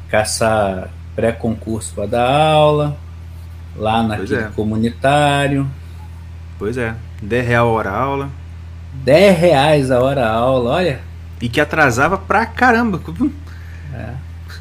caçar 0.09 0.91
pré-concurso 1.17 1.93
para 1.95 2.07
dar 2.07 2.31
aula, 2.31 2.97
lá 3.77 4.03
naquele 4.03 4.37
é. 4.37 4.51
comunitário. 4.55 5.69
Pois 6.59 6.77
é, 6.77 6.95
10 7.23 7.47
reais 7.47 7.61
a 7.61 7.65
hora 7.65 7.91
aula. 7.91 8.31
10 8.93 9.39
reais 9.39 9.91
a 9.91 10.01
hora 10.01 10.29
aula, 10.29 10.71
olha. 10.71 11.01
E 11.41 11.49
que 11.49 11.61
atrasava 11.61 12.17
pra 12.17 12.47
caramba. 12.47 13.01
É. 13.93 14.11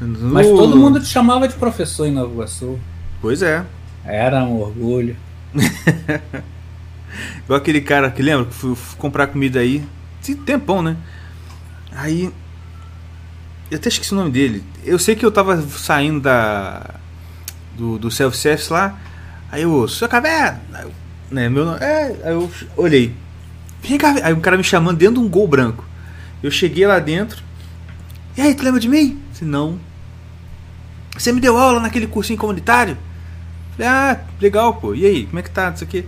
Mas 0.00 0.46
todo 0.48 0.76
mundo 0.76 1.00
te 1.00 1.06
chamava 1.06 1.46
de 1.46 1.54
professor 1.54 2.06
em 2.06 2.12
Nova 2.12 2.32
Iguaçu. 2.32 2.78
Pois 3.20 3.42
é. 3.42 3.64
Era 4.04 4.42
um 4.42 4.60
orgulho. 4.60 5.16
Igual 7.44 7.58
aquele 7.58 7.80
cara 7.80 8.10
que 8.10 8.22
lembra 8.22 8.46
que 8.46 8.54
fui, 8.54 8.74
fui 8.74 8.98
comprar 8.98 9.26
comida 9.26 9.60
aí. 9.60 9.84
Tem 10.22 10.34
tempão, 10.34 10.82
né? 10.82 10.96
Aí. 11.92 12.30
Eu 13.70 13.78
até 13.78 13.88
esqueci 13.88 14.12
o 14.12 14.16
nome 14.16 14.30
dele. 14.30 14.62
Eu 14.84 14.98
sei 14.98 15.16
que 15.16 15.24
eu 15.24 15.30
tava 15.30 15.60
saindo 15.62 16.20
da. 16.20 16.94
Do, 17.76 17.98
do 17.98 18.10
self-service 18.10 18.72
lá. 18.72 18.98
Aí 19.50 19.62
eu, 19.62 19.86
seu 19.88 20.08
caverna! 20.08 20.60
Né, 21.30 21.48
meu 21.48 21.64
nome, 21.64 21.78
é, 21.80 22.06
aí 22.24 22.32
eu 22.32 22.50
olhei. 22.76 23.14
Vem 23.82 23.98
cá, 23.98 24.14
aí 24.22 24.32
um 24.32 24.40
cara 24.40 24.56
me 24.56 24.64
chamando 24.64 24.96
dentro 24.96 25.14
de 25.14 25.20
um 25.20 25.28
gol 25.28 25.48
branco. 25.48 25.84
Eu 26.42 26.50
cheguei 26.50 26.86
lá 26.86 26.98
dentro. 26.98 27.42
E 28.36 28.40
aí, 28.40 28.54
tu 28.54 28.64
lembra 28.64 28.80
de 28.80 28.88
mim? 28.88 29.20
Se 29.32 29.44
não. 29.44 29.78
Você 31.16 31.32
me 31.32 31.40
deu 31.40 31.56
aula 31.56 31.80
naquele 31.80 32.06
cursinho 32.06 32.38
comunitário? 32.38 32.98
Falei, 33.76 33.88
ah, 33.88 34.20
legal, 34.40 34.74
pô. 34.74 34.94
E 34.94 35.06
aí, 35.06 35.26
como 35.26 35.38
é 35.38 35.42
que 35.42 35.50
tá? 35.50 35.70
Isso 35.70 35.84
aqui. 35.84 36.04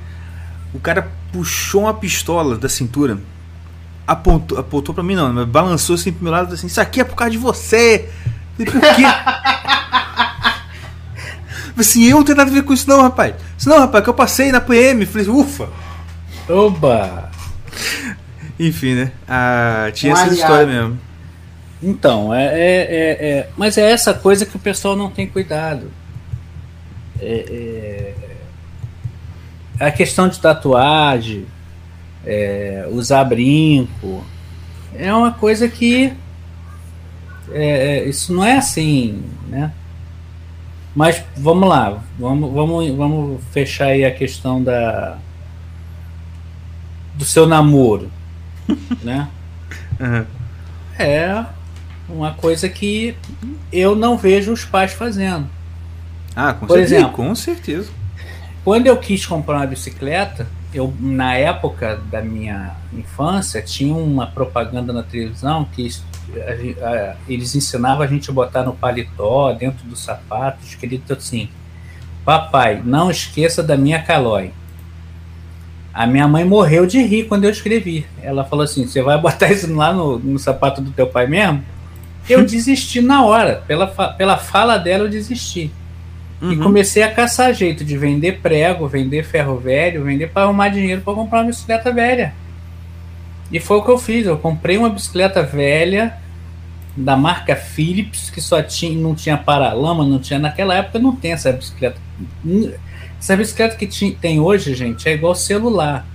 Cara 0.79 1.11
puxou 1.33 1.83
uma 1.83 1.95
pistola 1.95 2.57
da 2.57 2.69
cintura, 2.69 3.19
apontou, 4.07 4.59
apontou 4.59 4.95
pra 4.95 5.03
mim, 5.05 5.15
não, 5.15 5.33
mas 5.33 5.47
balançou 5.47 5.95
assim 5.95 6.13
pro 6.13 6.25
meu 6.25 6.33
lado 6.33 6.55
assim: 6.55 6.67
Isso 6.67 6.81
aqui 6.81 7.01
é 7.01 7.05
por 7.05 7.17
causa 7.17 7.31
de 7.31 7.39
você. 7.39 8.09
Falei, 8.57 8.73
por 8.73 8.81
quê? 8.81 9.05
assim, 11.77 12.05
eu 12.05 12.17
não 12.17 12.25
tenho 12.25 12.39
nada 12.39 12.51
a 12.51 12.55
ver 12.55 12.63
com 12.63 12.73
isso, 12.73 12.89
não, 12.89 13.03
rapaz. 13.03 13.35
Isso 13.59 13.69
não, 13.69 13.79
rapaz, 13.79 14.03
que 14.03 14.11
eu 14.11 14.15
passei 14.15 14.51
na 14.51 14.61
PM. 14.61 15.05
Falei, 15.05 15.29
ufa. 15.29 15.69
Oba! 16.49 17.31
Enfim, 18.59 18.95
né? 18.95 19.13
Ah, 19.29 19.91
tinha 19.93 20.13
essa 20.13 20.33
história 20.33 20.67
mesmo. 20.67 20.99
Então, 21.83 22.33
é, 22.35 22.47
é, 22.47 22.81
é, 22.81 23.29
é, 23.29 23.49
Mas 23.57 23.77
é 23.77 23.91
essa 23.91 24.15
coisa 24.15 24.47
que 24.47 24.57
o 24.57 24.59
pessoal 24.59 24.97
não 24.97 25.11
tem 25.11 25.27
cuidado. 25.27 25.91
É, 27.21 28.15
é 28.23 28.26
a 29.79 29.91
questão 29.91 30.29
de 30.29 30.39
tatuagem, 30.41 31.47
é, 32.25 32.89
usar 32.91 33.25
brinco, 33.25 34.25
é 34.95 35.13
uma 35.13 35.33
coisa 35.33 35.69
que 35.69 36.13
é, 37.51 37.99
é, 37.99 38.09
isso 38.09 38.33
não 38.33 38.45
é 38.45 38.57
assim, 38.57 39.23
né? 39.49 39.73
Mas 40.95 41.23
vamos 41.37 41.69
lá, 41.69 42.03
vamos, 42.19 42.53
vamos, 42.53 42.91
vamos 42.97 43.45
fechar 43.53 43.89
aí 43.89 44.05
a 44.05 44.11
questão 44.11 44.63
da 44.63 45.19
do 47.15 47.25
seu 47.25 47.47
namoro, 47.47 48.11
né? 49.03 49.29
Uhum. 50.01 50.25
É 50.99 51.45
uma 52.09 52.33
coisa 52.33 52.69
que 52.69 53.17
eu 53.73 53.95
não 53.95 54.17
vejo 54.17 54.53
os 54.53 54.65
pais 54.65 54.93
fazendo. 54.93 55.49
Ah, 56.35 56.53
com 56.53 56.67
Por 56.67 56.75
certeza, 56.75 56.97
exemplo, 56.97 57.13
com 57.13 57.35
certeza. 57.35 57.91
Quando 58.67 58.89
eu 58.89 58.97
quis 58.97 59.25
comprar 59.25 59.59
uma 59.59 59.67
bicicleta, 59.69 60.45
eu, 60.75 60.93
na 60.99 61.37
época 61.37 62.01
da 62.11 62.21
minha 62.21 62.75
infância, 62.93 63.63
tinha 63.63 63.95
uma 63.95 64.27
propaganda 64.27 64.93
na 64.93 65.05
televisão 65.05 65.65
que 65.73 65.89
a, 66.35 66.85
a, 66.85 67.17
eles 67.29 67.55
ensinavam 67.55 68.03
a 68.03 68.09
gente 68.09 68.29
a 68.29 68.33
botar 68.33 68.65
no 68.65 68.75
paletó, 68.75 69.53
dentro 69.53 69.87
do 69.87 69.95
sapato, 69.95 70.67
escrito 70.67 71.13
assim: 71.13 71.49
Papai, 72.25 72.83
não 72.85 73.09
esqueça 73.09 73.63
da 73.63 73.77
minha 73.77 74.03
calói. 74.03 74.51
A 75.95 76.05
minha 76.05 76.27
mãe 76.27 76.45
morreu 76.45 76.87
de 76.87 77.01
rir 77.01 77.29
quando 77.29 77.45
eu 77.45 77.51
escrevi. 77.51 78.05
Ela 78.21 78.43
falou 78.43 78.65
assim: 78.65 78.85
Você 78.85 79.01
vai 79.01 79.17
botar 79.17 79.49
isso 79.53 79.73
lá 79.73 79.93
no, 79.93 80.19
no 80.19 80.41
sapato 80.41 80.81
do 80.81 80.91
teu 80.91 81.07
pai 81.07 81.29
mesmo? 81.29 81.65
Eu 82.29 82.45
desisti 82.45 83.01
na 83.01 83.25
hora. 83.25 83.63
Pela, 83.69 83.87
pela 83.87 84.37
fala 84.37 84.77
dela, 84.77 85.05
eu 85.05 85.09
desisti. 85.09 85.71
Uhum. 86.41 86.53
E 86.53 86.57
comecei 86.59 87.03
a 87.03 87.13
caçar 87.13 87.53
jeito 87.55 87.85
de 87.85 87.97
vender 87.97 88.41
prego, 88.41 88.87
vender 88.87 89.25
ferro 89.25 89.57
velho, 89.57 90.05
vender 90.05 90.29
para 90.29 90.43
arrumar 90.43 90.69
dinheiro 90.69 91.01
para 91.01 91.15
comprar 91.15 91.39
uma 91.39 91.47
bicicleta 91.47 91.91
velha. 91.93 92.35
E 93.51 93.59
foi 93.59 93.79
o 93.79 93.83
que 93.83 93.91
eu 93.91 93.99
fiz. 93.99 94.27
Eu 94.27 94.37
comprei 94.37 94.77
uma 94.77 94.91
bicicleta 94.91 95.43
velha 95.43 96.15
da 96.97 97.17
marca 97.17 97.57
Philips, 97.57 98.29
que 98.29 98.41
só 98.41 98.63
tinha, 98.63 98.99
não 98.99 99.15
tinha 99.15 99.37
paralama, 99.37 100.05
não 100.05 100.19
tinha. 100.19 100.39
Naquela 100.39 100.75
época 100.75 100.99
não 100.99 101.15
tem 101.15 101.33
essa 101.33 101.53
bicicleta. 101.53 101.99
Essa 103.19 103.37
bicicleta 103.37 103.77
que 103.77 103.87
tem 104.13 104.39
hoje, 104.39 104.75
gente, 104.75 105.09
é 105.09 105.15
igual 105.15 105.35
celular. 105.35 106.07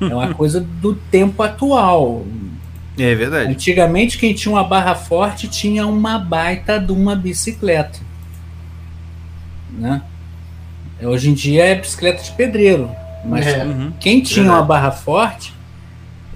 É 0.00 0.14
uma 0.14 0.32
coisa 0.34 0.60
do 0.60 0.94
tempo 0.94 1.42
atual. 1.42 2.24
É 2.98 3.14
verdade. 3.14 3.50
Antigamente, 3.50 4.16
quem 4.16 4.32
tinha 4.32 4.54
uma 4.54 4.64
barra 4.64 4.94
forte 4.94 5.48
tinha 5.48 5.86
uma 5.86 6.18
baita 6.18 6.78
de 6.78 6.92
uma 6.92 7.14
bicicleta 7.14 7.98
né? 9.78 10.02
Hoje 11.02 11.30
em 11.30 11.34
dia 11.34 11.64
é 11.64 11.74
bicicleta 11.74 12.22
de 12.22 12.30
pedreiro, 12.32 12.90
mas 13.24 13.46
é. 13.46 13.64
Uhum. 13.64 13.92
quem 14.00 14.22
tinha 14.22 14.44
uma 14.44 14.62
barra 14.62 14.90
forte 14.90 15.52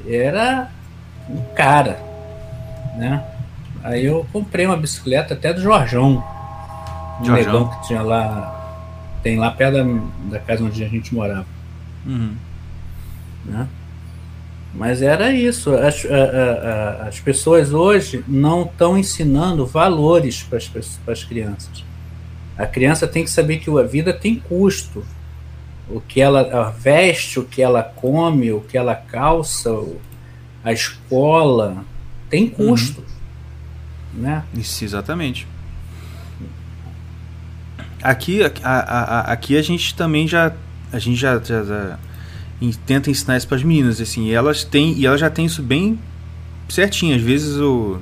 era 0.07 0.69
um 1.29 1.41
cara, 1.55 1.99
né? 2.97 3.25
Aí 3.83 4.05
eu 4.05 4.27
comprei 4.33 4.67
uma 4.67 4.77
bicicleta 4.77 5.35
até 5.35 5.53
do 5.53 5.61
Jorjão, 5.61 6.23
um 7.21 7.25
Jorjão. 7.25 7.53
negão 7.53 7.69
que 7.69 7.87
tinha 7.87 8.03
lá, 8.03 8.83
tem 9.23 9.39
lá 9.39 9.51
perto 9.51 9.75
da, 9.75 10.39
da 10.39 10.41
casa 10.41 10.65
onde 10.65 10.83
a 10.85 10.89
gente 10.89 11.15
morava. 11.15 11.47
Uhum. 12.05 12.35
Né? 13.45 13.69
Mas 14.75 15.01
era 15.03 15.33
isso. 15.33 15.75
As, 15.75 16.05
a, 16.05 17.05
a, 17.05 17.09
as 17.09 17.21
pessoas 17.21 17.73
hoje 17.73 18.25
não 18.29 18.63
estão 18.63 18.99
ensinando 18.99 19.65
valores 19.65 20.43
para 20.43 20.59
as 21.13 21.25
crianças. 21.25 21.88
A 22.59 22.67
criança 22.67 23.07
tem 23.07 23.23
que 23.23 23.31
saber 23.31 23.59
que 23.59 23.71
a 23.71 23.83
vida 23.85 24.13
tem 24.13 24.37
custo. 24.37 25.05
O 25.89 26.01
que 26.01 26.21
ela 26.21 26.71
veste, 26.71 27.39
o 27.39 27.45
que 27.45 27.63
ela 27.63 27.83
come, 27.83 28.53
o 28.53 28.61
que 28.61 28.77
ela 28.77 28.95
calça, 28.95 29.71
a 30.65 30.73
escola 30.73 31.85
tem 32.29 32.45
uhum. 32.45 32.51
custo. 32.51 33.01
Uhum. 34.13 34.23
Né? 34.23 34.45
Isso, 34.53 34.85
exatamente. 34.85 35.47
Aqui, 38.03 38.43
a, 38.45 38.53
a, 38.63 38.81
a, 38.81 39.21
aqui 39.33 39.57
a 39.57 39.63
gente 39.63 39.95
também 39.95 40.27
já 40.27 40.53
a 40.93 40.99
gente 40.99 41.17
já, 41.17 41.39
já, 41.39 41.65
já 41.65 41.99
tenta 42.87 43.11
ensinar 43.11 43.37
isso 43.37 43.47
para 43.47 43.57
as 43.57 43.63
meninas 43.63 44.01
assim, 44.01 44.27
e 44.27 44.33
elas 44.33 44.65
têm 44.65 44.95
e 44.95 45.07
elas 45.07 45.21
já 45.21 45.31
têm 45.31 45.47
isso 45.47 45.63
bem 45.63 45.99
certinho. 46.69 47.15
Às 47.15 47.23
vezes 47.23 47.57
o 47.57 47.99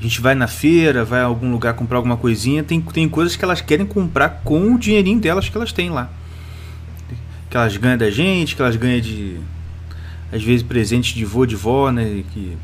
a 0.00 0.02
gente 0.02 0.20
vai 0.20 0.34
na 0.34 0.46
feira, 0.46 1.04
vai 1.04 1.20
a 1.20 1.24
algum 1.24 1.50
lugar 1.50 1.74
comprar 1.74 1.98
alguma 1.98 2.16
coisinha, 2.16 2.64
tem, 2.64 2.80
tem 2.80 3.06
coisas 3.06 3.36
que 3.36 3.44
elas 3.44 3.60
querem 3.60 3.84
comprar 3.84 4.40
com 4.42 4.74
o 4.74 4.78
dinheirinho 4.78 5.20
delas 5.20 5.48
que 5.48 5.56
elas 5.56 5.72
têm 5.72 5.90
lá. 5.90 6.08
Que 7.50 7.56
elas 7.56 7.76
ganham 7.76 7.98
da 7.98 8.10
gente, 8.10 8.56
que 8.56 8.62
elas 8.62 8.76
ganham 8.76 9.00
de. 9.00 9.38
Às 10.32 10.42
vezes 10.42 10.62
presentes 10.62 11.12
de 11.12 11.24
vô, 11.24 11.44
de 11.44 11.54
vó, 11.54 11.90
né? 11.90 12.24
Que, 12.32 12.56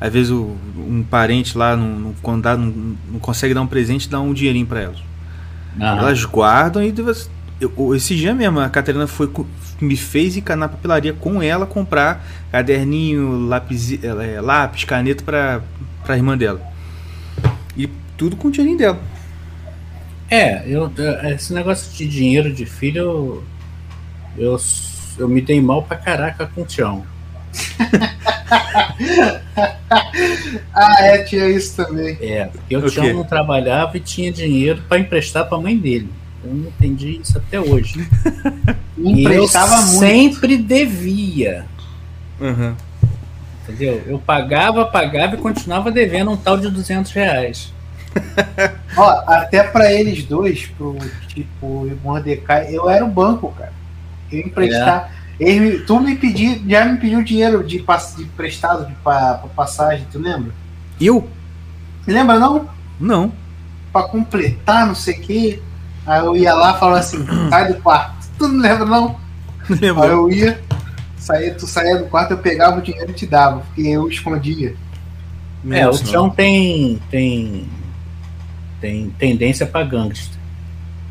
às 0.00 0.12
vezes 0.12 0.30
o, 0.30 0.56
um 0.76 1.02
parente 1.02 1.58
lá, 1.58 1.74
não, 1.74 1.88
não, 1.98 2.14
quando 2.22 2.42
dá, 2.42 2.56
não, 2.56 2.96
não, 3.10 3.18
consegue 3.18 3.52
dar 3.52 3.62
um 3.62 3.66
presente, 3.66 4.08
dá 4.08 4.20
um 4.20 4.32
dinheirinho 4.32 4.66
para 4.66 4.82
elas. 4.82 4.98
Elas 5.98 6.24
guardam 6.24 6.82
e. 6.82 6.94
Eu, 7.58 7.94
esse 7.94 8.14
dia 8.14 8.34
mesmo, 8.34 8.60
a 8.60 8.68
Catarina 8.68 9.06
foi, 9.06 9.30
me 9.80 9.96
fez 9.96 10.36
ir 10.36 10.44
na 10.56 10.68
papelaria 10.68 11.14
com 11.14 11.42
ela 11.42 11.66
comprar 11.66 12.22
caderninho, 12.52 13.46
lápis, 13.46 13.98
é, 14.04 14.40
lápis 14.42 14.84
caneta 14.84 15.24
para 15.24 15.62
pra 16.06 16.16
irmã 16.16 16.38
dela. 16.38 16.62
E 17.76 17.90
tudo 18.16 18.36
com 18.36 18.48
o 18.48 18.50
dinheirinho 18.50 18.78
dela. 18.78 19.00
É, 20.30 20.62
eu, 20.66 20.90
esse 21.34 21.52
negócio 21.52 21.92
de 21.92 22.06
dinheiro 22.08 22.52
de 22.52 22.64
filho, 22.64 22.98
eu, 22.98 23.44
eu, 24.38 24.56
eu 25.18 25.28
me 25.28 25.40
dei 25.40 25.60
mal 25.60 25.82
pra 25.82 25.96
caraca 25.96 26.46
com 26.46 26.62
o 26.62 26.64
Tião. 26.66 27.04
ah, 30.74 30.96
é, 31.00 31.18
tinha 31.24 31.48
isso 31.48 31.76
também. 31.76 32.16
É, 32.20 32.46
porque 32.46 32.76
o 32.76 32.90
Tião 32.90 33.12
não 33.12 33.24
trabalhava 33.24 33.96
e 33.96 34.00
tinha 34.00 34.32
dinheiro 34.32 34.82
para 34.88 34.98
emprestar 34.98 35.48
pra 35.48 35.58
mãe 35.58 35.76
dele. 35.76 36.10
Eu 36.44 36.54
não 36.54 36.68
entendi 36.68 37.20
isso 37.20 37.38
até 37.38 37.60
hoje. 37.60 38.06
e 38.98 39.24
eu 39.24 39.46
muito. 39.46 39.98
sempre 39.98 40.56
devia. 40.56 41.66
Uhum. 42.40 42.74
Entendeu? 43.68 44.02
Eu 44.06 44.18
pagava, 44.18 44.86
pagava 44.86 45.34
e 45.34 45.38
continuava 45.38 45.90
devendo 45.90 46.30
um 46.30 46.36
tal 46.36 46.56
de 46.56 46.70
200 46.70 47.10
reais. 47.12 47.72
Ó, 48.96 49.22
até 49.26 49.62
para 49.62 49.92
eles 49.92 50.24
dois, 50.24 50.66
pro 50.66 50.96
tipo 51.26 51.90
Mordecai, 52.02 52.68
eu 52.70 52.88
era 52.88 53.04
o 53.04 53.08
banco, 53.08 53.52
cara. 53.58 53.72
Eu 54.30 54.40
emprestar. 54.40 55.12
É. 55.12 55.16
Ele, 55.38 55.80
tu 55.80 56.00
me 56.00 56.16
pediu, 56.16 56.62
já 56.66 56.84
me 56.84 56.98
pediu 56.98 57.22
dinheiro 57.22 57.62
de, 57.62 57.78
de 57.78 58.24
prestado 58.36 58.86
de, 58.86 58.94
pra, 58.94 59.34
pra 59.34 59.48
passagem, 59.50 60.06
tu 60.10 60.18
lembra? 60.18 60.52
Eu? 61.00 61.28
Lembra 62.06 62.38
não? 62.38 62.68
Não. 62.98 63.32
Pra 63.92 64.04
completar, 64.04 64.86
não 64.86 64.94
sei 64.94 65.14
o 65.14 65.20
quê. 65.20 65.62
Aí 66.06 66.24
eu 66.24 66.36
ia 66.36 66.54
lá 66.54 66.74
e 66.74 66.78
falava 66.78 67.00
assim, 67.00 67.26
sai 67.50 67.72
do 67.72 67.82
quarto. 67.82 68.14
Tu 68.38 68.48
não 68.48 68.60
lembra 68.60 68.86
não? 68.86 69.16
Lembro. 69.68 70.02
Aí 70.02 70.10
eu 70.10 70.30
ia, 70.30 70.60
saía, 71.26 71.54
tu 71.54 71.66
saía 71.66 71.98
do 71.98 72.06
quarto, 72.06 72.32
eu 72.32 72.38
pegava 72.38 72.78
o 72.78 72.82
dinheiro 72.82 73.10
e 73.10 73.14
te 73.14 73.26
dava, 73.26 73.60
porque 73.60 73.82
eu 73.82 74.08
escondia. 74.08 74.74
É, 75.70 75.88
o 75.88 75.92
Tião 75.92 76.30
tem, 76.30 77.00
tem, 77.10 77.68
tem 78.80 79.10
tendência 79.18 79.66
para 79.66 79.84
gangster. 79.84 80.36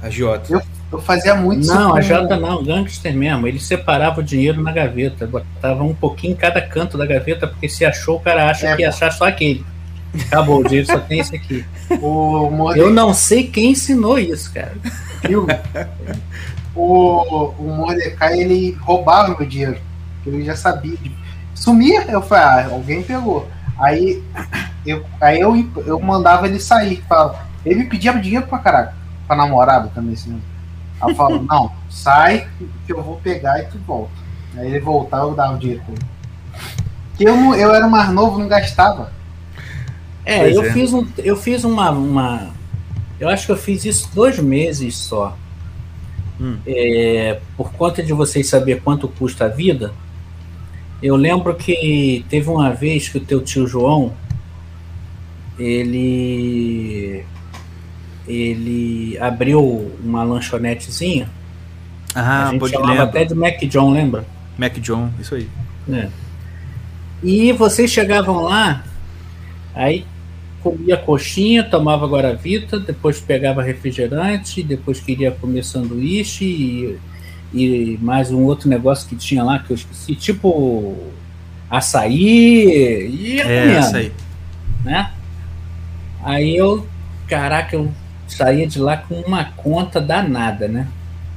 Jota. 0.10 0.54
Eu, 0.54 0.62
eu 0.92 1.02
fazia 1.02 1.36
muito 1.36 1.66
Não, 1.66 1.96
a 1.96 2.00
Jota 2.00 2.38
não, 2.38 2.64
gangster 2.64 3.14
mesmo. 3.14 3.48
Ele 3.48 3.60
separava 3.60 4.22
o 4.22 4.24
dinheiro 4.24 4.62
na 4.62 4.72
gaveta, 4.72 5.28
botava 5.28 5.84
um 5.84 5.94
pouquinho 5.94 6.34
em 6.34 6.38
cada 6.38 6.62
canto 6.62 6.98
da 6.98 7.06
gaveta, 7.06 7.48
porque 7.48 7.68
se 7.68 7.84
achou, 7.84 8.18
o 8.18 8.20
cara 8.20 8.50
acha 8.50 8.68
é, 8.68 8.76
que 8.76 8.84
ia 8.84 8.90
achar 8.90 9.12
só 9.12 9.28
aquele. 9.28 9.66
Acabou, 10.28 10.62
o 10.62 10.64
dinheiro 10.64 10.88
só 10.88 11.00
tem 11.00 11.20
esse 11.20 11.36
aqui. 11.36 11.66
O 12.00 12.72
Eu 12.76 12.90
não 12.90 13.14
sei 13.14 13.48
quem 13.48 13.72
ensinou 13.72 14.18
isso, 14.18 14.54
cara. 14.54 14.74
Viu? 15.28 15.46
O, 16.76 17.54
o 17.58 17.74
Mordecai, 17.74 18.38
ele 18.38 18.72
roubava 18.82 19.34
meu 19.38 19.48
dinheiro. 19.48 19.78
Ele 20.26 20.44
já 20.44 20.56
sabia. 20.56 20.98
Sumia, 21.54 22.04
eu 22.10 22.22
falei, 22.22 22.44
ah, 22.44 22.74
alguém 22.74 23.04
pegou. 23.04 23.48
Aí 23.78 24.24
eu, 24.86 25.06
aí 25.20 25.40
eu, 25.40 25.56
eu 25.86 26.00
mandava 26.00 26.48
ele 26.48 26.60
sair. 26.60 27.04
Falava, 27.08 27.40
ele 27.66 27.84
me 27.84 27.90
pedia 27.90 28.14
dinheiro 28.14 28.48
pra 28.48 28.60
caraca, 28.60 28.96
pra 29.28 29.36
namorada 29.36 29.90
também, 29.94 30.14
assim. 30.14 30.42
Aí 31.02 31.12
eu 31.12 31.16
falava, 31.16 31.44
não, 31.44 31.72
sai 31.90 32.48
que 32.86 32.94
eu 32.94 33.02
vou 33.02 33.18
pegar 33.18 33.60
e 33.60 33.66
tu 33.66 33.78
volta. 33.80 34.14
Aí 34.58 34.68
ele 34.68 34.80
voltava, 34.80 35.26
eu 35.26 35.36
dava 35.36 35.56
o 35.56 35.60
dinheiro 35.60 35.82
pra 35.84 35.94
ele. 35.94 36.06
Porque 37.10 37.28
eu, 37.28 37.56
eu 37.56 37.74
era 37.74 37.88
mais 37.88 38.10
novo, 38.10 38.40
não 38.40 38.48
gastava. 38.48 39.12
É, 40.26 40.54
eu 40.54 40.64
é. 40.66 40.74
fiz 40.74 40.92
um, 40.92 41.08
eu 41.18 41.38
fiz 41.38 41.64
uma, 41.64 41.92
uma, 41.92 42.50
eu 43.20 43.30
acho 43.30 43.46
que 43.46 43.52
eu 43.52 43.58
fiz 43.58 43.86
isso 43.86 44.10
dois 44.14 44.40
meses 44.40 44.98
só. 44.98 45.38
Hum. 46.40 46.58
É, 46.66 47.40
por 47.56 47.72
conta 47.72 48.04
de 48.04 48.12
vocês 48.12 48.50
saber 48.50 48.82
quanto 48.82 49.08
custa 49.08 49.46
a 49.46 49.48
vida, 49.48 49.94
eu 51.02 51.16
lembro 51.16 51.54
que 51.56 52.26
teve 52.30 52.50
uma 52.50 52.72
vez 52.72 53.10
que 53.10 53.18
o 53.18 53.22
teu 53.22 53.42
tio 53.42 53.68
João, 53.68 54.14
ele 55.58 57.24
ele 58.28 59.18
abriu 59.20 59.92
uma 60.04 60.24
lanchonetezinha. 60.24 61.30
Ah, 62.14 62.48
a 62.48 62.52
gente 62.52 62.60
pode 62.60 62.74
chamava 62.74 63.04
até 63.04 63.26
de 63.26 63.36
Mac 63.36 63.60
John, 63.66 63.92
lembra? 63.92 64.26
Mac 64.58 64.74
John, 64.80 65.12
isso 65.20 65.36
aí. 65.36 65.48
É. 65.92 66.10
E 67.24 67.52
vocês 67.52 67.92
chegavam 67.92 68.42
lá, 68.42 68.84
aí 69.74 70.06
comia 70.62 70.98
coxinha, 70.98 71.64
tomava 71.64 72.08
guaravita, 72.08 72.80
depois 72.80 73.20
pegava 73.20 73.62
refrigerante, 73.62 74.64
depois 74.64 75.00
queria 75.00 75.32
comer 75.32 75.64
sanduíche 75.64 76.46
e, 76.46 77.00
e 77.56 77.98
mais 78.02 78.32
um 78.32 78.44
outro 78.44 78.70
negócio 78.70 79.08
que 79.08 79.16
tinha 79.16 79.44
lá 79.44 79.60
que 79.60 79.72
eu 79.72 79.76
esqueci, 79.76 80.16
tipo 80.16 80.96
açaí 81.70 83.08
e 83.10 83.42
é, 83.42 83.78
açaí. 83.78 84.12
né? 84.84 85.12
Aí 86.24 86.56
eu, 86.56 86.86
caraca, 87.28 87.76
eu 87.76 87.92
saía 88.28 88.68
de 88.68 88.80
lá 88.80 88.98
com 88.98 89.16
uma 89.22 89.46
conta 89.46 90.02
danada, 90.02 90.68
né? 90.68 90.88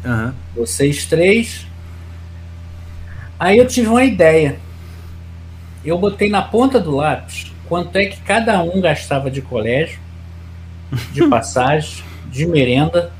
Uhum. 0.04 0.32
Vocês 0.54 1.04
três, 1.06 1.66
Aí 3.38 3.58
eu 3.58 3.66
tive 3.66 3.88
uma 3.88 4.02
ideia. 4.02 4.58
Eu 5.84 5.96
botei 5.96 6.28
na 6.28 6.42
ponta 6.42 6.80
do 6.80 6.90
lápis 6.90 7.52
quanto 7.68 7.94
é 7.96 8.06
que 8.06 8.20
cada 8.22 8.60
um 8.62 8.80
gastava 8.80 9.30
de 9.30 9.40
colégio, 9.40 10.00
de 11.12 11.26
passagem, 11.28 12.02
de 12.26 12.46
merenda. 12.46 13.12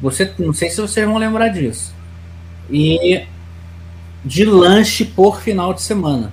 Você, 0.00 0.32
não 0.38 0.52
sei 0.52 0.70
se 0.70 0.80
vocês 0.80 1.06
vão 1.06 1.16
lembrar 1.16 1.48
disso. 1.48 1.94
E 2.70 3.26
de 4.24 4.44
lanche 4.44 5.04
por 5.04 5.40
final 5.40 5.72
de 5.72 5.82
semana. 5.82 6.32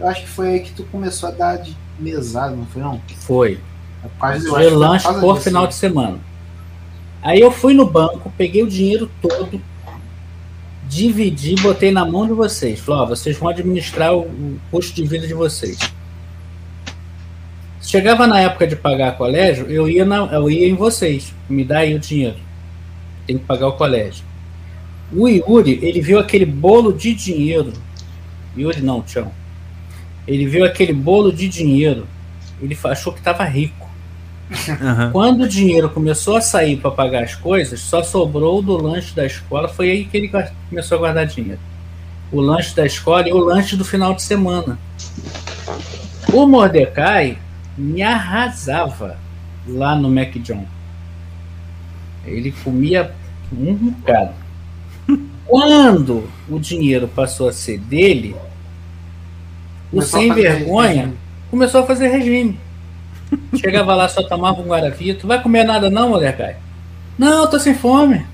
Eu 0.00 0.08
acho 0.08 0.22
que 0.22 0.28
foi 0.28 0.48
aí 0.48 0.60
que 0.60 0.72
tu 0.72 0.84
começou 0.84 1.28
a 1.28 1.32
dar 1.32 1.56
de 1.56 1.76
mesada, 1.98 2.54
não 2.54 2.66
foi 2.66 2.82
não? 2.82 3.00
Foi. 3.18 3.60
É 4.04 4.08
quase, 4.18 4.44
de 4.44 4.70
lanche 4.70 5.12
por 5.20 5.40
final 5.40 5.66
de 5.66 5.74
semana. 5.74 6.18
Aí 7.20 7.40
eu 7.40 7.50
fui 7.50 7.74
no 7.74 7.84
banco, 7.84 8.32
peguei 8.38 8.62
o 8.62 8.68
dinheiro 8.68 9.10
todo, 9.20 9.60
dividi, 10.88 11.56
botei 11.56 11.90
na 11.90 12.04
mão 12.04 12.26
de 12.26 12.32
vocês. 12.32 12.78
Falei, 12.80 13.02
ó, 13.02 13.06
vocês 13.06 13.36
vão 13.36 13.48
administrar 13.48 14.14
o, 14.14 14.20
o 14.20 14.60
custo 14.70 14.94
de 14.94 15.06
vida 15.06 15.26
de 15.26 15.34
vocês. 15.34 15.78
Chegava 17.80 18.26
na 18.26 18.40
época 18.40 18.66
de 18.66 18.74
pagar 18.76 19.16
colégio, 19.16 19.66
eu 19.66 19.88
ia, 19.88 20.04
na, 20.04 20.16
eu 20.32 20.50
ia 20.50 20.68
em 20.68 20.74
vocês. 20.74 21.32
Me 21.48 21.64
dá 21.64 21.78
aí 21.78 21.94
o 21.94 21.98
dinheiro. 21.98 22.36
Tem 23.26 23.38
que 23.38 23.44
pagar 23.44 23.68
o 23.68 23.72
colégio. 23.72 24.24
O 25.12 25.28
Yuri, 25.28 25.78
ele 25.82 26.00
viu 26.00 26.18
aquele 26.18 26.44
bolo 26.44 26.92
de 26.92 27.14
dinheiro. 27.14 27.72
Yuri 28.56 28.82
não, 28.82 29.00
Tião. 29.00 29.30
Ele 30.26 30.46
viu 30.46 30.64
aquele 30.64 30.92
bolo 30.92 31.32
de 31.32 31.48
dinheiro. 31.48 32.06
Ele 32.60 32.76
achou 32.84 33.12
que 33.12 33.20
estava 33.20 33.44
rico. 33.44 33.88
Uhum. 34.50 35.12
Quando 35.12 35.42
o 35.42 35.48
dinheiro 35.48 35.88
começou 35.90 36.36
a 36.36 36.40
sair 36.40 36.76
para 36.76 36.90
pagar 36.90 37.22
as 37.22 37.34
coisas, 37.34 37.80
só 37.80 38.02
sobrou 38.02 38.60
do 38.60 38.76
lanche 38.76 39.14
da 39.14 39.24
escola. 39.24 39.68
Foi 39.68 39.90
aí 39.90 40.04
que 40.04 40.16
ele 40.16 40.30
começou 40.68 40.96
a 40.96 40.98
guardar 40.98 41.26
dinheiro. 41.26 41.60
O 42.32 42.40
lanche 42.40 42.74
da 42.74 42.84
escola 42.84 43.28
e 43.28 43.32
o 43.32 43.38
lanche 43.38 43.76
do 43.76 43.84
final 43.84 44.14
de 44.14 44.22
semana. 44.22 44.78
O 46.32 46.46
Mordecai 46.46 47.38
me 47.78 48.02
arrasava 48.02 49.16
lá 49.66 49.94
no 49.94 50.10
Mac 50.10 50.34
John. 50.38 50.66
Ele 52.24 52.52
comia 52.64 53.14
um 53.52 53.74
bocado. 53.74 54.34
Quando 55.46 56.28
o 56.48 56.58
dinheiro 56.58 57.08
passou 57.08 57.48
a 57.48 57.52
ser 57.52 57.78
dele, 57.78 58.36
o 59.92 60.02
sem 60.02 60.32
vergonha 60.34 61.02
regime. 61.02 61.18
começou 61.50 61.82
a 61.82 61.86
fazer 61.86 62.08
regime. 62.08 62.58
Chegava 63.56 63.94
lá, 63.94 64.08
só 64.08 64.22
tomava 64.22 64.60
um 64.60 64.66
guaravito. 64.66 65.26
Vai 65.26 65.42
comer 65.42 65.64
nada 65.64 65.88
não, 65.88 66.10
Mordecai? 66.10 66.56
Não, 67.18 67.46
tô 67.48 67.58
sem 67.58 67.74
fome. 67.74 68.26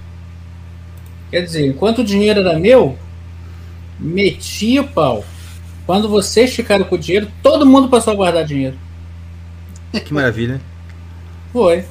Quer 1.30 1.42
dizer, 1.42 1.66
enquanto 1.66 1.98
o 1.98 2.04
dinheiro 2.04 2.40
era 2.40 2.58
meu, 2.58 2.96
metia 3.98 4.82
o 4.82 4.88
pau. 4.88 5.24
Quando 5.86 6.08
vocês 6.08 6.54
ficaram 6.54 6.84
com 6.84 6.94
o 6.94 6.98
dinheiro, 6.98 7.28
todo 7.42 7.66
mundo 7.66 7.88
passou 7.88 8.12
a 8.12 8.16
guardar 8.16 8.44
dinheiro. 8.44 8.76
Que 10.00 10.14
maravilha. 10.14 10.60
Foi. 11.52 11.84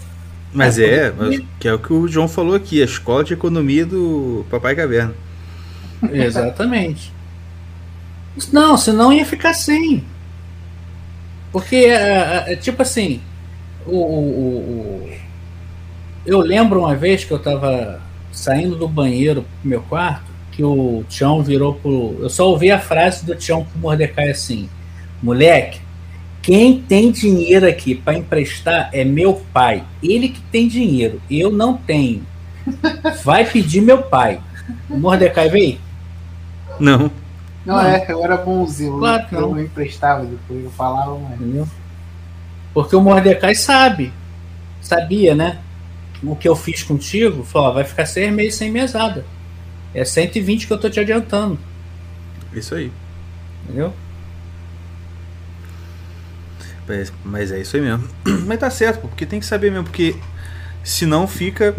Mas 0.54 0.78
é, 0.78 1.12
mas, 1.12 1.42
que 1.60 1.68
é 1.68 1.74
o 1.74 1.80
que 1.80 1.92
o 1.92 2.08
João 2.08 2.28
falou 2.28 2.56
aqui, 2.56 2.82
a 2.82 2.86
escola 2.86 3.24
de 3.24 3.34
economia 3.34 3.86
do 3.86 4.46
Papai 4.50 4.76
Caverna. 4.76 5.14
Exatamente. 6.12 7.12
Não, 8.52 8.78
senão 8.78 9.12
ia 9.12 9.26
ficar 9.26 9.54
sem. 9.54 10.04
Porque, 11.52 11.76
é, 11.76 11.92
é, 12.48 12.54
é, 12.54 12.56
tipo 12.56 12.82
assim, 12.82 13.22
o, 13.86 13.96
o, 13.96 14.58
o, 14.58 15.12
eu 16.26 16.40
lembro 16.40 16.80
uma 16.80 16.96
vez 16.96 17.24
que 17.24 17.32
eu 17.32 17.38
estava 17.38 18.02
saindo 18.32 18.76
do 18.76 18.88
banheiro 18.88 19.44
pro 19.44 19.70
meu 19.70 19.82
quarto, 19.82 20.32
que 20.52 20.64
o 20.64 21.04
Tião 21.10 21.44
virou 21.44 21.76
pro. 21.76 22.18
Eu 22.20 22.30
só 22.30 22.48
ouvi 22.50 22.72
a 22.72 22.80
frase 22.80 23.26
do 23.26 23.36
Tião 23.36 23.64
pro 23.64 23.80
Mordecai 23.80 24.30
assim: 24.30 24.70
Moleque, 25.22 25.80
quem 26.44 26.82
tem 26.82 27.10
dinheiro 27.10 27.66
aqui 27.66 27.96
para 27.96 28.18
emprestar 28.18 28.90
é 28.92 29.06
meu 29.06 29.42
pai. 29.54 29.82
Ele 30.04 30.28
que 30.28 30.42
tem 30.42 30.68
dinheiro. 30.68 31.22
Eu 31.32 31.50
não 31.50 31.78
tenho. 31.78 32.22
Vai 33.24 33.50
pedir 33.50 33.82
meu 33.82 34.04
pai. 34.04 34.42
O 34.90 34.98
Mordecai 34.98 35.50
veio? 35.50 35.80
Não. 36.78 37.10
Não, 37.66 37.76
não. 37.76 37.82
é, 37.82 38.06
eu 38.10 38.22
era 38.22 38.36
bonzinho. 38.36 39.00
Claro 39.00 39.26
que 39.26 39.36
não. 39.36 39.58
Eu 39.58 39.64
emprestava 39.64 40.26
depois, 40.26 40.66
eu 40.66 40.72
falava, 40.72 41.18
mas. 41.18 41.40
Entendeu? 41.40 41.68
Porque 42.74 42.94
o 42.94 43.02
Mordecai 43.02 43.56
sabe. 43.56 44.12
Sabia, 44.82 45.34
né? 45.34 45.60
O 46.22 46.36
que 46.36 46.48
eu 46.48 46.58
fiz 46.58 46.84
contigo, 46.84 47.46
falou, 47.46 47.74
vai 47.74 47.86
ficar 47.86 48.06
seis 48.06 48.34
meses 48.34 48.56
sem 48.56 48.70
mesada. 48.70 49.26
É 49.94 50.04
120 50.04 50.68
que 50.68 50.74
eu 50.74 50.78
tô 50.78 50.90
te 50.90 51.00
adiantando. 51.00 51.58
Isso 52.54 52.76
aí. 52.76 52.92
Entendeu? 53.64 53.94
Mas 57.24 57.52
é 57.52 57.60
isso 57.60 57.76
aí 57.76 57.82
mesmo. 57.82 58.08
Mas 58.46 58.60
tá 58.60 58.70
certo, 58.70 59.02
porque 59.02 59.26
tem 59.26 59.40
que 59.40 59.46
saber 59.46 59.72
mesmo, 59.72 59.86
porque 59.86 60.16
senão 60.84 61.28
fica. 61.28 61.76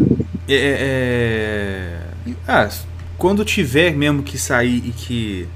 É, 0.47 0.55
é... 0.55 2.31
é 2.31 2.35
ah, 2.47 2.69
quando 3.17 3.45
tiver 3.45 3.95
mesmo 3.95 4.23
que 4.23 4.37
sair 4.37 4.77
e 4.85 4.91
que, 4.91 5.47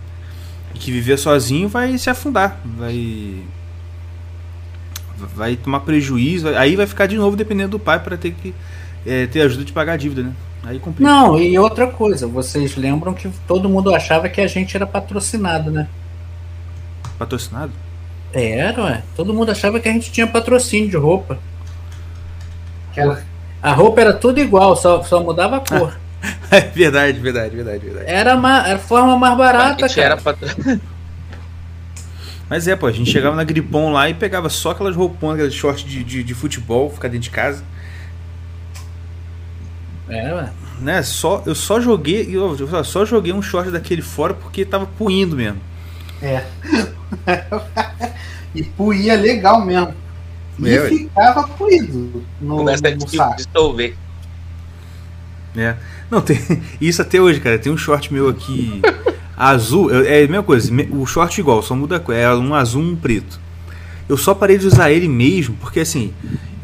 e 0.73 0.79
que 0.79 0.91
viver 0.91 1.17
sozinho, 1.17 1.67
vai 1.67 1.97
se 1.97 2.09
afundar. 2.09 2.59
Vai. 2.63 3.43
Vai 5.35 5.55
tomar 5.57 5.81
prejuízo. 5.81 6.47
Aí 6.49 6.75
vai 6.75 6.87
ficar 6.87 7.05
de 7.05 7.17
novo 7.17 7.35
dependendo 7.35 7.71
do 7.71 7.79
pai 7.79 7.99
para 7.99 8.17
ter 8.17 8.31
que 8.31 8.53
é, 9.05 9.27
ter 9.27 9.41
ajuda 9.41 9.65
de 9.65 9.73
pagar 9.73 9.93
a 9.93 9.97
dívida, 9.97 10.23
né? 10.23 10.33
Aí 10.63 10.79
complica. 10.79 11.09
Não, 11.09 11.37
e 11.39 11.57
outra 11.57 11.87
coisa, 11.87 12.27
vocês 12.27 12.75
lembram 12.75 13.13
que 13.13 13.29
todo 13.47 13.69
mundo 13.69 13.93
achava 13.93 14.29
que 14.29 14.41
a 14.41 14.47
gente 14.47 14.75
era 14.75 14.85
patrocinado, 14.85 15.71
né? 15.71 15.87
Patrocinado? 17.17 17.71
Era, 18.33 18.83
ué. 18.83 19.03
Todo 19.15 19.33
mundo 19.33 19.51
achava 19.51 19.79
que 19.79 19.89
a 19.89 19.91
gente 19.91 20.11
tinha 20.11 20.27
patrocínio 20.27 20.89
de 20.89 20.97
roupa. 20.97 21.39
Aquela... 22.91 23.23
A 23.61 23.73
roupa 23.73 23.99
era 24.01 24.13
tudo 24.13 24.39
igual, 24.39 24.75
só, 24.75 25.03
só 25.03 25.21
mudava 25.21 25.57
a 25.57 25.59
cor. 25.59 25.97
é 26.49 26.61
verdade, 26.61 27.19
verdade, 27.19 27.55
verdade, 27.55 27.85
verdade. 27.85 28.09
Era, 28.09 28.35
uma, 28.35 28.67
era 28.67 28.75
a 28.77 28.79
forma 28.79 29.17
mais 29.17 29.37
barata, 29.37 29.87
cara. 29.89 30.01
Era 30.01 30.17
patro... 30.17 30.47
Mas 32.49 32.67
é, 32.67 32.75
pô, 32.75 32.87
a 32.87 32.91
gente 32.91 33.11
chegava 33.11 33.35
na 33.35 33.43
Gripon 33.43 33.91
lá 33.91 34.09
e 34.09 34.13
pegava 34.15 34.49
só 34.49 34.71
aquelas 34.71 34.95
rouponas, 34.95 35.35
aqueles 35.35 35.53
shorts 35.53 35.83
de, 35.83 36.03
de, 36.03 36.23
de, 36.23 36.33
futebol, 36.33 36.89
ficar 36.89 37.07
dentro 37.07 37.25
de 37.25 37.29
casa. 37.29 37.63
É, 40.09 40.33
ué. 40.33 40.49
Né, 40.79 41.03
só, 41.03 41.43
eu 41.45 41.53
só 41.53 41.79
joguei, 41.79 42.27
eu, 42.35 42.57
eu 42.57 42.83
só 42.83 43.05
joguei 43.05 43.33
um 43.33 43.41
short 43.41 43.69
daquele 43.69 44.01
fora 44.01 44.33
porque 44.33 44.65
tava 44.65 44.87
puindo 44.87 45.35
mesmo. 45.35 45.61
É. 46.21 46.43
e 48.53 48.63
puía 48.63 49.15
legal 49.15 49.65
mesmo. 49.65 49.93
E 50.59 50.69
é, 50.69 50.89
ficava 50.89 51.47
puído 51.47 52.23
no, 52.41 52.57
Começa 52.57 52.89
no 52.91 53.07
saco. 53.07 53.35
dissolver. 53.37 53.95
É. 55.55 55.75
Não, 56.11 56.21
tem 56.21 56.39
isso 56.81 57.01
até 57.01 57.21
hoje, 57.21 57.39
cara. 57.39 57.57
Tem 57.57 57.71
um 57.71 57.77
short 57.77 58.11
meu 58.13 58.27
aqui 58.27 58.81
azul. 59.37 59.89
É 60.05 60.23
a 60.23 60.27
mesma 60.27 60.43
coisa. 60.43 60.71
O 60.91 61.05
short 61.05 61.39
igual, 61.39 61.63
só 61.63 61.75
muda 61.75 62.03
a 62.05 62.13
É 62.13 62.33
um 62.35 62.53
azul 62.53 62.83
e 62.83 62.91
um 62.91 62.95
preto. 62.95 63.39
Eu 64.07 64.17
só 64.17 64.33
parei 64.33 64.57
de 64.57 64.65
usar 64.65 64.91
ele 64.91 65.07
mesmo, 65.07 65.55
porque 65.61 65.79
assim, 65.79 66.11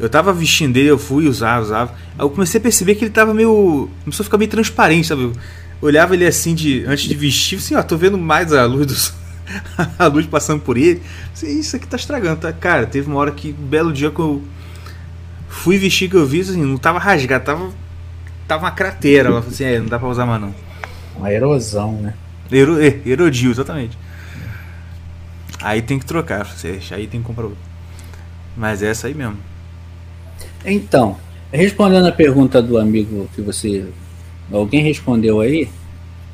eu 0.00 0.08
tava 0.08 0.32
vestindo 0.32 0.76
ele, 0.76 0.90
eu 0.90 0.98
fui 0.98 1.28
usar, 1.28 1.62
usava. 1.62 1.92
Aí 2.18 2.24
eu 2.24 2.28
comecei 2.28 2.58
a 2.58 2.62
perceber 2.62 2.96
que 2.96 3.04
ele 3.04 3.12
tava 3.12 3.32
meio. 3.32 3.88
Começou 4.04 4.22
a 4.22 4.24
ficar 4.24 4.36
meio 4.36 4.50
transparente, 4.50 5.06
sabe? 5.06 5.22
Eu 5.22 5.32
olhava 5.80 6.14
ele 6.14 6.26
assim 6.26 6.54
de 6.54 6.84
antes 6.86 7.04
de 7.04 7.14
vestir, 7.14 7.58
assim, 7.58 7.76
ó, 7.76 7.82
tô 7.82 7.96
vendo 7.96 8.18
mais 8.18 8.52
a 8.52 8.64
luz 8.64 8.86
do 8.86 9.25
a 9.98 10.06
luz 10.06 10.26
passando 10.26 10.60
por 10.60 10.76
ele. 10.76 11.02
Isso 11.42 11.76
aqui 11.76 11.86
tá 11.86 11.96
estragando, 11.96 12.40
tá? 12.40 12.52
Cara, 12.52 12.86
teve 12.86 13.08
uma 13.08 13.18
hora 13.18 13.30
que, 13.30 13.54
um 13.58 13.66
belo 13.66 13.92
dia 13.92 14.10
que 14.10 14.18
eu 14.18 14.42
fui 15.48 15.78
vestir 15.78 16.10
que 16.10 16.16
eu 16.16 16.26
vi, 16.26 16.40
assim, 16.40 16.62
não 16.62 16.76
tava 16.76 16.98
rasgado, 16.98 17.44
tava, 17.44 17.70
tava 18.46 18.64
uma 18.64 18.70
cratera. 18.70 19.28
Ela 19.28 19.40
falou 19.40 19.54
assim: 19.54 19.64
é, 19.64 19.78
não 19.78 19.86
dá 19.86 19.98
pra 19.98 20.08
usar 20.08 20.26
mais 20.26 20.40
não. 20.40 20.54
Uma 21.16 21.32
erosão, 21.32 21.92
né? 21.92 22.14
Ero, 22.50 22.80
é, 22.80 23.00
erodiu, 23.04 23.50
exatamente. 23.50 23.98
Aí 25.60 25.82
tem 25.82 25.98
que 25.98 26.06
trocar, 26.06 26.46
aí 26.90 27.06
tem 27.06 27.20
que 27.20 27.26
comprar 27.26 27.44
outro. 27.44 27.58
Mas 28.56 28.82
é 28.82 28.90
essa 28.90 29.06
aí 29.06 29.14
mesmo. 29.14 29.38
Então, 30.64 31.16
respondendo 31.52 32.06
a 32.06 32.12
pergunta 32.12 32.62
do 32.62 32.78
amigo 32.78 33.28
que 33.34 33.40
você. 33.40 33.86
Alguém 34.52 34.80
respondeu 34.80 35.40
aí, 35.40 35.68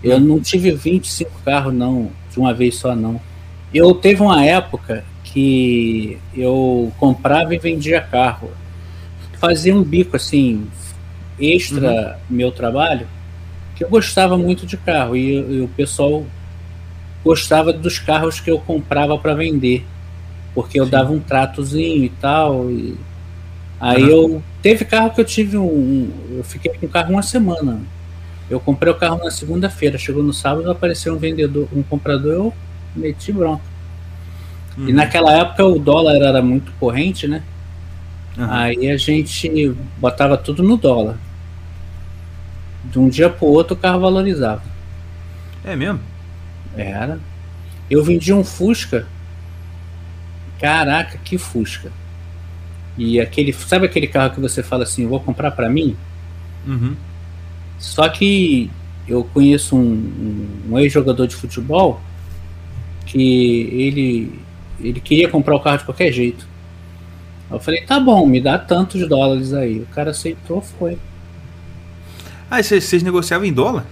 eu 0.05 0.21
não 0.21 0.39
tive 0.39 0.71
25 0.73 1.31
carros, 1.45 1.73
não 1.73 2.11
de 2.33 2.39
uma 2.39 2.53
vez 2.53 2.77
só 2.77 2.95
não. 2.95 3.21
Eu 3.73 3.95
teve 3.95 4.23
uma 4.23 4.45
época 4.45 5.05
que 5.25 6.19
eu 6.37 6.93
comprava 6.99 7.55
e 7.55 7.59
vendia 7.59 8.01
carro. 8.01 8.51
Fazia 9.39 9.75
um 9.75 9.83
bico 9.83 10.17
assim, 10.17 10.67
extra 11.39 12.19
uhum. 12.31 12.37
meu 12.37 12.53
trabalho, 12.53 13.07
que 13.75 13.83
eu 13.83 13.89
gostava 13.89 14.37
muito 14.37 14.67
de 14.67 14.77
carro 14.77 15.17
e, 15.17 15.35
e 15.35 15.61
o 15.61 15.69
pessoal 15.69 16.25
gostava 17.25 17.73
dos 17.73 17.99
carros 17.99 18.41
que 18.41 18.51
eu 18.51 18.59
comprava 18.59 19.17
para 19.19 19.35
vender, 19.35 19.85
porque 20.55 20.79
eu 20.79 20.85
Sim. 20.85 20.91
dava 20.91 21.13
um 21.13 21.21
tratozinho 21.21 22.05
e 22.05 22.09
tal. 22.09 22.71
E... 22.71 22.97
Aí 23.81 24.03
uhum. 24.05 24.09
eu 24.09 24.43
teve 24.61 24.85
carro 24.85 25.11
que 25.11 25.21
eu 25.21 25.25
tive 25.25 25.57
um, 25.57 26.11
eu 26.37 26.45
fiquei 26.45 26.73
com 26.75 26.87
o 26.87 26.89
carro 26.89 27.13
uma 27.13 27.23
semana. 27.23 27.81
Eu 28.53 28.61
comprei 28.61 28.93
o 28.93 28.97
carro 28.97 29.25
na 29.25 29.31
segunda-feira, 29.31 29.97
chegou 29.97 30.23
no 30.23 30.31
sábado, 30.31 30.71
apareceu 30.71 31.15
um 31.15 31.19
vendedor, 31.19 31.67
um 31.73 31.83
comprador, 31.83 32.33
eu 32.35 32.55
meti 32.95 33.33
bronca. 33.33 33.65
Uhum. 34.77 34.91
E 34.91 34.93
naquela 34.93 35.33
época 35.33 35.65
o 35.65 35.79
dólar 35.79 36.17
era 36.17 36.43
muito 36.43 36.71
corrente, 36.73 37.27
né? 37.27 37.43
Uhum. 38.37 38.47
Aí 38.51 38.91
a 38.91 38.97
gente 38.99 39.75
botava 39.97 40.37
tudo 40.37 40.63
no 40.63 40.77
dólar. 40.77 41.17
De 42.85 42.99
um 42.99 43.09
dia 43.09 43.31
pro 43.31 43.47
outro 43.47 43.75
o 43.75 43.79
carro 43.79 44.01
valorizava. 44.01 44.63
É 45.65 45.75
mesmo? 45.75 46.01
Era. 46.77 47.19
Eu 47.89 48.05
vendi 48.05 48.35
um 48.35 48.45
Fusca. 48.45 49.07
Caraca, 50.61 51.17
que 51.25 51.39
Fusca. 51.39 51.91
E 52.99 53.19
aquele. 53.19 53.51
Sabe 53.55 53.87
aquele 53.87 54.09
carro 54.09 54.35
que 54.35 54.41
você 54.41 54.63
fala 54.63 54.83
assim, 54.83 55.07
vou 55.07 55.21
comprar 55.21 55.53
para 55.53 55.71
mim? 55.71 55.97
Uhum. 56.67 56.95
Só 57.83 58.09
que 58.09 58.71
eu 59.09 59.25
conheço 59.25 59.77
um, 59.77 59.81
um, 59.81 60.49
um 60.71 60.79
ex-jogador 60.79 61.27
de 61.27 61.35
futebol 61.35 62.01
que 63.05 63.69
ele, 63.73 64.41
ele 64.81 65.01
queria 65.01 65.29
comprar 65.29 65.57
o 65.57 65.61
carro 65.61 65.79
de 65.79 65.85
qualquer 65.85 66.13
jeito. 66.13 66.47
Eu 67.51 67.59
falei, 67.59 67.83
tá 67.83 67.99
bom, 67.99 68.25
me 68.25 68.41
dá 68.41 68.57
tantos 68.57 69.07
dólares 69.09 69.53
aí. 69.53 69.81
O 69.81 69.87
cara 69.87 70.13
aceitou, 70.13 70.63
foi. 70.63 70.97
Ah, 72.49 72.63
vocês 72.63 73.03
negociavam 73.03 73.47
em 73.47 73.53
dólar? 73.53 73.85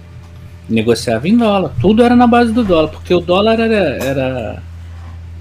Negociava 0.69 1.27
em 1.27 1.37
dólar. 1.37 1.73
Tudo 1.81 2.01
era 2.01 2.15
na 2.15 2.25
base 2.25 2.53
do 2.53 2.63
dólar, 2.63 2.87
porque 2.87 3.13
o 3.13 3.19
dólar 3.19 3.59
era. 3.59 4.01
era... 4.01 4.63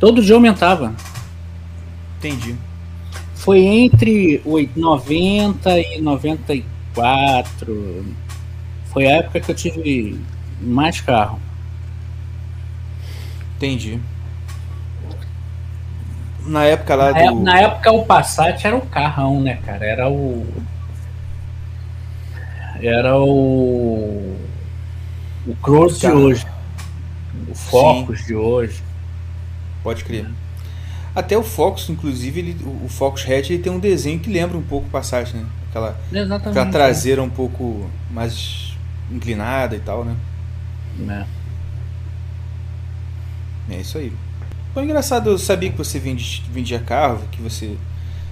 Todo 0.00 0.20
dia 0.20 0.34
aumentava. 0.34 0.92
Entendi. 2.18 2.56
Foi 3.36 3.60
entre 3.60 4.42
90 4.76 5.78
e 5.78 6.00
94. 6.00 8.04
Foi 8.92 9.06
a 9.06 9.16
época 9.16 9.40
que 9.40 9.50
eu 9.50 9.54
tive 9.54 10.20
mais 10.60 11.00
carro. 11.00 11.40
Entendi. 13.56 14.00
Na 16.46 16.64
época 16.64 16.94
lá 16.94 17.12
na 17.12 17.30
do. 17.30 17.40
Na 17.40 17.60
época 17.60 17.92
o 17.92 18.04
Passat 18.04 18.64
era 18.66 18.76
o 18.76 18.86
carrão, 18.86 19.40
né, 19.40 19.60
cara? 19.64 19.84
Era 19.84 20.08
o. 20.08 20.46
Era 22.82 23.18
o. 23.18 24.36
O 25.46 25.56
Cross 25.62 26.00
de 26.00 26.08
hoje. 26.08 26.46
O 27.48 27.54
Focus 27.54 28.20
Sim. 28.20 28.26
de 28.26 28.34
hoje. 28.34 28.82
Pode 29.82 30.04
crer. 30.04 30.26
Até 31.14 31.36
o 31.36 31.42
Focus, 31.42 31.88
inclusive, 31.90 32.40
ele, 32.40 32.56
o 32.84 32.88
Focus 32.88 33.22
Hatch 33.24 33.50
ele 33.50 33.62
tem 33.62 33.72
um 33.72 33.78
desenho 33.78 34.20
que 34.20 34.30
lembra 34.30 34.56
um 34.56 34.62
pouco 34.62 34.86
o 34.86 34.90
Passat, 34.90 35.34
né? 35.34 35.44
Aquela, 35.68 35.98
aquela 36.46 36.66
traseira 36.66 37.22
um 37.22 37.30
pouco 37.30 37.88
mais 38.10 38.69
inclinada 39.10 39.76
e 39.76 39.80
tal, 39.80 40.04
né? 40.04 40.16
É. 41.08 41.24
É 43.74 43.80
isso 43.80 43.98
aí. 43.98 44.12
Foi 44.72 44.84
engraçado, 44.84 45.30
eu 45.30 45.38
sabia 45.38 45.70
que 45.70 45.78
você 45.78 45.98
vendia, 45.98 46.42
vendia 46.50 46.78
carro, 46.78 47.20
que 47.30 47.42
você 47.42 47.76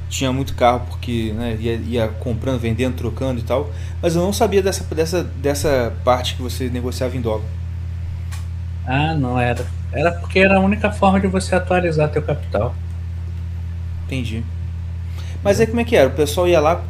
tinha 0.09 0.33
muito 0.33 0.55
carro 0.55 0.87
porque 0.89 1.33
né, 1.33 1.57
ia, 1.61 1.75
ia, 1.75 2.09
comprando, 2.09 2.59
vendendo, 2.59 2.97
trocando 2.97 3.41
e 3.41 3.43
tal, 3.43 3.71
mas 4.01 4.17
eu 4.17 4.23
não 4.23 4.33
sabia 4.33 4.63
dessa, 4.63 4.83
dessa, 4.95 5.23
dessa 5.23 5.93
parte 6.05 6.35
que 6.35 6.43
você 6.43 6.69
negociava 6.69 7.17
em 7.17 7.21
dólar. 7.21 7.45
Ah, 8.87 9.15
não 9.15 9.39
era. 9.39 9.67
Era 9.93 10.13
porque 10.13 10.39
era 10.39 10.57
a 10.57 10.61
única 10.61 10.91
forma 10.91 11.21
de 11.21 11.27
você 11.27 11.55
atualizar 11.55 12.11
teu 12.11 12.23
capital. 12.23 12.75
Entendi. 14.07 14.43
Mas 15.43 15.61
aí 15.61 15.67
como 15.67 15.81
é 15.81 15.85
que 15.85 15.97
era? 15.97 16.09
O 16.09 16.13
pessoal 16.13 16.49
ia 16.49 16.61
lá, 16.61 16.83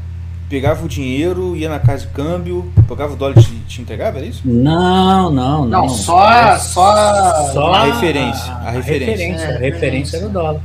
pegava 0.49 0.85
o 0.85 0.89
dinheiro, 0.89 1.55
ia 1.55 1.69
na 1.69 1.79
casa 1.79 2.07
de 2.07 2.13
câmbio, 2.13 2.73
pagava 2.89 3.13
o 3.13 3.17
dólar 3.17 3.37
e 3.39 3.43
te, 3.43 3.53
te 3.67 3.83
entregava, 3.83 4.19
era 4.19 4.27
isso? 4.27 4.43
Não, 4.45 5.31
não, 5.31 5.67
não. 5.67 5.83
Não, 5.83 5.89
só, 5.89 6.31
é 6.31 6.59
só, 6.59 7.53
só 7.53 7.73
a 7.73 7.85
referência. 7.85 8.53
A, 8.53 8.69
a 8.69 8.71
referência. 8.71 9.11
referência, 9.11 9.45
é, 9.45 9.57
a 9.57 9.59
referência 9.59 10.17
era 10.17 10.27
o 10.27 10.31
dólar. 10.31 10.61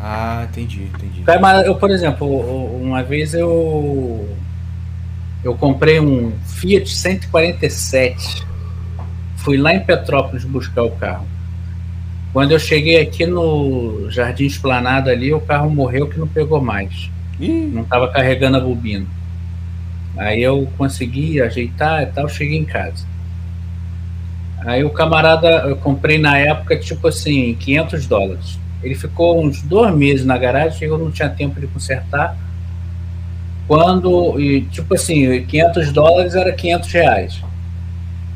Ah, 0.00 0.46
entendi, 0.50 0.82
entendi. 0.82 1.22
Mas 1.40 1.66
eu, 1.66 1.74
por 1.76 1.90
exemplo, 1.90 2.26
uma 2.76 3.02
vez 3.02 3.34
eu 3.34 4.28
eu 5.44 5.54
comprei 5.54 6.00
um 6.00 6.32
Fiat 6.44 6.88
147. 6.88 8.44
Fui 9.36 9.56
lá 9.56 9.74
em 9.74 9.80
Petrópolis 9.80 10.44
buscar 10.44 10.82
o 10.82 10.90
carro. 10.92 11.26
Quando 12.32 12.52
eu 12.52 12.58
cheguei 12.58 13.00
aqui 13.00 13.26
no 13.26 14.10
Jardim 14.10 14.44
Esplanado 14.44 15.10
ali, 15.10 15.32
o 15.32 15.40
carro 15.40 15.70
morreu 15.70 16.08
que 16.08 16.18
não 16.18 16.28
pegou 16.28 16.60
mais. 16.60 17.10
Ih. 17.40 17.70
Não 17.72 17.82
estava 17.82 18.08
carregando 18.08 18.58
a 18.58 18.60
bobina. 18.60 19.06
Aí 20.16 20.42
eu 20.42 20.68
consegui 20.76 21.40
ajeitar 21.40 22.02
e 22.02 22.06
tal, 22.06 22.28
cheguei 22.28 22.58
em 22.58 22.64
casa. 22.64 23.06
Aí 24.60 24.84
o 24.84 24.90
camarada, 24.90 25.48
eu 25.68 25.76
comprei 25.76 26.18
na 26.18 26.36
época, 26.36 26.78
tipo 26.78 27.08
assim, 27.08 27.54
500 27.54 28.06
dólares. 28.06 28.58
Ele 28.82 28.94
ficou 28.94 29.42
uns 29.42 29.62
dois 29.62 29.94
meses 29.94 30.26
na 30.26 30.36
garagem, 30.36 30.88
eu 30.88 30.98
não 30.98 31.10
tinha 31.10 31.28
tempo 31.28 31.60
de 31.60 31.66
consertar. 31.66 32.36
Quando, 33.66 34.38
e, 34.38 34.62
tipo 34.62 34.94
assim, 34.94 35.44
500 35.44 35.92
dólares 35.92 36.34
era 36.34 36.52
500 36.52 36.92
reais. 36.92 37.42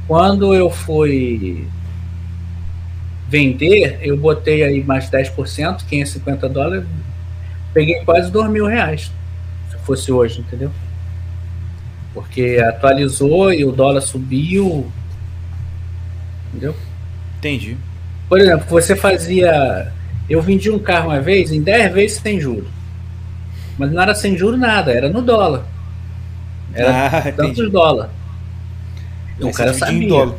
Quando 0.06 0.54
eu 0.54 0.70
fui 0.70 1.66
vender, 3.28 3.98
eu 4.02 4.16
botei 4.16 4.62
aí 4.62 4.82
mais 4.84 5.10
10%, 5.10 5.84
550 5.88 6.48
dólares, 6.48 6.84
peguei 7.72 8.04
quase 8.04 8.30
2 8.30 8.48
mil 8.50 8.66
reais, 8.66 9.10
se 9.70 9.78
fosse 9.78 10.12
hoje, 10.12 10.40
entendeu? 10.40 10.70
Porque 12.14 12.62
atualizou 12.64 13.52
e 13.52 13.64
o 13.64 13.72
dólar 13.72 14.00
subiu. 14.00 14.90
Entendeu? 16.48 16.74
Entendi. 17.38 17.76
Por 18.28 18.40
exemplo, 18.40 18.66
você 18.68 18.94
fazia. 18.94 19.92
Eu 20.30 20.40
vendi 20.40 20.70
um 20.70 20.78
carro 20.78 21.10
uma 21.10 21.20
vez 21.20 21.50
em 21.50 21.60
10 21.60 21.92
vezes 21.92 22.18
sem 22.18 22.40
juros. 22.40 22.68
Mas 23.76 23.90
não 23.90 24.00
era 24.00 24.14
sem 24.14 24.38
juros 24.38 24.58
nada, 24.58 24.92
era 24.92 25.08
no 25.08 25.20
dólar. 25.20 25.64
Era 26.72 27.08
ah, 27.08 27.32
tantos 27.36 27.70
dólar. 27.70 28.10
Então, 29.36 29.50
o 29.50 29.52
cara 29.52 29.74
sabia. 29.74 30.04
Em 30.04 30.08
dólar. 30.08 30.36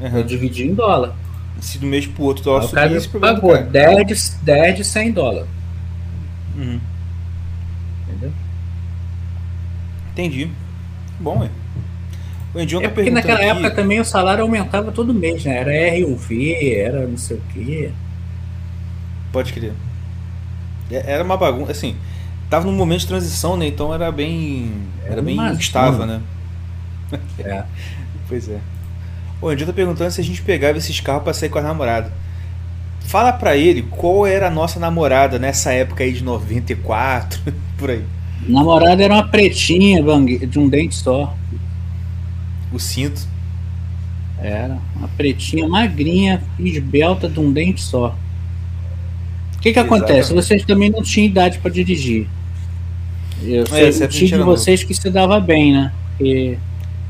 Uhum. 0.00 0.16
Eu 0.18 0.22
dividi 0.22 0.66
em 0.66 0.74
dólar. 0.74 1.14
Se 1.60 1.78
do 1.78 1.86
mês 1.86 2.06
pro 2.06 2.22
outro 2.22 2.44
dólar 2.44 2.62
subir, 2.62 2.96
o 2.96 3.20
cara 3.20 3.34
pagou 3.34 3.62
10 3.62 4.06
de, 4.06 4.44
10 4.44 4.76
de 4.76 4.84
100 4.84 5.12
dólares. 5.12 5.48
Uhum. 6.56 6.80
Entendeu? 8.08 8.32
Entendi. 10.12 10.50
Bom, 11.20 11.44
é. 11.44 11.50
O 12.52 12.58
Endion 12.58 12.80
é 12.80 12.88
tá 12.88 12.94
porque 12.94 13.10
naquela 13.10 13.38
aqui... 13.38 13.48
época 13.48 13.70
também 13.70 14.00
o 14.00 14.04
salário 14.04 14.42
aumentava 14.42 14.90
todo 14.90 15.14
mês, 15.14 15.44
né? 15.44 15.58
Era 15.58 16.04
RUV, 16.04 16.74
era 16.74 17.06
não 17.06 17.16
sei 17.16 17.36
o 17.36 17.42
quê. 17.52 17.90
Pode 19.30 19.52
crer. 19.52 19.72
É, 20.90 21.12
era 21.12 21.22
uma 21.22 21.36
bagunça, 21.36 21.70
assim, 21.70 21.94
tava 22.48 22.66
num 22.66 22.72
momento 22.72 23.00
de 23.00 23.06
transição, 23.06 23.56
né? 23.56 23.66
Então 23.66 23.94
era 23.94 24.10
bem. 24.10 24.72
Era 25.04 25.22
bem 25.22 25.36
instável, 25.52 26.06
né? 26.06 26.20
É. 27.38 27.62
pois 28.28 28.48
é. 28.48 28.58
O 29.40 29.52
Endion 29.52 29.66
tá 29.66 29.72
perguntando 29.72 30.10
se 30.10 30.20
a 30.20 30.24
gente 30.24 30.42
pegava 30.42 30.76
esses 30.76 30.98
carros 31.00 31.22
pra 31.22 31.32
sair 31.32 31.48
com 31.48 31.58
a 31.58 31.62
namorada. 31.62 32.12
Fala 33.00 33.32
pra 33.32 33.56
ele 33.56 33.82
qual 33.82 34.26
era 34.26 34.48
a 34.48 34.50
nossa 34.50 34.78
namorada 34.78 35.38
nessa 35.38 35.72
época 35.72 36.04
aí 36.04 36.12
de 36.12 36.22
94, 36.22 37.40
por 37.78 37.90
aí. 37.90 38.04
Namorada 38.48 39.02
era 39.02 39.14
uma 39.14 39.26
pretinha 39.26 40.02
de 40.46 40.58
um 40.58 40.68
dente 40.68 40.94
só. 40.94 41.36
O 42.72 42.78
cinto? 42.78 43.28
Era, 44.38 44.78
uma 44.96 45.08
pretinha 45.08 45.68
magrinha, 45.68 46.42
esbelta 46.58 47.28
de 47.28 47.38
um 47.38 47.52
dente 47.52 47.82
só. 47.82 48.16
O 49.56 49.60
que 49.60 49.72
que 49.72 49.78
acontece? 49.78 50.32
Vocês 50.32 50.64
também 50.64 50.88
não 50.88 51.02
tinham 51.02 51.26
idade 51.26 51.58
para 51.58 51.70
dirigir. 51.70 52.26
Eu 53.42 53.64
é, 53.72 53.92
sei, 53.92 54.08
de 54.08 54.38
vocês 54.38 54.82
que 54.82 54.94
se 54.94 55.10
dava 55.10 55.38
bem, 55.38 55.72
né? 55.72 55.92
Porque 56.16 56.58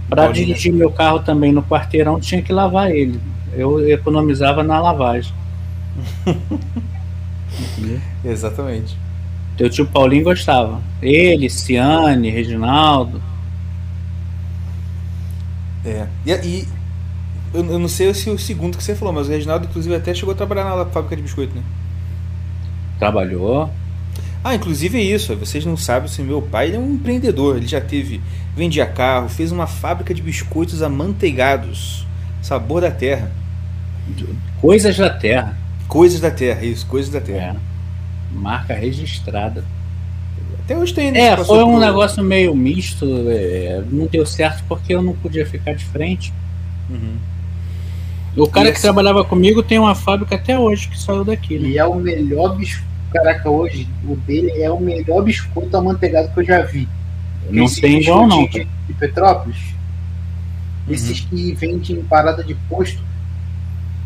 para 0.08 0.26
dirigir 0.32 0.72
meu 0.72 0.90
carro 0.90 1.20
também 1.20 1.52
no 1.52 1.62
quarteirão 1.62 2.18
tinha 2.18 2.42
que 2.42 2.52
lavar 2.52 2.90
ele. 2.90 3.20
Eu 3.52 3.88
economizava 3.88 4.64
na 4.64 4.80
lavagem. 4.80 5.32
Exatamente. 8.24 8.96
Teu 9.60 9.68
tio 9.68 9.84
Paulinho 9.84 10.24
gostava. 10.24 10.80
Ele, 11.02 11.50
Ciane, 11.50 12.30
Reginaldo. 12.30 13.20
É. 15.84 16.06
E, 16.24 16.32
e 16.32 16.68
eu, 17.52 17.72
eu, 17.72 17.78
não 17.78 17.86
sei 17.86 18.14
se 18.14 18.30
o 18.30 18.38
segundo 18.38 18.78
que 18.78 18.82
você 18.82 18.94
falou, 18.94 19.12
mas 19.12 19.28
o 19.28 19.30
Reginaldo, 19.30 19.66
inclusive, 19.66 19.94
até 19.94 20.14
chegou 20.14 20.32
a 20.32 20.34
trabalhar 20.34 20.64
na 20.64 20.86
fábrica 20.86 21.14
de 21.14 21.20
biscoito, 21.20 21.54
né? 21.54 21.62
Trabalhou. 22.98 23.68
Ah, 24.42 24.54
inclusive 24.54 24.96
é 24.96 25.02
isso. 25.02 25.36
Vocês 25.36 25.62
não 25.66 25.76
sabem 25.76 26.08
se 26.08 26.22
meu 26.22 26.40
pai 26.40 26.74
é 26.74 26.78
um 26.78 26.94
empreendedor. 26.94 27.58
Ele 27.58 27.66
já 27.66 27.82
teve, 27.82 28.18
vendia 28.56 28.86
carro, 28.86 29.28
fez 29.28 29.52
uma 29.52 29.66
fábrica 29.66 30.14
de 30.14 30.22
biscoitos 30.22 30.80
amanteigados, 30.80 32.06
sabor 32.40 32.80
da 32.80 32.90
terra. 32.90 33.30
Coisas 34.58 34.96
da 34.96 35.10
terra. 35.10 35.54
Coisas 35.86 36.18
da 36.18 36.30
Terra, 36.30 36.64
isso, 36.64 36.86
Coisas 36.86 37.12
da 37.12 37.20
Terra. 37.20 37.56
É. 37.56 37.69
Marca 38.30 38.74
registrada. 38.74 39.64
Até 40.64 40.76
hoje 40.76 40.94
tem. 40.94 41.16
É, 41.16 41.36
foi 41.36 41.64
um 41.64 41.78
negócio 41.78 42.22
meio 42.22 42.54
misto. 42.54 43.06
É, 43.28 43.82
não 43.90 44.06
deu 44.06 44.24
certo 44.24 44.62
porque 44.68 44.94
eu 44.94 45.02
não 45.02 45.14
podia 45.14 45.44
ficar 45.46 45.74
de 45.74 45.84
frente. 45.84 46.32
Uhum. 46.88 47.16
O 48.36 48.46
cara 48.48 48.66
que 48.66 48.74
esse... 48.74 48.82
trabalhava 48.82 49.24
comigo 49.24 49.62
tem 49.62 49.78
uma 49.78 49.94
fábrica 49.94 50.36
até 50.36 50.58
hoje 50.58 50.88
que 50.88 50.98
saiu 50.98 51.24
daqui. 51.24 51.58
Né? 51.58 51.70
E 51.70 51.78
é 51.78 51.84
o 51.84 51.96
melhor 51.96 52.56
biscoito. 52.56 52.90
Caraca, 53.12 53.50
hoje 53.50 53.88
o 54.04 54.14
dele 54.14 54.62
é 54.62 54.70
o 54.70 54.78
melhor 54.78 55.22
biscoito 55.22 55.76
amanteigado 55.76 56.32
que 56.32 56.40
eu 56.40 56.44
já 56.44 56.62
vi. 56.62 56.88
Não 57.50 57.66
tem 57.66 58.00
igual, 58.00 58.28
não. 58.28 58.46
De, 58.46 58.64
de 58.86 58.94
Petrópolis. 58.94 59.58
Uhum. 60.86 60.94
Esses 60.94 61.20
que 61.20 61.52
vendem 61.54 61.96
em 61.96 62.02
parada 62.04 62.44
de 62.44 62.54
posto. 62.68 63.02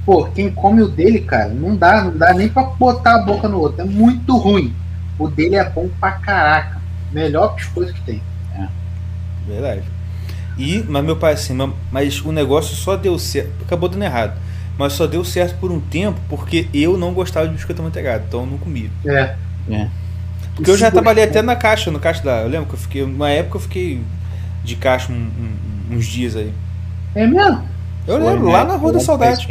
Pô, 0.04 0.26
quem 0.26 0.50
come 0.50 0.82
o 0.82 0.88
dele, 0.88 1.20
cara, 1.20 1.48
não 1.48 1.74
dá, 1.74 2.04
não 2.04 2.16
dá 2.16 2.34
nem 2.34 2.48
pra 2.48 2.62
botar 2.62 3.16
a 3.16 3.22
boca 3.22 3.48
no 3.48 3.58
outro. 3.58 3.80
É 3.80 3.84
muito 3.84 4.36
ruim. 4.36 4.74
O 5.18 5.28
dele 5.28 5.56
é 5.56 5.68
bom 5.68 5.88
pra 5.98 6.12
caraca. 6.12 6.80
Melhor 7.10 7.54
biscoito 7.54 7.94
que 7.94 8.00
tem. 8.02 8.22
É. 8.58 8.66
Verdade. 9.46 9.82
E, 10.58 10.84
mas 10.88 11.04
meu 11.04 11.16
pai, 11.16 11.32
assim, 11.32 11.56
mas 11.90 12.20
o 12.20 12.32
negócio 12.32 12.76
só 12.76 12.96
deu 12.96 13.18
certo. 13.18 13.50
Acabou 13.64 13.88
dando 13.88 14.04
errado. 14.04 14.38
Mas 14.76 14.92
só 14.92 15.06
deu 15.06 15.24
certo 15.24 15.58
por 15.58 15.70
um 15.70 15.80
tempo 15.80 16.20
porque 16.28 16.68
eu 16.74 16.98
não 16.98 17.14
gostava 17.14 17.46
de 17.46 17.54
biscoito 17.54 17.80
amanteigado, 17.80 18.24
então 18.26 18.40
eu 18.40 18.46
não 18.46 18.58
comia. 18.58 18.90
É. 19.06 19.34
é. 19.70 19.88
Porque 20.54 20.70
eu 20.70 20.76
já 20.76 20.90
trabalhei 20.90 21.24
até 21.24 21.42
na 21.42 21.56
caixa, 21.56 21.90
no 21.90 21.98
caixa 21.98 22.22
da. 22.22 22.42
Eu 22.42 22.48
lembro 22.48 22.66
que 22.66 22.74
eu 22.74 22.78
fiquei. 22.78 23.02
Uma 23.02 23.30
época 23.30 23.56
eu 23.56 23.60
fiquei 23.60 24.02
de 24.62 24.76
caixa 24.76 25.12
um, 25.12 25.16
um, 25.16 25.96
uns 25.96 26.06
dias 26.06 26.36
aí. 26.36 26.52
É 27.14 27.26
mesmo? 27.26 27.62
Eu 28.06 28.18
Foi, 28.18 28.26
lembro, 28.26 28.46
né? 28.46 28.52
lá 28.52 28.64
na 28.64 28.76
Rua 28.76 28.92
da 28.92 29.00
Saudade. 29.00 29.46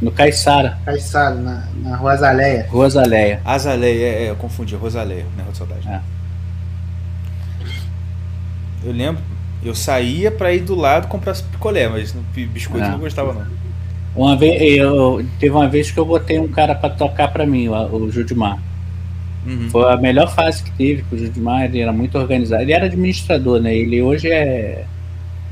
No 0.00 0.10
Caiçara. 0.10 0.78
Caiçara, 0.84 1.34
na, 1.34 1.68
na 1.82 1.96
Rua 1.96 2.12
Azaleia. 2.12 2.66
Rua 2.70 2.86
Azaleia. 2.86 3.40
Azaleia, 3.44 4.06
é, 4.06 4.24
é, 4.24 4.30
eu 4.30 4.36
confundi, 4.36 4.74
Rosaleia, 4.74 5.24
né? 5.36 5.42
Rua 5.42 5.52
da 5.52 5.54
Saudade. 5.54 5.88
É. 5.88 6.00
Eu 8.82 8.92
lembro, 8.92 9.22
eu 9.62 9.74
saía 9.74 10.30
pra 10.30 10.52
ir 10.52 10.60
do 10.60 10.74
lado 10.74 11.06
comprar 11.06 11.36
picolé, 11.36 11.86
mas 11.88 12.14
no 12.14 12.22
biscoito 12.22 12.84
é. 12.84 12.88
eu 12.88 12.92
não 12.92 12.98
gostava 12.98 13.34
não. 13.34 13.46
Uma 14.16 14.36
vez, 14.36 14.60
eu, 14.78 15.24
teve 15.38 15.54
uma 15.54 15.68
vez 15.68 15.90
que 15.90 15.98
eu 15.98 16.04
botei 16.04 16.38
um 16.38 16.48
cara 16.48 16.74
para 16.74 16.90
tocar 16.90 17.28
para 17.28 17.46
mim, 17.46 17.68
o, 17.68 17.74
o 17.74 18.10
Judimar. 18.10 18.58
Uhum. 19.46 19.70
Foi 19.70 19.92
a 19.92 19.96
melhor 19.96 20.34
fase 20.34 20.62
que 20.62 20.70
teve, 20.72 21.02
com 21.02 21.14
o 21.14 21.18
Judimar 21.18 21.64
ele 21.64 21.80
era 21.80 21.92
muito 21.92 22.18
organizado. 22.18 22.62
Ele 22.62 22.72
era 22.72 22.86
administrador, 22.86 23.60
né? 23.60 23.74
Ele 23.74 24.02
hoje 24.02 24.28
é 24.30 24.84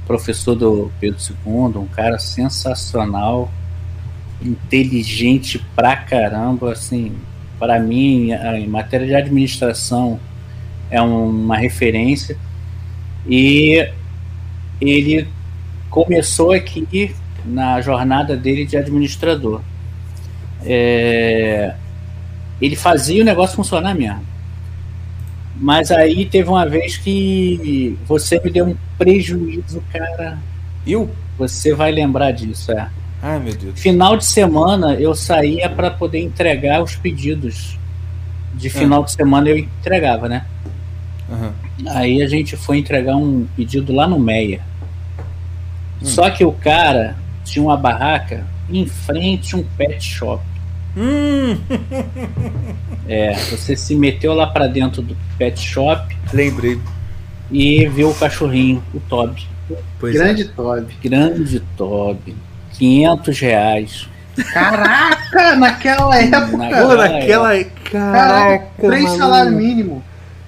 professor 0.07 0.55
do 0.55 0.91
Pedro 0.99 1.19
II, 1.21 1.83
um 1.83 1.87
cara 1.87 2.19
sensacional, 2.19 3.51
inteligente 4.43 5.65
pra 5.75 5.97
caramba, 5.97 6.73
assim, 6.73 7.13
para 7.59 7.79
mim, 7.79 8.31
em 8.33 8.67
matéria 8.67 9.07
de 9.07 9.15
administração, 9.15 10.21
é 10.91 11.01
uma 11.01 11.57
referência. 11.57 12.37
E 13.27 13.91
ele 14.81 15.29
começou 15.91 16.53
aqui 16.53 17.15
na 17.45 17.81
jornada 17.81 18.37
dele 18.37 18.65
de 18.65 18.77
administrador. 18.77 19.61
É, 20.65 21.75
ele 22.61 22.77
fazia 22.77 23.23
o 23.23 23.25
negócio 23.25 23.57
funcionar 23.57 23.95
mesmo. 23.95 24.27
Mas 25.57 25.91
aí 25.91 26.25
teve 26.25 26.49
uma 26.49 26.67
vez 26.67 26.97
que 26.97 27.99
você 28.07 28.41
me 28.41 28.51
deu 28.51 28.67
um 28.67 28.77
prejuízo, 28.97 29.83
cara. 29.93 30.39
Eu? 30.87 31.11
Você 31.37 31.75
vai 31.75 31.91
lembrar 31.91 32.31
disso, 32.33 32.71
é. 32.73 32.89
Ai, 33.23 33.39
meu 33.39 33.55
Deus. 33.55 33.81
Final 33.81 34.17
de 34.17 34.25
semana 34.25 34.95
eu 34.95 35.15
saía 35.15 35.69
para 35.69 35.91
poder 35.91 36.21
entregar 36.21 36.83
os 36.83 36.95
pedidos. 36.97 37.79
De 38.55 38.71
final 38.71 39.05
de 39.05 39.13
semana 39.13 39.49
eu 39.49 39.59
entregava, 39.59 40.29
né? 40.29 40.45
Uhum. 41.29 41.53
Aí 41.91 42.23
a 42.23 42.29
gente 42.29 42.57
foi 42.57 42.79
entregar 42.79 43.17
um 43.17 43.47
pedido 43.57 43.93
lá 43.93 44.07
no 44.07 44.19
Meia. 44.19 44.61
Hum. 46.01 46.07
Só 46.07 46.31
que 46.31 46.45
o 46.45 46.53
cara 46.53 47.17
tinha 47.45 47.63
uma 47.63 47.77
barraca 47.77 48.47
em 48.71 48.87
frente 48.87 49.55
a 49.55 49.59
um 49.59 49.65
pet 49.77 50.03
shop. 50.03 50.43
Hum. 50.97 51.59
É, 53.11 53.33
você 53.35 53.75
se 53.75 53.97
meteu 53.97 54.35
lá 54.35 54.47
para 54.47 54.67
dentro 54.67 55.01
do 55.01 55.17
pet 55.39 55.59
shop. 55.59 56.15
Lembrei. 56.31 56.79
E 57.51 57.89
viu 57.89 58.11
o 58.11 58.15
cachorrinho, 58.15 58.85
o 58.93 59.01
Toby. 59.01 59.47
Pois 59.99 60.13
Grande 60.13 60.43
é. 60.43 60.45
Toby. 60.45 60.95
Grande 61.03 61.61
Toby. 61.75 62.37
500 62.79 63.39
reais. 63.41 64.09
Caraca, 64.53 65.57
naquela 65.57 66.17
época. 66.23 66.57
Naquela, 66.57 66.89
Pô, 66.89 66.97
naquela 66.97 67.57
época. 67.57 67.91
Caraca, 67.91 68.67
três 68.81 69.11
salário 69.13 69.53
mínimo. 69.53 70.03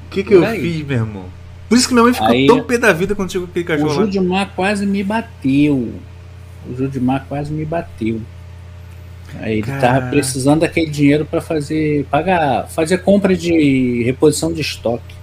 O 0.06 0.10
que, 0.10 0.24
que 0.24 0.34
eu 0.34 0.46
fiz, 0.46 0.86
meu 0.86 0.98
irmão? 0.98 1.24
Por 1.68 1.78
isso 1.78 1.86
que 1.86 1.94
minha 1.94 2.02
mãe 2.02 2.12
ficou 2.12 2.28
aí, 2.28 2.46
tão 2.46 2.62
pé 2.64 2.78
da 2.78 2.92
vida 2.92 3.14
quando 3.14 3.30
chegou 3.30 3.46
aquele 3.46 3.64
cachorro. 3.64 3.90
O 3.90 3.94
Judimar 3.94 4.50
quase 4.56 4.84
me 4.84 5.04
bateu. 5.04 5.94
O 6.68 6.76
Judimar 6.76 7.24
quase 7.28 7.52
me 7.52 7.64
bateu. 7.64 8.20
Aí 9.38 9.54
ele 9.54 9.62
Cara... 9.62 9.80
tava 9.80 10.06
precisando 10.08 10.60
daquele 10.60 10.90
dinheiro 10.90 11.24
para 11.24 11.40
fazer 11.40 12.04
pagar, 12.10 12.66
fazer 12.68 12.98
compra 12.98 13.36
de 13.36 14.02
reposição 14.02 14.52
de 14.52 14.60
estoque. 14.60 15.14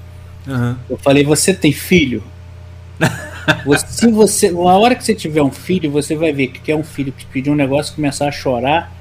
Uhum. 0.47 0.75
Eu 0.89 0.97
falei, 0.97 1.25
você 1.25 1.53
tem 1.53 1.73
filho? 1.73 2.23
se 3.77 4.11
você, 4.11 4.51
uma 4.51 4.77
hora 4.77 4.95
que 4.95 5.03
você 5.03 5.15
tiver 5.15 5.41
um 5.41 5.51
filho, 5.51 5.89
você 5.91 6.15
vai 6.15 6.31
ver 6.31 6.47
que 6.47 6.71
é 6.71 6.75
um 6.75 6.83
filho 6.83 7.11
que 7.11 7.25
pedir 7.25 7.49
um 7.49 7.55
negócio, 7.55 7.95
começar 7.95 8.27
a 8.27 8.31
chorar 8.31 8.91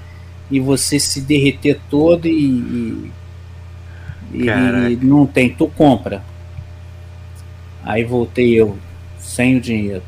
e 0.50 0.60
você 0.60 0.98
se 0.98 1.20
derreter 1.20 1.80
todo 1.90 2.26
e, 2.26 3.10
e, 4.32 4.42
e 4.42 4.98
não 5.02 5.26
tem, 5.26 5.50
tu 5.50 5.68
compra. 5.68 6.22
Aí 7.84 8.04
voltei 8.04 8.54
eu 8.54 8.76
sem 9.18 9.56
o 9.56 9.60
dinheiro. 9.60 10.02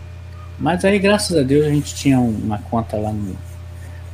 Mas 0.58 0.84
aí, 0.84 0.98
graças 0.98 1.36
a 1.36 1.42
Deus, 1.42 1.66
a 1.66 1.70
gente 1.70 1.94
tinha 1.94 2.18
uma 2.18 2.58
conta 2.58 2.96
lá 2.96 3.12
no, 3.12 3.36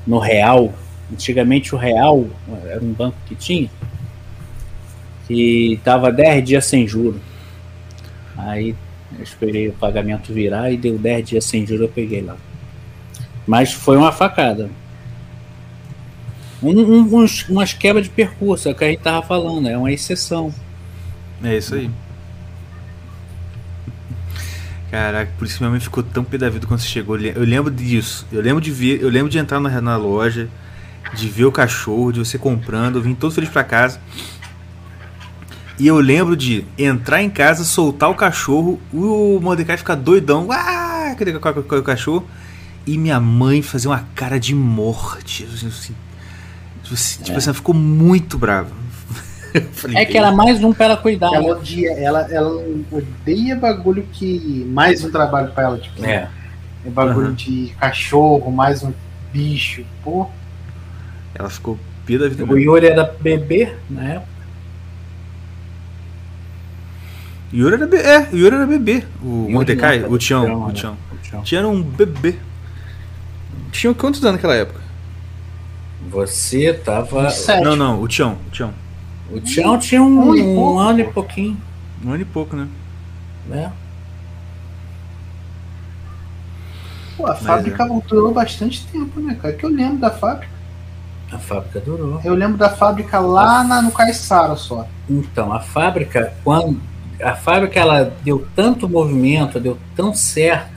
no 0.07 0.19
Real. 0.19 0.73
Antigamente 1.13 1.75
o 1.75 1.79
Real 1.79 2.27
era 2.67 2.83
um 2.83 2.93
banco 2.93 3.17
que 3.27 3.35
tinha 3.35 3.71
que 5.27 5.81
tava 5.83 6.13
10 6.13 6.45
dias 6.45 6.65
sem 6.67 6.87
juro. 6.87 7.21
Aí 8.37 8.75
eu 9.19 9.23
esperei 9.23 9.69
o 9.69 9.73
pagamento 9.73 10.33
virar 10.33 10.71
e 10.71 10.77
deu 10.77 10.99
10 10.99 11.29
dias 11.29 11.45
sem 11.45 11.67
juro, 11.67 11.85
eu 11.85 11.89
peguei 11.89 12.23
lá. 12.23 12.37
Mas 13.47 13.73
foi 13.73 13.97
uma 13.97 14.13
facada. 14.13 14.71
Um, 16.63 16.71
um, 16.71 17.23
uns, 17.23 17.49
umas 17.49 17.75
quebras 17.75 18.05
de 18.05 18.11
percurso, 18.11 18.69
é 18.69 18.73
o 18.73 18.75
que 18.75 18.85
a 18.85 18.89
gente 18.89 19.01
tava 19.01 19.27
falando, 19.27 19.69
é 19.69 19.77
uma 19.77 19.93
exceção. 19.93 20.53
É 21.43 21.57
isso 21.57 21.75
aí. 21.75 21.91
Caraca, 24.91 25.33
por 25.37 25.45
isso 25.45 25.59
minha 25.59 25.71
mãe 25.71 25.81
ficou 25.81 26.03
tão 26.03 26.23
pé 26.23 26.39
da 26.39 26.49
vida 26.49 26.67
quando 26.67 26.81
você 26.81 26.87
chegou. 26.87 27.19
Eu 27.19 27.43
lembro 27.43 27.71
disso. 27.71 28.27
Eu 28.31 28.41
lembro 28.41 28.61
de 28.61 28.71
ver, 28.71 29.03
eu 29.03 29.09
lembro 29.09 29.29
de 29.29 29.37
entrar 29.39 29.59
na, 29.61 29.81
na 29.81 29.97
loja, 29.97 30.49
de 31.13 31.29
ver 31.29 31.45
o 31.45 31.53
cachorro, 31.53 32.13
de 32.13 32.21
você 32.21 32.39
comprando, 32.39 32.97
eu 32.97 33.03
vim 33.03 33.15
todo 33.15 33.33
feliz 33.33 33.51
para 33.51 33.65
casa. 33.65 34.01
E 35.79 35.87
eu 35.87 35.99
lembro 35.99 36.37
de 36.37 36.65
entrar 36.79 37.23
em 37.23 37.29
casa, 37.29 37.65
soltar 37.65 38.09
o 38.09 38.15
cachorro, 38.15 38.79
o 38.93 39.41
Mordecai 39.43 39.77
ficar 39.77 39.97
doidão, 39.97 40.49
ah, 40.51 41.15
cadê 41.19 41.33
o 41.33 41.83
cachorro? 41.83 42.25
E 42.87 42.97
minha 42.97 43.19
mãe 43.19 43.61
fazer 43.61 43.89
uma 43.89 44.07
cara 44.15 44.39
de 44.39 44.55
morte. 44.55 45.45
Assim, 45.45 45.95
tipo 46.83 46.95
assim, 46.95 47.21
é. 47.21 47.25
tipo 47.25 47.39
assim 47.39 47.49
ela 47.49 47.55
ficou 47.55 47.75
muito 47.75 48.39
brava. 48.39 48.71
Falei, 49.73 49.99
é 49.99 50.05
que 50.05 50.17
era 50.17 50.31
mais 50.31 50.63
um 50.63 50.73
pra 50.73 50.87
ela 50.87 50.97
cuidar. 50.97 51.33
Ela 51.33 51.57
odia, 51.57 51.93
ela, 51.93 52.21
ela 52.31 52.63
odeia 52.93 53.57
bagulho 53.57 54.07
que. 54.13 54.65
Mais 54.69 55.03
um 55.05 55.11
trabalho 55.11 55.51
pra 55.53 55.65
ela, 55.65 55.79
tipo. 55.79 56.05
É. 56.05 56.29
é 56.85 56.91
bagulho 56.91 57.29
uhum. 57.29 57.35
de 57.35 57.75
cachorro, 57.81 58.51
mais 58.53 58.83
um 58.83 58.93
bicho. 59.33 59.85
Pô. 60.03 60.29
Ela 61.35 61.51
ficou 61.51 61.79
pia 62.07 62.19
da 62.19 62.29
vida. 62.29 62.45
O 62.45 62.59
Yuri 62.59 62.87
era 62.87 63.05
bebê 63.21 63.75
na 63.89 64.05
época. 64.05 64.34
Yuri 67.53 67.75
era, 67.75 67.87
be 67.87 67.97
é, 67.97 68.29
Yuri 68.33 68.57
era 68.57 68.67
bebê. 68.67 69.05
O 69.23 69.49
Mordecai, 69.51 70.05
o 70.05 70.19
Tião. 70.19 70.67
O 70.67 70.73
Tião. 70.73 70.97
Tinha 71.43 71.61
era 71.61 71.69
um 71.69 71.83
bebê. 71.83 72.37
Tinha 73.71 73.93
quantos 73.95 74.23
anos 74.23 74.37
naquela 74.37 74.55
época? 74.55 74.81
Você 76.11 76.73
tava. 76.75 77.29
Não, 77.63 77.77
não, 77.77 78.03
o 78.03 78.09
Tião. 78.09 78.39
O 78.47 78.51
Tião. 78.51 78.73
O 79.31 79.41
Tião 79.41 79.79
tinha 79.79 80.03
um, 80.03 80.31
um, 80.31 80.59
um 80.59 80.79
ano 80.79 81.01
e 81.01 81.05
pouquinho. 81.05 81.61
Um 82.05 82.13
ano 82.13 82.23
e 82.23 82.25
pouco, 82.25 82.55
né? 82.55 82.69
É. 83.51 83.71
Pô, 87.17 87.27
a 87.27 87.31
Mas 87.31 87.43
fábrica 87.43 87.85
é. 87.85 88.01
durou 88.09 88.33
bastante 88.33 88.87
tempo, 88.87 89.21
né, 89.21 89.37
cara? 89.41 89.55
Que 89.55 89.65
eu 89.65 89.71
lembro 89.71 89.99
da 89.99 90.11
fábrica. 90.11 90.53
A 91.33 91.39
fábrica 91.39 91.81
durou. 91.81 92.21
Eu 92.23 92.35
lembro 92.35 92.57
da 92.57 92.71
fábrica 92.71 93.19
lá 93.19 93.65
na, 93.65 93.83
no 93.83 93.91
Caiçara 93.91 94.57
só. 94.57 94.87
Então, 95.09 95.53
a 95.53 95.61
fábrica, 95.61 96.35
quando. 96.45 96.81
A 97.23 97.35
fábrica 97.35 97.79
ela 97.79 98.17
deu 98.23 98.47
tanto 98.55 98.89
movimento, 98.89 99.61
deu 99.61 99.79
tão 99.95 100.15
certo, 100.15 100.75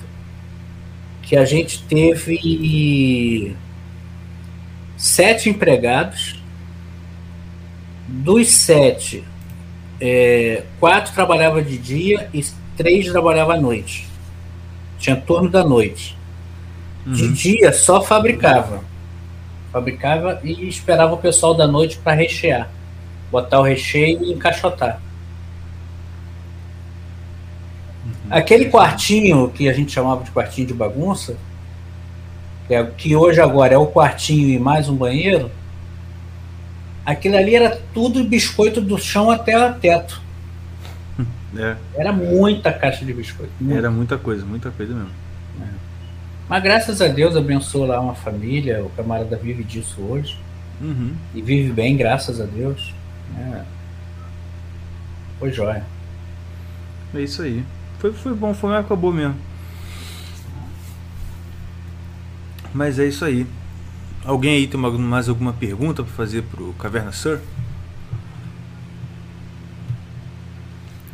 que 1.22 1.36
a 1.36 1.44
gente 1.44 1.84
teve 1.84 3.56
sete 4.96 5.50
empregados 5.50 6.42
dos 8.08 8.50
sete, 8.50 9.24
é, 10.00 10.64
quatro 10.80 11.14
trabalhavam 11.14 11.62
de 11.62 11.78
dia 11.78 12.30
e 12.34 12.44
três 12.78 13.10
trabalhavam 13.12 13.56
à 13.56 13.60
noite. 13.60 14.08
Tinha 14.98 15.16
turno 15.16 15.50
da 15.50 15.64
noite. 15.64 16.18
Uhum. 17.06 17.14
De 17.14 17.34
dia 17.34 17.74
só 17.74 18.02
fabricava. 18.02 18.82
Fabricava 19.72 20.40
e 20.44 20.68
esperava 20.68 21.14
o 21.14 21.18
pessoal 21.18 21.54
da 21.54 21.68
noite 21.68 21.98
para 21.98 22.14
rechear. 22.14 22.70
Botar 23.30 23.60
o 23.60 23.64
recheio 23.64 24.24
e 24.24 24.32
encaixotar. 24.32 25.02
Uhum. 28.06 28.14
Aquele 28.30 28.66
quartinho 28.66 29.50
que 29.50 29.70
a 29.70 29.74
gente 29.74 29.92
chamava 29.92 30.24
de 30.24 30.32
quartinho 30.32 30.68
de 30.68 30.74
bagunça, 30.74 31.38
que, 32.68 32.74
é, 32.74 32.84
que 32.84 33.16
hoje 33.16 33.40
agora 33.40 33.74
é 33.74 33.78
o 33.78 33.88
quartinho 33.88 34.50
e 34.50 34.60
mais 34.60 34.90
um 34.90 34.96
banheiro, 34.96 35.50
aquilo 37.06 37.38
ali 37.38 37.56
era 37.56 37.80
tudo 37.94 38.24
biscoito 38.24 38.82
do 38.82 38.98
chão 38.98 39.32
até 39.32 39.58
o 39.58 39.74
teto. 39.76 40.22
É. 41.58 41.76
Era 41.96 42.12
muita 42.12 42.72
caixa 42.74 43.06
de 43.06 43.14
biscoito. 43.14 43.52
Muita. 43.60 43.80
Era 43.80 43.90
muita 43.90 44.18
coisa, 44.18 44.46
muita 44.46 44.70
coisa 44.70 44.94
mesmo. 44.94 45.12
É. 45.62 45.68
Mas 46.50 46.64
graças 46.64 47.02
a 47.02 47.08
Deus 47.08 47.36
abençoou 47.36 47.86
lá 47.86 48.00
uma 48.00 48.14
família, 48.14 48.84
o 48.84 48.90
camarada 48.90 49.38
vive 49.38 49.64
disso 49.64 50.02
hoje. 50.02 50.38
Uhum. 50.82 51.14
E 51.34 51.42
vive 51.42 51.72
bem, 51.72 51.96
graças 51.96 52.40
a 52.42 52.46
Deus. 52.46 52.94
É. 53.40 53.62
Foi 55.40 55.52
jóia. 55.52 55.84
É 57.16 57.22
isso 57.22 57.42
aí. 57.42 57.64
Foi, 58.00 58.14
foi 58.14 58.34
bom, 58.34 58.54
foi 58.54 58.70
uma 58.70 58.80
acabou 58.80 59.12
mesmo. 59.12 59.36
Mas 62.74 63.00
é 63.00 63.06
isso 63.06 63.26
aí. 63.26 63.48
Alguém 64.24 64.58
aí 64.58 64.68
tem 64.68 64.80
mais 64.80 65.30
alguma 65.30 65.54
pergunta 65.54 66.04
para 66.04 66.14
fazer 66.14 66.44
pro 66.44 66.74
Caverna 66.74 67.12
Sir? 67.12 67.40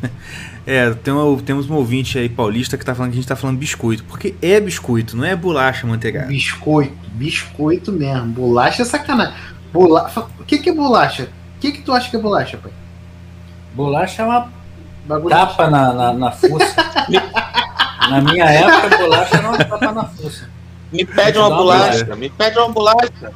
É, 0.66 0.90
tem 0.94 1.12
uma, 1.12 1.42
temos 1.42 1.68
um 1.68 1.74
ouvinte 1.74 2.18
aí 2.18 2.26
paulista 2.26 2.78
que 2.78 2.84
tá 2.86 2.94
falando 2.94 3.10
que 3.10 3.18
a 3.18 3.20
gente 3.20 3.28
tá 3.28 3.36
falando 3.36 3.58
biscoito. 3.58 4.02
Porque 4.04 4.34
é 4.40 4.58
biscoito, 4.58 5.14
não 5.14 5.22
é 5.22 5.36
bolacha 5.36 5.86
manteigada. 5.86 6.28
Biscoito, 6.28 6.94
biscoito 7.12 7.92
mesmo. 7.92 8.28
Bolacha 8.28 8.80
é 8.80 8.84
sacanagem. 8.86 9.34
Bola... 9.70 10.10
O 10.40 10.44
que, 10.44 10.56
que 10.56 10.70
é 10.70 10.72
bolacha? 10.72 11.28
O 11.56 11.60
que, 11.60 11.70
que 11.70 11.82
tu 11.82 11.92
acha 11.92 12.08
que 12.08 12.16
é 12.16 12.18
bolacha, 12.18 12.56
pai? 12.56 12.72
Bolacha 13.74 14.22
é 14.22 14.24
uma 14.24 14.50
Bagulho 15.04 15.34
tapa 15.34 15.68
na, 15.68 15.92
na, 15.92 16.12
na 16.12 16.30
fuça. 16.30 16.74
na 18.10 18.20
minha 18.20 18.44
época, 18.44 18.96
bolacha 18.96 19.36
era 19.36 19.48
uma 19.48 19.58
tapa 19.58 19.92
na 19.92 20.04
fuça. 20.04 20.48
Me 20.92 21.04
pede 21.04 21.38
uma 21.38 21.50
bolacha, 21.50 22.16
me 22.16 22.30
pede 22.30 22.58
uma 22.58 22.70
bolacha. 22.70 23.32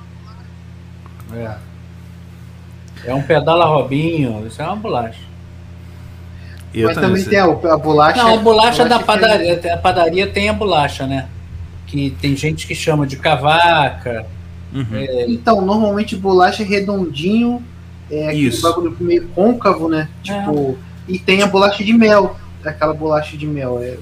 É. 1.35 1.57
É 3.05 3.15
um 3.15 3.23
pedala 3.23 3.65
Robinho, 3.65 4.47
isso 4.47 4.61
é 4.61 4.65
uma 4.65 4.77
bolacha. 4.77 5.21
Eu 6.73 6.89
Mas 6.89 6.97
também, 6.97 7.25
tem 7.25 7.39
a, 7.39 7.45
a, 7.45 7.77
bolacha. 7.77 8.23
Não, 8.23 8.35
a 8.35 8.37
bolacha, 8.37 8.85
da 8.85 8.99
padaria. 8.99 9.61
A 9.73 9.77
padaria 9.79 10.27
tem 10.27 10.49
a 10.49 10.53
bolacha, 10.53 11.07
né? 11.07 11.29
Que 11.87 12.11
tem 12.21 12.37
gente 12.37 12.67
que 12.67 12.75
chama 12.75 13.07
de 13.07 13.17
cavaca. 13.17 14.27
Uhum. 14.73 14.87
É... 14.93 15.25
Então, 15.29 15.61
normalmente 15.63 16.15
bolacha 16.15 16.63
é 16.63 16.67
redondinho, 16.67 17.63
é 18.11 18.29
aquele 18.29 18.49
Isso. 18.49 18.63
bagulho 18.63 18.95
meio 19.01 19.29
côncavo, 19.29 19.89
né? 19.89 20.09
Tipo. 20.23 20.79
É. 20.85 20.88
E 21.09 21.19
tem 21.19 21.43
a 21.43 21.47
bolacha 21.47 21.83
de 21.83 21.93
mel. 21.93 22.37
Aquela 22.65 22.93
bolacha 22.93 23.37
de 23.37 23.47
mel. 23.47 23.81
É 23.83 23.97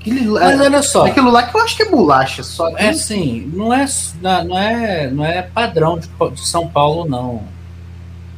Aquele, 0.00 0.26
Mas 0.26 0.58
olha 0.58 0.82
só. 0.82 1.04
Aquilo 1.04 1.30
lá 1.30 1.42
que 1.42 1.54
eu 1.54 1.60
acho 1.60 1.76
que 1.76 1.82
é 1.82 1.90
bolacha 1.90 2.42
só. 2.42 2.70
É 2.78 2.88
assim, 2.88 3.50
não 3.52 3.72
é, 3.72 3.84
não 4.22 4.58
é, 4.58 5.10
não 5.10 5.24
é 5.24 5.42
padrão 5.42 5.98
de, 5.98 6.08
de 6.08 6.40
São 6.40 6.66
Paulo, 6.66 7.04
não. 7.06 7.42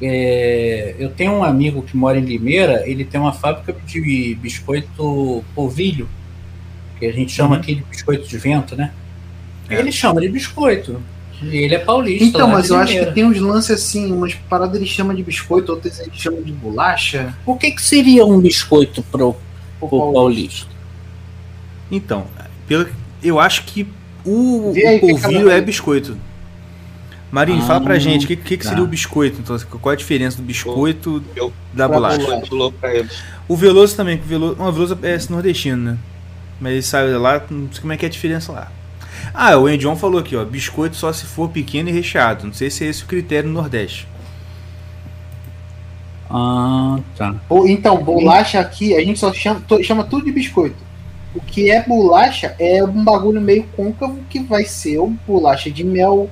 É, 0.01 0.97
eu 0.99 1.11
tenho 1.11 1.35
um 1.35 1.45
amigo 1.45 1.81
que 1.83 1.97
mora 1.97 2.19
em 2.19 2.25
Limeira, 2.25 2.83
ele 2.85 3.05
tem 3.05 3.21
uma 3.21 3.33
fábrica 3.33 3.73
de 3.87 4.37
biscoito 4.43 5.45
polvilho, 5.55 6.09
que 6.99 7.07
a 7.07 7.13
gente 7.13 7.31
chama 7.31 7.55
uhum. 7.55 7.61
aqui 7.61 7.77
de 7.77 7.83
biscoito 7.85 8.27
de 8.27 8.37
vento, 8.37 8.75
né? 8.75 8.93
É. 9.69 9.77
Ele 9.77 9.93
chama 9.93 10.21
de 10.21 10.29
biscoito. 10.29 11.01
E 11.43 11.57
ele 11.57 11.75
é 11.75 11.79
paulista. 11.79 12.25
Então, 12.25 12.49
mas 12.49 12.71
eu 12.71 12.77
acho 12.77 12.93
que 12.93 13.07
tem 13.07 13.25
uns 13.25 13.39
lances 13.39 13.71
assim, 13.71 14.13
umas 14.13 14.35
paradas 14.35 14.77
ele 14.77 14.87
chama 14.87 15.15
de 15.15 15.23
biscoito, 15.23 15.73
outras 15.73 15.99
ele 16.01 16.11
chama 16.15 16.41
de 16.41 16.53
bolacha. 16.53 17.35
O 17.45 17.57
que, 17.57 17.71
que 17.71 17.83
seria 17.83 18.25
um 18.25 18.41
biscoito 18.41 19.03
pro, 19.05 19.37
pro 19.79 19.89
paulista? 19.89 20.13
paulista? 20.13 20.67
Então, 21.91 22.27
pelo, 22.67 22.89
eu 23.23 23.39
acho 23.41 23.65
que 23.65 23.87
o, 24.25 24.71
o 24.71 25.01
polvilho 25.01 25.51
é 25.51 25.61
biscoito. 25.61 26.17
Marinho, 27.31 27.63
ah, 27.63 27.67
fala 27.67 27.81
pra 27.81 27.99
gente, 27.99 28.27
o 28.27 28.29
que, 28.29 28.37
que, 28.37 28.57
que, 28.59 28.63
seria 28.63 28.79
tá. 28.79 28.85
o 28.85 28.87
biscoito? 28.87 29.41
Então, 29.41 29.59
qual 29.81 29.91
é 29.93 29.95
a 29.95 29.99
diferença 29.99 30.37
do 30.37 30.43
biscoito 30.43 31.25
eu, 31.35 31.51
da 31.73 31.89
bolacha? 31.89 32.21
O 33.49 33.57
Veloso 33.57 33.97
também, 33.97 34.19
o 34.19 34.23
Veloso, 34.23 34.57
o 34.61 34.73
Veloso 34.73 34.99
é 35.03 35.19
nordestino, 35.31 35.77
né? 35.79 35.99
Mas 36.61 36.73
ele 36.73 36.83
sabe 36.83 37.11
lá, 37.13 37.43
não 37.51 37.73
sei 37.73 37.81
como 37.81 37.93
é 37.93 37.97
que 37.97 38.05
é 38.05 38.09
a 38.09 38.11
diferença 38.11 38.53
lá. 38.53 38.71
Ah, 39.35 39.57
o 39.57 39.69
Endion 39.69 39.97
falou 39.97 40.21
aqui, 40.21 40.37
ó, 40.37 40.45
biscoito 40.45 40.97
só 40.97 41.13
se 41.13 41.25
for 41.25 41.49
pequeno 41.49 41.89
e 41.89 41.93
recheado. 41.93 42.47
Não 42.47 42.53
sei 42.53 42.71
se 42.71 42.85
é 42.85 42.89
esse 42.89 43.03
o 43.03 43.07
critério 43.07 43.49
no 43.49 43.55
Nordeste. 43.55 44.07
Ah, 46.29 46.99
tá. 47.17 47.35
Então, 47.67 48.03
bolacha 48.03 48.59
aqui, 48.59 48.95
a 48.95 49.01
gente 49.01 49.19
só 49.19 49.33
chama, 49.33 49.63
chama 49.83 50.05
tudo 50.05 50.25
de 50.25 50.33
biscoito. 50.33 50.77
O 51.35 51.41
que 51.41 51.71
é 51.71 51.83
bolacha 51.83 52.55
é 52.59 52.85
um 52.85 53.05
bagulho 53.05 53.41
meio 53.41 53.65
côncavo 53.75 54.19
que 54.29 54.39
vai 54.41 54.65
ser 54.65 54.99
ou 54.99 55.11
bolacha 55.27 55.71
de 55.71 55.85
mel, 55.85 56.31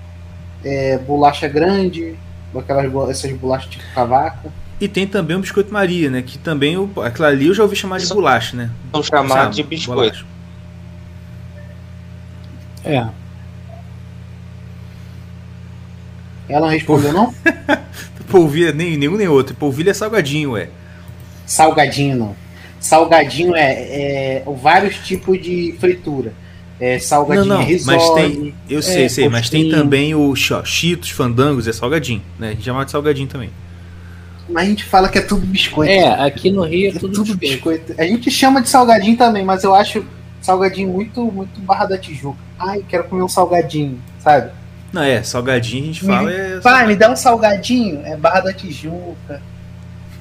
é, 0.62 0.98
bolacha 0.98 1.48
grande, 1.48 2.16
aquelas 2.54 3.10
essas 3.10 3.32
bolachas 3.32 3.70
tipo 3.70 3.84
cavaca. 3.94 4.52
E 4.80 4.88
tem 4.88 5.06
também 5.06 5.36
o 5.36 5.40
biscoito 5.40 5.72
Maria, 5.72 6.10
né? 6.10 6.22
Que 6.22 6.38
também 6.38 6.76
o, 6.76 6.90
aquilo 7.02 7.26
ali 7.26 7.46
eu 7.46 7.54
já 7.54 7.62
ouvi 7.62 7.76
chamar 7.76 7.98
de 7.98 8.06
bolacha, 8.06 8.56
né? 8.56 8.70
São 8.92 9.02
chamados 9.02 9.56
de 9.56 9.62
biscoito. 9.62 10.24
É. 12.84 13.06
Ela 16.48 16.66
não 16.66 16.68
respondeu, 16.68 17.12
não? 17.12 17.34
polvilha, 18.30 18.72
nem 18.72 18.96
nenhum 18.96 19.16
nem 19.16 19.28
outro. 19.28 19.54
Polvilha 19.54 19.90
é 19.90 19.94
salgadinho, 19.94 20.52
ué. 20.52 20.68
Salgadinho, 21.44 22.16
não. 22.16 22.36
Salgadinho 22.78 23.54
é, 23.54 23.72
é 23.72 24.44
vários 24.62 24.96
tipos 24.96 25.40
de 25.40 25.74
fritura. 25.78 26.32
É, 26.80 26.98
salgadinho 26.98 27.44
não, 27.44 27.58
não, 27.58 27.64
risole, 27.64 27.98
mas 27.98 28.10
tem, 28.14 28.54
eu 28.68 28.80
sei, 28.80 29.04
é, 29.04 29.08
sei, 29.10 29.28
mas 29.28 29.50
tem 29.50 29.68
também 29.68 30.14
o 30.14 30.34
Cheetos, 30.34 31.10
Fandangos, 31.10 31.68
é 31.68 31.74
salgadinho, 31.74 32.22
né? 32.38 32.48
A 32.48 32.50
gente 32.52 32.62
chama 32.62 32.84
de 32.86 32.90
salgadinho 32.90 33.28
também. 33.28 33.50
Mas 34.48 34.64
a 34.64 34.70
gente 34.70 34.84
fala 34.84 35.10
que 35.10 35.18
é 35.18 35.20
tudo 35.20 35.44
biscoito. 35.46 35.92
É, 35.92 36.08
aqui 36.24 36.50
no 36.50 36.62
Rio 36.64 36.88
é 36.88 36.92
tudo, 36.92 37.12
é 37.12 37.14
tudo 37.14 37.36
biscoito. 37.36 37.80
biscoito. 37.84 38.00
A 38.00 38.06
gente 38.06 38.30
chama 38.30 38.62
de 38.62 38.70
salgadinho 38.70 39.16
também, 39.16 39.44
mas 39.44 39.62
eu 39.62 39.74
acho 39.74 40.02
salgadinho 40.40 40.88
muito, 40.88 41.30
muito 41.30 41.60
barra 41.60 41.86
da 41.86 41.98
Tijuca. 41.98 42.38
Ai, 42.58 42.84
quero 42.88 43.04
comer 43.04 43.22
um 43.22 43.28
salgadinho, 43.28 44.00
sabe? 44.18 44.50
Não, 44.92 45.02
é, 45.02 45.22
salgadinho 45.22 45.84
a 45.84 45.86
gente 45.86 46.04
fala. 46.04 46.32
É 46.32 46.60
pai, 46.60 46.86
me 46.86 46.96
dá 46.96 47.10
um 47.10 47.16
salgadinho. 47.16 48.04
É 48.04 48.16
barra 48.16 48.40
da 48.40 48.52
Tijuca. 48.52 49.40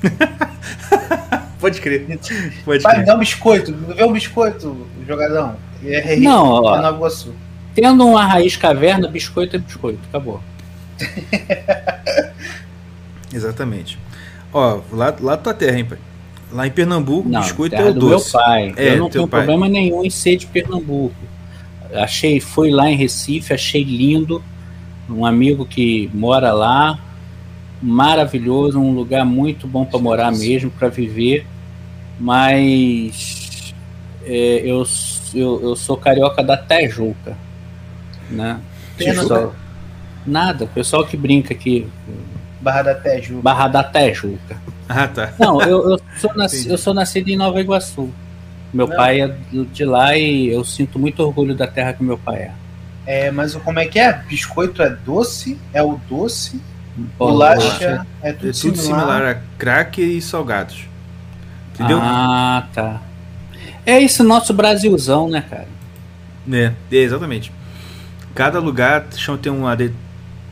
Pode 1.60 1.82
crer. 1.82 2.06
Pode 2.64 2.84
Pai, 2.84 2.96
crer. 2.96 3.06
dá 3.06 3.16
um 3.16 3.20
biscoito. 3.20 3.74
Vê 3.74 4.04
um 4.04 4.14
biscoito, 4.14 4.88
jogadão. 5.06 5.58
É, 5.84 6.14
é 6.14 6.18
não, 6.18 6.46
ó, 6.46 6.78
é 6.78 6.82
Nova 6.82 6.98
Iguaçu. 6.98 7.36
Tendo 7.76 8.08
uma 8.08 8.26
raiz 8.26 8.56
caverna, 8.56 9.10
biscoito 9.10 9.56
é 9.56 9.60
biscoito. 9.60 10.00
Acabou. 10.08 10.42
Exatamente. 13.34 14.00
Ó, 14.54 14.82
lá, 14.92 15.14
lá 15.20 15.38
tua 15.38 15.54
terra, 15.54 15.78
hein, 15.78 15.86
pai? 15.86 15.98
Lá 16.52 16.66
em 16.66 16.72
Pernambuco, 16.72 17.30
não, 17.30 17.42
biscoito 17.42 17.76
é 17.76 17.90
o 17.90 17.94
do 17.94 18.10
doce. 18.10 18.34
meu 18.34 18.44
pai. 18.44 18.74
É, 18.76 18.94
eu 18.94 18.98
não 18.98 19.10
tenho 19.10 19.28
pai. 19.28 19.42
problema 19.42 19.70
nenhum 19.70 20.04
em 20.04 20.10
ser 20.10 20.36
de 20.36 20.48
Pernambuco. 20.48 21.16
Achei, 21.94 22.40
fui 22.40 22.72
lá 22.72 22.90
em 22.90 22.96
Recife, 22.96 23.54
achei 23.54 23.84
lindo. 23.84 24.44
Um 25.10 25.26
amigo 25.26 25.66
que 25.66 26.10
mora 26.14 26.52
lá, 26.52 27.00
maravilhoso, 27.82 28.80
um 28.80 28.94
lugar 28.94 29.26
muito 29.26 29.68
bom 29.68 29.86
para 29.86 30.00
morar 30.00 30.32
mesmo, 30.32 30.70
para 30.72 30.88
viver. 30.88 31.46
Mas 32.20 33.74
é, 34.26 34.62
eu, 34.64 34.84
eu, 35.34 35.62
eu 35.62 35.76
sou 35.76 35.98
carioca 35.98 36.44
da 36.44 36.58
Tejuca, 36.58 37.38
né? 38.30 38.60
Pessoal, 38.98 39.56
nada, 40.26 40.66
o 40.66 40.68
pessoal 40.68 41.06
que 41.06 41.16
brinca 41.16 41.54
aqui. 41.54 41.88
Barra 42.62 42.82
da 42.84 42.96
Tejuca. 42.96 43.42
Barra 43.42 43.68
da 43.68 43.84
Tejuca. 43.84 44.58
Ah, 44.90 45.08
tá. 45.08 45.34
Não, 45.38 45.62
eu, 45.62 45.92
eu, 45.92 46.02
sou, 46.18 46.34
nasci, 46.36 46.68
eu 46.68 46.78
sou 46.78 46.96
nascido 46.96 47.30
em 47.30 47.38
Nova 47.38 47.62
Iguaçu. 47.62 48.10
Meu 48.74 48.88
Não. 48.88 48.96
pai 48.96 49.22
é 49.22 49.36
de 49.72 49.86
lá 49.86 50.18
e 50.18 50.48
eu 50.48 50.66
sinto 50.66 50.98
muito 50.98 51.22
orgulho 51.22 51.56
da 51.56 51.68
terra 51.68 51.94
que 51.94 52.04
meu 52.04 52.18
pai 52.18 52.38
é. 52.38 52.52
É, 53.06 53.32
mas 53.32 53.56
como 53.56 53.80
é 53.80 53.86
que 53.86 54.00
é? 54.00 54.14
Biscoito 54.14 54.82
é 54.82 54.90
doce? 54.90 55.60
É 55.74 55.82
o 55.82 56.00
doce? 56.10 56.60
Bolacha 57.18 58.06
é 58.22 58.34
tudo, 58.34 58.50
é 58.50 58.52
tudo 58.52 58.54
similar. 58.54 58.84
similar 58.84 59.26
a 59.26 59.36
crack 59.58 60.02
e 60.02 60.22
salgados. 60.22 60.88
Entendeu? 61.74 62.00
Ah, 62.02 62.68
tá. 62.74 63.02
É 63.86 64.00
isso 64.00 64.24
nosso 64.24 64.54
Brasilzão, 64.54 65.30
né, 65.30 65.44
cara? 65.50 65.68
É, 66.52 66.74
é 66.92 66.96
exatamente. 66.98 67.52
Cada 68.36 68.60
lugar 68.60 69.06
tem 69.42 69.52
uma 69.52 69.76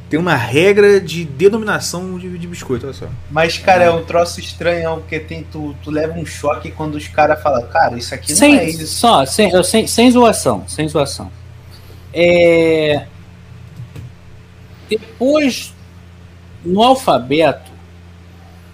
tem 0.09 0.19
uma 0.19 0.35
regra 0.35 1.01
de 1.01 1.25
denominação 1.25 2.17
de, 2.17 2.37
de 2.37 2.47
biscoito, 2.47 2.85
olha 2.85 2.93
só. 2.93 3.07
Mas, 3.29 3.57
cara, 3.57 3.83
é 3.83 3.91
um 3.91 4.05
troço 4.05 4.39
estranho, 4.39 4.95
porque 4.97 5.19
tem, 5.19 5.43
tu, 5.43 5.75
tu 5.83 5.91
leva 5.91 6.17
um 6.17 6.25
choque 6.25 6.71
quando 6.71 6.95
os 6.95 7.07
caras 7.07 7.41
falam, 7.41 7.67
cara, 7.67 7.97
isso 7.97 8.13
aqui 8.15 8.33
sem, 8.33 8.53
não 8.55 8.59
é 8.61 8.69
isso. 8.69 8.87
Só, 8.87 9.25
sem, 9.25 9.63
sem, 9.63 9.85
sem 9.85 10.11
zoação, 10.11 10.63
sem 10.67 10.87
zoação. 10.87 11.29
É... 12.13 13.05
Depois, 14.89 15.73
no 16.63 16.81
alfabeto, 16.81 17.71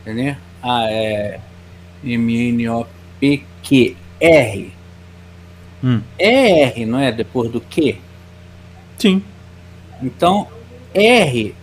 né? 0.05 0.37
Ah, 0.61 0.85
é 0.89 1.39
M, 2.03 2.49
N, 2.49 2.69
O, 2.69 2.85
P, 3.19 3.43
Q, 3.63 3.95
R. 4.19 4.73
Hum. 5.83 6.01
É 6.19 6.61
R, 6.65 6.85
não 6.85 6.99
é? 6.99 7.11
Depois 7.11 7.49
do 7.51 7.59
Q? 7.59 7.97
Sim. 8.97 9.23
Então, 10.01 10.47
R. 10.93 11.55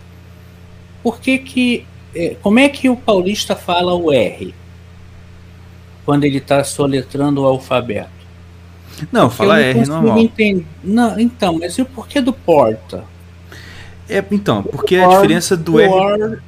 Por 1.03 1.19
que 1.19 1.37
que. 1.37 1.85
É, 2.13 2.35
como 2.41 2.59
é 2.59 2.67
que 2.67 2.89
o 2.89 2.95
paulista 2.95 3.55
fala 3.55 3.93
o 3.93 4.11
R? 4.11 4.53
Quando 6.05 6.23
ele 6.23 6.37
está 6.37 6.63
soletrando 6.63 7.41
o 7.41 7.45
alfabeto? 7.45 8.09
Não, 9.11 9.27
Porque 9.27 9.37
fala 9.37 9.61
R 9.61 9.85
normal. 9.85 10.17
Entender. 10.17 10.65
Não, 10.83 11.19
então, 11.19 11.57
mas 11.57 11.77
e 11.77 11.81
o 11.81 11.85
porquê 11.85 12.19
do 12.21 12.33
porta? 12.33 13.05
É, 14.09 14.23
então, 14.31 14.61
porque 14.61 14.97
a 14.97 15.07
diferença 15.07 15.55
do 15.55 15.79
R 15.79 16.39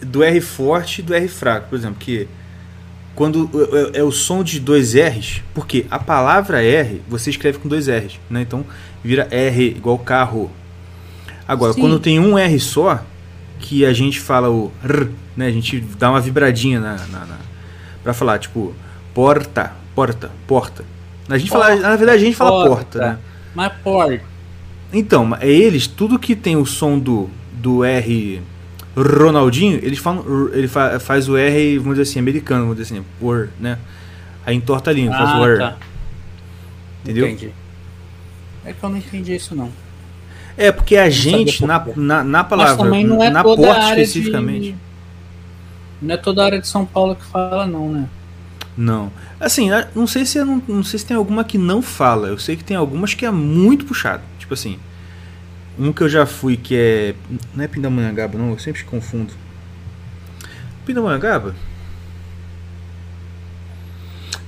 do 0.00 0.22
R 0.22 0.40
forte 0.40 1.00
e 1.00 1.02
do 1.02 1.14
R 1.14 1.28
fraco, 1.28 1.68
por 1.68 1.78
exemplo, 1.78 1.98
que 1.98 2.28
quando 3.14 3.50
é, 3.94 4.00
é, 4.00 4.02
o 4.02 4.12
som 4.12 4.42
de 4.42 4.60
dois 4.60 4.94
R's, 4.94 5.42
porque 5.54 5.86
a 5.90 5.98
palavra 5.98 6.62
R 6.62 7.00
você 7.08 7.30
escreve 7.30 7.58
com 7.58 7.68
dois 7.68 7.88
R's, 7.88 8.20
né? 8.28 8.42
Então 8.42 8.64
vira 9.02 9.26
R 9.30 9.68
igual 9.68 9.98
carro, 9.98 10.50
Agora, 11.46 11.72
Sim. 11.72 11.80
quando 11.80 11.98
tem 11.98 12.18
um 12.18 12.38
R 12.38 12.58
só, 12.60 13.02
que 13.58 13.84
a 13.84 13.92
gente 13.92 14.20
fala 14.20 14.50
o 14.50 14.72
R, 14.82 15.10
né? 15.36 15.46
A 15.46 15.52
gente 15.52 15.80
dá 15.80 16.10
uma 16.10 16.20
vibradinha 16.20 16.80
na, 16.80 16.96
na, 17.06 17.26
na 17.26 17.38
pra 18.02 18.14
falar, 18.14 18.38
tipo, 18.38 18.74
porta, 19.14 19.72
porta, 19.94 20.30
porta. 20.46 20.84
A 21.28 21.38
gente 21.38 21.50
porta, 21.50 21.66
fala, 21.66 21.80
na 21.80 21.96
verdade 21.96 22.22
a 22.22 22.24
gente 22.24 22.36
fala 22.36 22.50
porta, 22.50 22.68
porta 22.68 22.98
né? 22.98 23.18
Mas 23.54 23.72
porta. 23.82 24.22
Então, 24.92 25.36
é 25.40 25.48
eles, 25.48 25.86
tudo 25.86 26.18
que 26.18 26.36
tem 26.36 26.56
o 26.56 26.64
som 26.64 26.98
do, 26.98 27.28
do 27.52 27.84
R 27.84 28.40
Ronaldinho, 28.96 29.78
eles 29.82 29.98
falam, 29.98 30.24
ele 30.52 30.68
fa, 30.68 30.98
faz 30.98 31.28
o 31.28 31.36
R, 31.36 31.78
vamos 31.78 31.98
dizer 31.98 32.10
assim, 32.10 32.18
americano, 32.18 32.62
vamos 32.62 32.78
dizer 32.78 32.94
assim, 32.94 33.04
por, 33.20 33.50
né? 33.60 33.78
Aí 34.44 34.56
entorta 34.56 34.90
a 34.90 34.92
língua, 34.92 35.14
ah, 35.14 35.18
faz 35.18 35.38
o 35.38 35.44
R. 35.44 35.58
Tá. 35.58 35.76
Entendeu? 37.04 37.26
Entendi. 37.26 37.52
É 38.64 38.72
que 38.72 38.82
eu 38.82 38.88
não 38.88 38.96
entendi 38.96 39.34
isso 39.34 39.54
não. 39.54 39.70
É, 40.56 40.72
porque 40.72 40.96
a 40.96 41.10
gente, 41.10 41.64
na, 41.64 41.84
na, 41.94 42.24
na 42.24 42.44
palavra, 42.44 42.76
Mas 42.76 42.82
também 42.82 43.04
não 43.04 43.22
é 43.22 43.28
na 43.28 43.42
porta 43.42 43.90
especificamente. 43.90 44.72
De... 44.72 44.76
Não 46.00 46.14
é 46.14 46.16
toda 46.16 46.42
a 46.42 46.46
área 46.46 46.60
de 46.60 46.66
São 46.66 46.86
Paulo 46.86 47.14
que 47.14 47.24
fala, 47.24 47.66
não, 47.66 47.92
né? 47.92 48.08
Não. 48.76 49.10
Assim, 49.40 49.68
não 49.94 50.06
sei 50.06 50.24
se 50.24 50.42
não, 50.44 50.62
não 50.66 50.82
sei 50.82 50.98
se 50.98 51.06
tem 51.06 51.16
alguma 51.16 51.44
que 51.44 51.58
não 51.58 51.80
fala. 51.80 52.28
Eu 52.28 52.38
sei 52.38 52.56
que 52.56 52.64
tem 52.64 52.76
algumas 52.76 53.14
que 53.14 53.24
é 53.24 53.30
muito 53.30 53.84
puxado. 53.84 54.22
Tipo 54.38 54.54
assim, 54.54 54.78
um 55.78 55.92
que 55.92 56.02
eu 56.02 56.08
já 56.08 56.26
fui 56.26 56.56
que 56.56 56.74
é. 56.74 57.14
Não 57.54 57.64
é 57.64 57.68
Pindamonhangaba, 57.68 58.38
não, 58.38 58.50
eu 58.50 58.58
sempre 58.58 58.82
confundo. 58.84 59.32
Pindamonhangaba? 60.84 61.54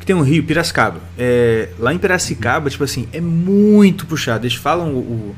Que 0.00 0.06
tem 0.06 0.16
um 0.16 0.22
rio, 0.22 0.44
Piracicaba. 0.44 1.00
É, 1.18 1.70
lá 1.78 1.92
em 1.92 1.98
Piracicaba, 1.98 2.70
tipo 2.70 2.84
assim, 2.84 3.08
é 3.12 3.20
muito 3.20 4.06
puxado. 4.06 4.46
Eles 4.46 4.56
falam 4.56 4.94
o, 4.94 4.98
o 4.98 5.36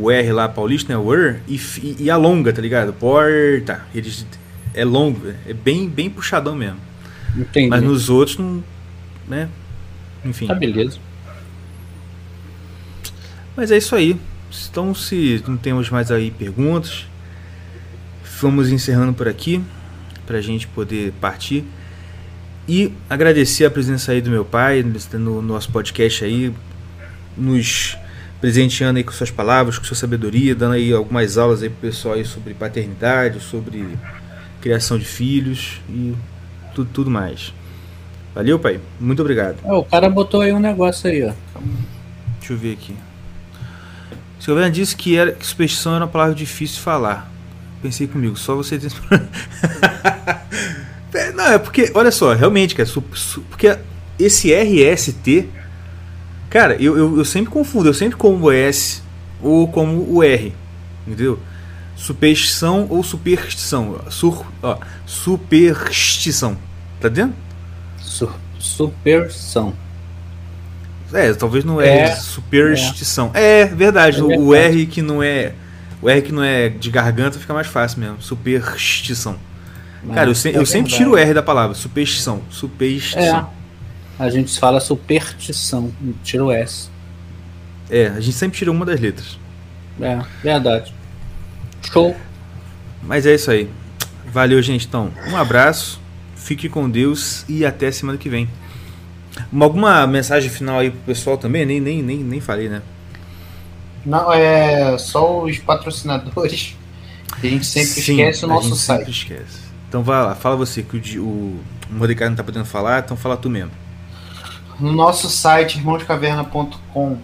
o 0.00 0.10
R 0.10 0.32
lá 0.32 0.48
paulista, 0.48 0.92
né? 0.92 0.98
O 0.98 1.14
R, 1.14 1.40
e, 1.46 1.60
e 1.98 2.10
alonga, 2.10 2.52
tá 2.52 2.62
ligado? 2.62 2.92
Porta. 2.94 3.82
Eles, 3.94 4.26
é 4.72 4.84
longo, 4.84 5.28
é 5.46 5.52
bem, 5.52 5.88
bem 5.88 6.08
puxadão 6.08 6.54
mesmo. 6.54 6.80
Entendi. 7.36 7.68
Mas 7.68 7.82
nos 7.82 8.08
outros 8.08 8.38
não. 8.38 8.64
Né? 9.28 9.48
Enfim. 10.24 10.46
Tá 10.46 10.54
beleza. 10.54 10.98
Mas 13.54 13.70
é 13.70 13.76
isso 13.76 13.94
aí. 13.94 14.18
Então, 14.70 14.94
se 14.94 15.42
não 15.46 15.56
temos 15.56 15.90
mais 15.90 16.10
aí 16.10 16.30
perguntas, 16.30 17.06
vamos 18.40 18.70
encerrando 18.70 19.12
por 19.12 19.28
aqui 19.28 19.62
pra 20.26 20.40
gente 20.40 20.66
poder 20.66 21.12
partir. 21.20 21.64
E 22.66 22.92
agradecer 23.08 23.64
a 23.66 23.70
presença 23.70 24.12
aí 24.12 24.20
do 24.20 24.30
meu 24.30 24.44
pai 24.44 24.84
no 25.12 25.42
nosso 25.42 25.70
podcast 25.70 26.24
aí, 26.24 26.52
nos 27.36 27.96
presenteando 28.40 28.98
aí 28.98 29.04
com 29.04 29.12
suas 29.12 29.30
palavras, 29.30 29.78
com 29.78 29.84
sua 29.84 29.96
sabedoria, 29.96 30.54
dando 30.54 30.74
aí 30.74 30.92
algumas 30.92 31.36
aulas 31.36 31.62
aí 31.62 31.68
pro 31.68 31.88
pessoal 31.88 32.14
aí 32.14 32.24
sobre 32.24 32.54
paternidade, 32.54 33.40
sobre 33.40 33.86
criação 34.60 34.98
de 34.98 35.04
filhos 35.04 35.80
e 35.88 36.14
tudo, 36.74 36.90
tudo 36.92 37.10
mais. 37.10 37.52
Valeu, 38.34 38.58
pai. 38.58 38.80
Muito 38.98 39.20
obrigado. 39.20 39.56
o 39.64 39.84
cara 39.84 40.08
botou 40.08 40.40
aí 40.40 40.52
um 40.52 40.60
negócio 40.60 41.10
aí, 41.10 41.24
ó. 41.24 41.32
Deixa 42.38 42.52
eu 42.52 42.56
ver 42.56 42.72
aqui. 42.72 42.94
O 44.38 44.42
Silvana 44.42 44.70
disse 44.70 44.96
que, 44.96 45.16
era, 45.16 45.32
que 45.32 45.46
superstição 45.46 45.94
era 45.94 46.04
uma 46.04 46.10
palavra 46.10 46.34
difícil 46.34 46.76
de 46.76 46.82
falar. 46.82 47.30
Pensei 47.82 48.06
comigo, 48.06 48.36
só 48.36 48.54
você 48.54 48.78
tem. 48.78 48.90
Não, 51.34 51.52
é 51.52 51.58
porque, 51.58 51.90
olha 51.94 52.10
só, 52.10 52.32
realmente, 52.32 52.74
cara, 52.74 52.88
porque 53.48 53.76
esse 54.18 54.54
RST 54.54 55.48
Cara, 56.50 56.74
eu, 56.82 56.98
eu, 56.98 57.18
eu, 57.18 57.24
sempre 57.24 57.48
confundo, 57.48 57.88
eu 57.88 57.94
sempre 57.94 58.16
como 58.16 58.46
o 58.46 58.52
S 58.52 59.02
ou 59.40 59.68
como 59.68 60.04
o 60.12 60.20
R, 60.20 60.52
entendeu? 61.06 61.38
Superstição 61.94 62.88
ou 62.90 63.04
superstição. 63.04 64.00
Sur, 64.10 64.44
ó, 64.60 64.76
superstição. 65.06 66.58
Tá 67.00 67.08
dentro? 67.08 67.36
Su, 67.98 68.28
superstição. 68.58 69.74
É, 71.12 71.32
talvez 71.34 71.64
não 71.64 71.80
é, 71.80 72.00
é 72.00 72.16
superstição. 72.16 73.30
É, 73.32 73.60
é 73.60 73.66
verdade, 73.66 74.18
é 74.18 74.20
verdade. 74.20 74.42
O, 74.42 74.54
R 74.54 74.86
que 74.86 75.02
não 75.02 75.22
é. 75.22 75.52
O 76.02 76.08
R 76.08 76.22
que 76.22 76.32
não 76.32 76.42
é 76.42 76.68
de 76.68 76.90
garganta 76.90 77.38
fica 77.38 77.54
mais 77.54 77.68
fácil 77.68 78.00
mesmo. 78.00 78.20
Superstição. 78.20 79.36
Cara, 80.14 80.30
eu, 80.30 80.34
se, 80.34 80.52
eu 80.52 80.66
sempre 80.66 80.92
tiro 80.92 81.12
o 81.12 81.16
R 81.16 81.32
da 81.32 81.42
palavra. 81.42 81.74
Superstição. 81.74 82.42
Superstição. 82.50 83.50
A 84.20 84.28
gente 84.28 84.60
fala 84.60 84.80
superstição, 84.80 85.90
tira 86.22 86.44
o 86.44 86.52
S. 86.52 86.90
É, 87.88 88.08
a 88.08 88.20
gente 88.20 88.36
sempre 88.36 88.58
tira 88.58 88.70
uma 88.70 88.84
das 88.84 89.00
letras. 89.00 89.38
É, 89.98 90.20
verdade. 90.42 90.92
Show. 91.90 92.14
Mas 93.02 93.24
é 93.24 93.34
isso 93.34 93.50
aí. 93.50 93.70
Valeu, 94.30 94.60
gente. 94.60 94.86
Então, 94.86 95.10
um 95.26 95.38
abraço, 95.38 95.98
fique 96.36 96.68
com 96.68 96.90
Deus 96.90 97.46
e 97.48 97.64
até 97.64 97.90
semana 97.90 98.18
que 98.18 98.28
vem. 98.28 98.46
Uma, 99.50 99.64
alguma 99.64 100.06
mensagem 100.06 100.50
final 100.50 100.80
aí 100.80 100.90
pro 100.90 101.00
pessoal 101.00 101.38
também? 101.38 101.64
Nem, 101.64 101.80
nem, 101.80 102.02
nem, 102.02 102.18
nem 102.18 102.40
falei, 102.42 102.68
né? 102.68 102.82
Não, 104.04 104.30
é 104.30 104.98
só 104.98 105.44
os 105.44 105.56
patrocinadores. 105.56 106.76
A 107.32 107.46
gente 107.46 107.64
sempre 107.64 107.88
Sim, 107.88 108.20
esquece 108.20 108.44
o 108.44 108.48
nosso 108.48 108.76
site. 108.76 109.10
esquece. 109.10 109.60
Então 109.88 110.02
vai 110.02 110.22
lá, 110.22 110.34
fala 110.34 110.56
você 110.56 110.82
que 110.82 111.18
o, 111.18 111.24
o 111.24 111.64
Mordecai 111.88 112.28
não 112.28 112.36
tá 112.36 112.44
podendo 112.44 112.66
falar, 112.66 113.02
então 113.02 113.16
fala 113.16 113.34
tu 113.34 113.48
mesmo. 113.48 113.70
No 114.80 114.92
nosso 114.92 115.28
site 115.28 115.76
irmãoscaverna.com 115.76 117.18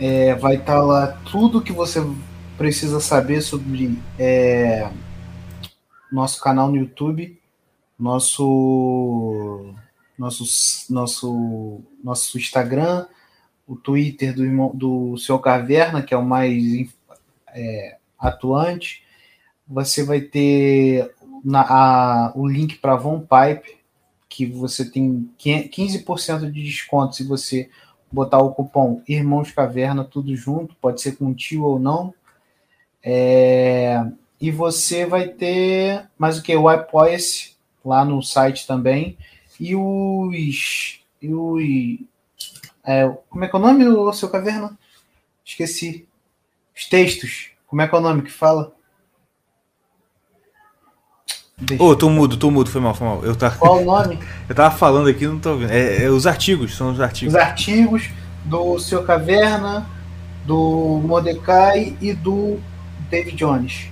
é, 0.00 0.34
vai 0.34 0.56
estar 0.56 0.74
tá 0.74 0.82
lá 0.82 1.06
tudo 1.30 1.62
que 1.62 1.72
você 1.72 2.04
precisa 2.56 2.98
saber 2.98 3.40
sobre 3.40 3.96
é, 4.18 4.90
nosso 6.10 6.40
canal 6.40 6.68
no 6.68 6.76
YouTube, 6.76 7.40
nosso 7.96 9.72
nosso 10.18 10.44
nosso 10.92 11.80
nosso 12.02 12.36
Instagram, 12.36 13.06
o 13.64 13.76
Twitter 13.76 14.34
do 14.34 14.44
irmão, 14.44 14.72
do 14.74 15.16
seu 15.18 15.38
Caverna, 15.38 16.02
que 16.02 16.12
é 16.12 16.16
o 16.16 16.24
mais 16.24 16.88
é, 17.54 17.96
atuante. 18.18 19.04
Você 19.68 20.02
vai 20.02 20.20
ter 20.20 21.14
na, 21.44 21.60
a, 21.60 22.32
o 22.34 22.48
link 22.48 22.76
para 22.78 22.96
Von 22.96 23.20
Pipe, 23.20 23.77
que 24.38 24.46
você 24.46 24.88
tem 24.88 25.28
15% 25.36 26.48
de 26.52 26.62
desconto 26.62 27.16
se 27.16 27.24
você 27.24 27.68
botar 28.10 28.38
o 28.38 28.52
cupom 28.52 29.02
Irmãos 29.08 29.50
Caverna, 29.50 30.04
tudo 30.04 30.36
junto, 30.36 30.76
pode 30.76 31.00
ser 31.00 31.16
com 31.16 31.34
tio 31.34 31.64
ou 31.64 31.80
não. 31.80 32.14
É, 33.02 34.00
e 34.40 34.52
você 34.52 35.04
vai 35.04 35.26
ter 35.26 36.08
mais 36.16 36.38
o 36.38 36.42
que? 36.44 36.54
O 36.54 36.68
Apoia-se 36.68 37.56
lá 37.84 38.04
no 38.04 38.22
site 38.22 38.64
também. 38.64 39.18
E 39.58 39.74
os. 39.74 41.00
E 41.20 41.34
os 41.34 41.98
é, 42.84 43.08
como 43.28 43.44
é 43.44 43.48
que 43.48 43.56
é 43.56 43.58
o 43.58 43.62
nome, 43.62 43.88
o 43.88 44.12
seu 44.12 44.30
caverna? 44.30 44.78
Esqueci. 45.44 46.06
Os 46.76 46.86
textos. 46.86 47.50
Como 47.66 47.82
é 47.82 47.88
que 47.88 47.94
é 47.94 47.98
o 47.98 48.00
nome 48.00 48.22
que 48.22 48.30
fala? 48.30 48.72
Ô, 51.78 51.86
oh, 51.86 51.96
tô 51.96 52.08
mudo, 52.08 52.36
tô 52.36 52.50
mudo, 52.52 52.70
foi 52.70 52.80
mal, 52.80 52.94
foi 52.94 53.06
mal. 53.06 53.24
Eu 53.24 53.34
tava... 53.34 53.56
Qual 53.56 53.82
o 53.82 53.84
nome? 53.84 54.18
eu 54.48 54.54
tava 54.54 54.74
falando 54.76 55.08
aqui, 55.08 55.26
não 55.26 55.40
tô 55.40 55.50
ouvindo. 55.50 55.72
É, 55.72 56.04
é, 56.04 56.10
os 56.10 56.26
artigos, 56.26 56.76
são 56.76 56.92
os 56.92 57.00
artigos. 57.00 57.34
Os 57.34 57.40
artigos 57.40 58.10
do 58.44 58.78
Seu 58.78 59.02
Caverna, 59.02 59.86
do 60.46 61.02
Mordecai 61.04 61.96
e 62.00 62.12
do 62.12 62.60
David 63.10 63.36
Jones. 63.36 63.88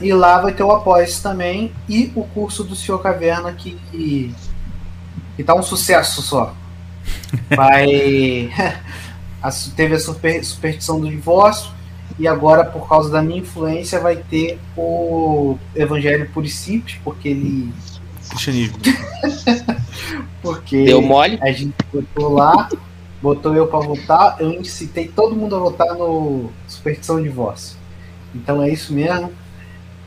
E 0.00 0.12
lá 0.14 0.40
vai 0.40 0.54
ter 0.54 0.62
o 0.62 0.70
Após 0.70 1.20
também 1.20 1.72
e 1.88 2.10
o 2.14 2.24
curso 2.24 2.64
do 2.64 2.74
Senhor 2.74 2.98
Caverna 3.00 3.52
que, 3.52 3.78
que 3.90 5.44
tá 5.44 5.54
um 5.54 5.62
sucesso 5.62 6.22
só. 6.22 6.54
Vai. 7.54 8.50
teve 9.76 9.96
a 9.96 9.98
super, 9.98 10.42
superstição 10.44 11.00
do 11.00 11.08
divórcio 11.08 11.70
e 12.18 12.26
agora, 12.26 12.64
por 12.64 12.88
causa 12.88 13.10
da 13.10 13.22
minha 13.22 13.40
influência, 13.40 14.00
vai 14.00 14.16
ter 14.16 14.58
o 14.76 15.56
Evangelho 15.74 16.28
Puro 16.32 16.46
e 16.46 16.50
Simples, 16.50 16.98
porque 17.02 17.28
ele. 17.28 17.72
Cristianismo. 18.28 18.78
porque 20.42 20.84
Deu 20.84 21.02
mole? 21.02 21.38
a 21.42 21.52
gente 21.52 21.74
botou 21.92 22.32
lá, 22.32 22.68
botou 23.20 23.54
eu 23.54 23.66
para 23.66 23.80
votar, 23.80 24.36
eu 24.40 24.52
incitei 24.52 25.08
todo 25.08 25.36
mundo 25.36 25.56
a 25.56 25.58
votar 25.58 25.94
no 25.94 26.50
Superstição 26.66 27.16
de 27.16 27.24
Divórcio. 27.24 27.76
Então 28.34 28.62
é 28.62 28.70
isso 28.70 28.92
mesmo. 28.92 29.32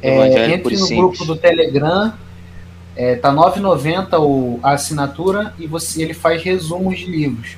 É, 0.01 0.51
entre 0.53 0.75
no 0.77 0.87
grupo 0.87 1.25
do 1.25 1.35
Telegram, 1.35 2.13
é, 2.95 3.15
tá 3.15 3.33
9,90 3.33 4.59
a 4.61 4.71
assinatura 4.71 5.53
e 5.57 5.67
você 5.67 6.03
ele 6.03 6.13
faz 6.13 6.41
resumos 6.43 6.99
de 6.99 7.05
livros. 7.05 7.57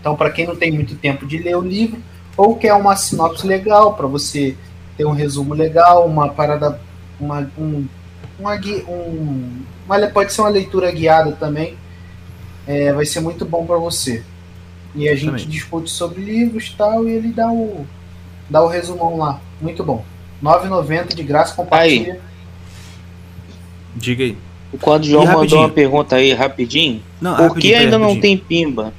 Então, 0.00 0.16
para 0.16 0.30
quem 0.30 0.46
não 0.46 0.56
tem 0.56 0.72
muito 0.72 0.94
tempo 0.96 1.26
de 1.26 1.38
ler 1.38 1.56
o 1.56 1.60
livro, 1.60 2.00
ou 2.36 2.56
quer 2.56 2.74
uma 2.74 2.96
sinopse 2.96 3.46
legal 3.46 3.94
para 3.94 4.06
você 4.06 4.56
ter 4.96 5.04
um 5.04 5.12
resumo 5.12 5.54
legal, 5.54 6.06
uma 6.06 6.28
parada, 6.28 6.80
uma, 7.18 7.50
um, 7.58 7.86
uma, 8.38 8.54
um, 8.88 9.62
uma 9.86 10.06
pode 10.08 10.32
ser 10.32 10.42
uma 10.42 10.50
leitura 10.50 10.90
guiada 10.90 11.32
também, 11.32 11.76
é, 12.66 12.92
vai 12.92 13.06
ser 13.06 13.20
muito 13.20 13.44
bom 13.44 13.64
para 13.66 13.76
você. 13.76 14.22
E 14.94 15.08
a 15.08 15.14
gente 15.14 15.26
também. 15.26 15.48
discute 15.48 15.90
sobre 15.90 16.22
livros 16.22 16.66
e 16.66 16.76
tal, 16.76 17.08
e 17.08 17.12
ele 17.12 17.28
dá 17.28 17.50
o, 17.50 17.86
dá 18.48 18.62
o 18.62 18.68
resumão 18.68 19.16
lá. 19.16 19.40
Muito 19.60 19.84
bom. 19.84 20.04
9,90 20.42 21.14
de 21.14 21.22
graça, 21.22 21.54
compartilha. 21.54 22.14
Aí. 22.14 22.20
Diga 23.94 24.24
aí. 24.24 24.36
Quando 24.80 25.02
o 25.02 25.06
João 25.06 25.26
mandou 25.26 25.58
uma 25.58 25.68
pergunta 25.68 26.16
aí 26.16 26.32
rapidinho, 26.32 27.02
não, 27.20 27.36
por 27.36 27.58
que 27.58 27.74
ainda 27.74 27.98
não 27.98 28.18
tem 28.18 28.36
pimba? 28.36 28.92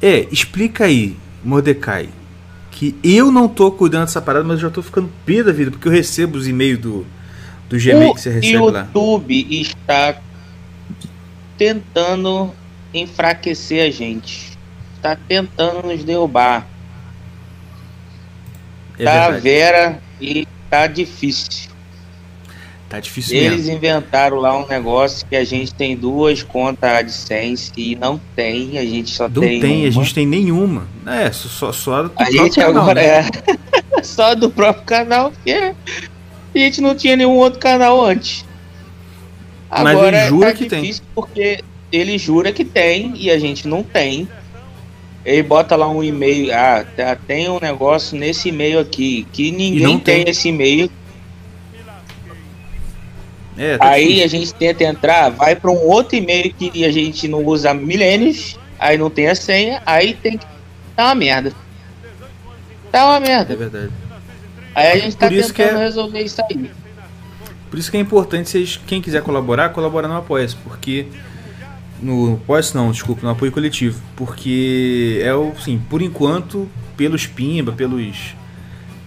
É, 0.00 0.26
explica 0.30 0.84
aí, 0.84 1.16
Mordecai, 1.44 2.08
que 2.70 2.96
eu 3.04 3.30
não 3.30 3.48
tô 3.48 3.70
cuidando 3.70 4.06
dessa 4.06 4.20
parada, 4.20 4.44
mas 4.44 4.54
eu 4.54 4.68
já 4.68 4.70
tô 4.70 4.82
ficando 4.82 5.10
pé 5.24 5.42
da 5.42 5.52
vida, 5.52 5.70
porque 5.70 5.86
eu 5.86 5.92
recebo 5.92 6.38
os 6.38 6.48
e-mails 6.48 6.80
do, 6.80 7.06
do 7.68 7.78
Gmail 7.78 8.10
o 8.10 8.14
que 8.14 8.20
você 8.20 8.30
recebe 8.30 8.54
YouTube 8.54 8.72
lá. 8.72 8.82
O 8.82 8.98
YouTube 8.98 9.60
está 9.60 10.16
tentando 11.56 12.52
enfraquecer 12.92 13.86
a 13.86 13.90
gente. 13.90 14.56
Está 14.96 15.16
tentando 15.16 15.86
nos 15.86 16.02
derrubar. 16.02 16.66
É 18.98 19.04
tá 19.04 19.30
verdade. 19.30 19.42
Vera 19.42 20.02
e 20.20 20.48
tá 20.70 20.86
difícil. 20.86 21.73
Tá 22.94 23.00
difícil 23.00 23.36
Eles 23.36 23.66
mesmo. 23.66 23.72
inventaram 23.72 24.36
lá 24.36 24.56
um 24.56 24.68
negócio 24.68 25.26
que 25.26 25.34
a 25.34 25.42
gente 25.42 25.74
tem 25.74 25.96
duas 25.96 26.44
contas 26.44 26.88
AdSense 26.88 27.72
e 27.76 27.96
não 27.96 28.20
tem, 28.36 28.78
a 28.78 28.84
gente 28.84 29.10
só 29.10 29.28
não 29.28 29.42
tem. 29.42 29.54
Não 29.54 29.60
tem, 29.60 29.80
uma. 29.80 29.88
a 29.88 29.90
gente 29.90 30.14
tem 30.14 30.24
nenhuma. 30.24 30.86
É, 31.04 31.32
só, 31.32 31.72
só 31.72 32.04
do 32.04 32.12
a 32.14 32.30
gente 32.30 32.54
canal, 32.54 32.82
agora 32.82 33.02
né? 33.02 33.28
é 33.96 33.98
só 34.04 34.36
do 34.36 34.48
próprio 34.48 34.84
canal, 34.84 35.32
porque 35.32 35.50
a 35.50 35.74
gente 36.58 36.80
não 36.80 36.94
tinha 36.94 37.16
nenhum 37.16 37.32
outro 37.32 37.58
canal 37.58 38.04
antes. 38.04 38.44
Agora, 39.68 40.12
Mas 40.12 40.20
ele 40.20 40.28
jura 40.28 40.46
tá 40.52 40.56
que 40.56 40.66
tem. 40.66 40.94
Porque 41.16 41.64
ele 41.90 42.16
jura 42.16 42.52
que 42.52 42.64
tem 42.64 43.12
e 43.16 43.28
a 43.28 43.40
gente 43.40 43.66
não 43.66 43.82
tem. 43.82 44.28
Ele 45.24 45.42
bota 45.42 45.74
lá 45.74 45.88
um 45.88 46.04
e-mail, 46.04 46.54
ah, 46.54 46.86
tá, 46.96 47.16
tem 47.16 47.48
um 47.48 47.58
negócio 47.58 48.16
nesse 48.16 48.50
e-mail 48.50 48.78
aqui, 48.78 49.26
que 49.32 49.50
ninguém 49.50 49.98
tem, 49.98 50.22
tem 50.22 50.30
esse 50.30 50.48
e-mail 50.48 50.88
é, 53.56 53.78
tá 53.78 53.88
aí 53.88 54.14
difícil. 54.14 54.24
a 54.24 54.28
gente 54.28 54.54
tenta 54.54 54.84
entrar, 54.84 55.30
vai 55.30 55.54
para 55.54 55.70
um 55.70 55.86
outro 55.86 56.16
e-mail 56.16 56.52
que 56.52 56.84
a 56.84 56.90
gente 56.90 57.28
não 57.28 57.44
usa 57.44 57.72
milênios, 57.72 58.58
aí 58.78 58.98
não 58.98 59.08
tem 59.08 59.28
a 59.28 59.34
senha, 59.34 59.80
aí 59.86 60.14
tem 60.14 60.38
que. 60.38 60.46
Tá 60.96 61.06
uma 61.06 61.14
merda. 61.14 61.52
Tá 62.90 63.06
uma 63.06 63.20
merda. 63.20 63.52
É 63.52 63.56
verdade. 63.56 63.92
Aí 64.74 64.92
a 64.92 64.98
gente 64.98 65.16
tá 65.16 65.28
tentando 65.28 65.78
é... 65.78 65.84
resolver 65.84 66.20
isso 66.20 66.42
aí. 66.50 66.70
Por 67.70 67.78
isso 67.78 67.90
que 67.90 67.96
é 67.96 68.00
importante 68.00 68.50
vocês, 68.50 68.80
quem 68.86 69.00
quiser 69.00 69.22
colaborar, 69.22 69.70
colaborar 69.70 70.08
no 70.08 70.16
apoia 70.16 70.48
porque. 70.64 71.06
No 72.02 72.34
apoia 72.34 72.62
não, 72.74 72.90
desculpa, 72.90 73.22
no 73.22 73.30
apoio 73.30 73.52
coletivo. 73.52 74.00
Porque 74.16 75.20
é 75.22 75.32
o, 75.32 75.52
sim, 75.60 75.80
por 75.88 76.02
enquanto, 76.02 76.68
pelos 76.96 77.26
Pimba, 77.26 77.72
pelos. 77.72 78.34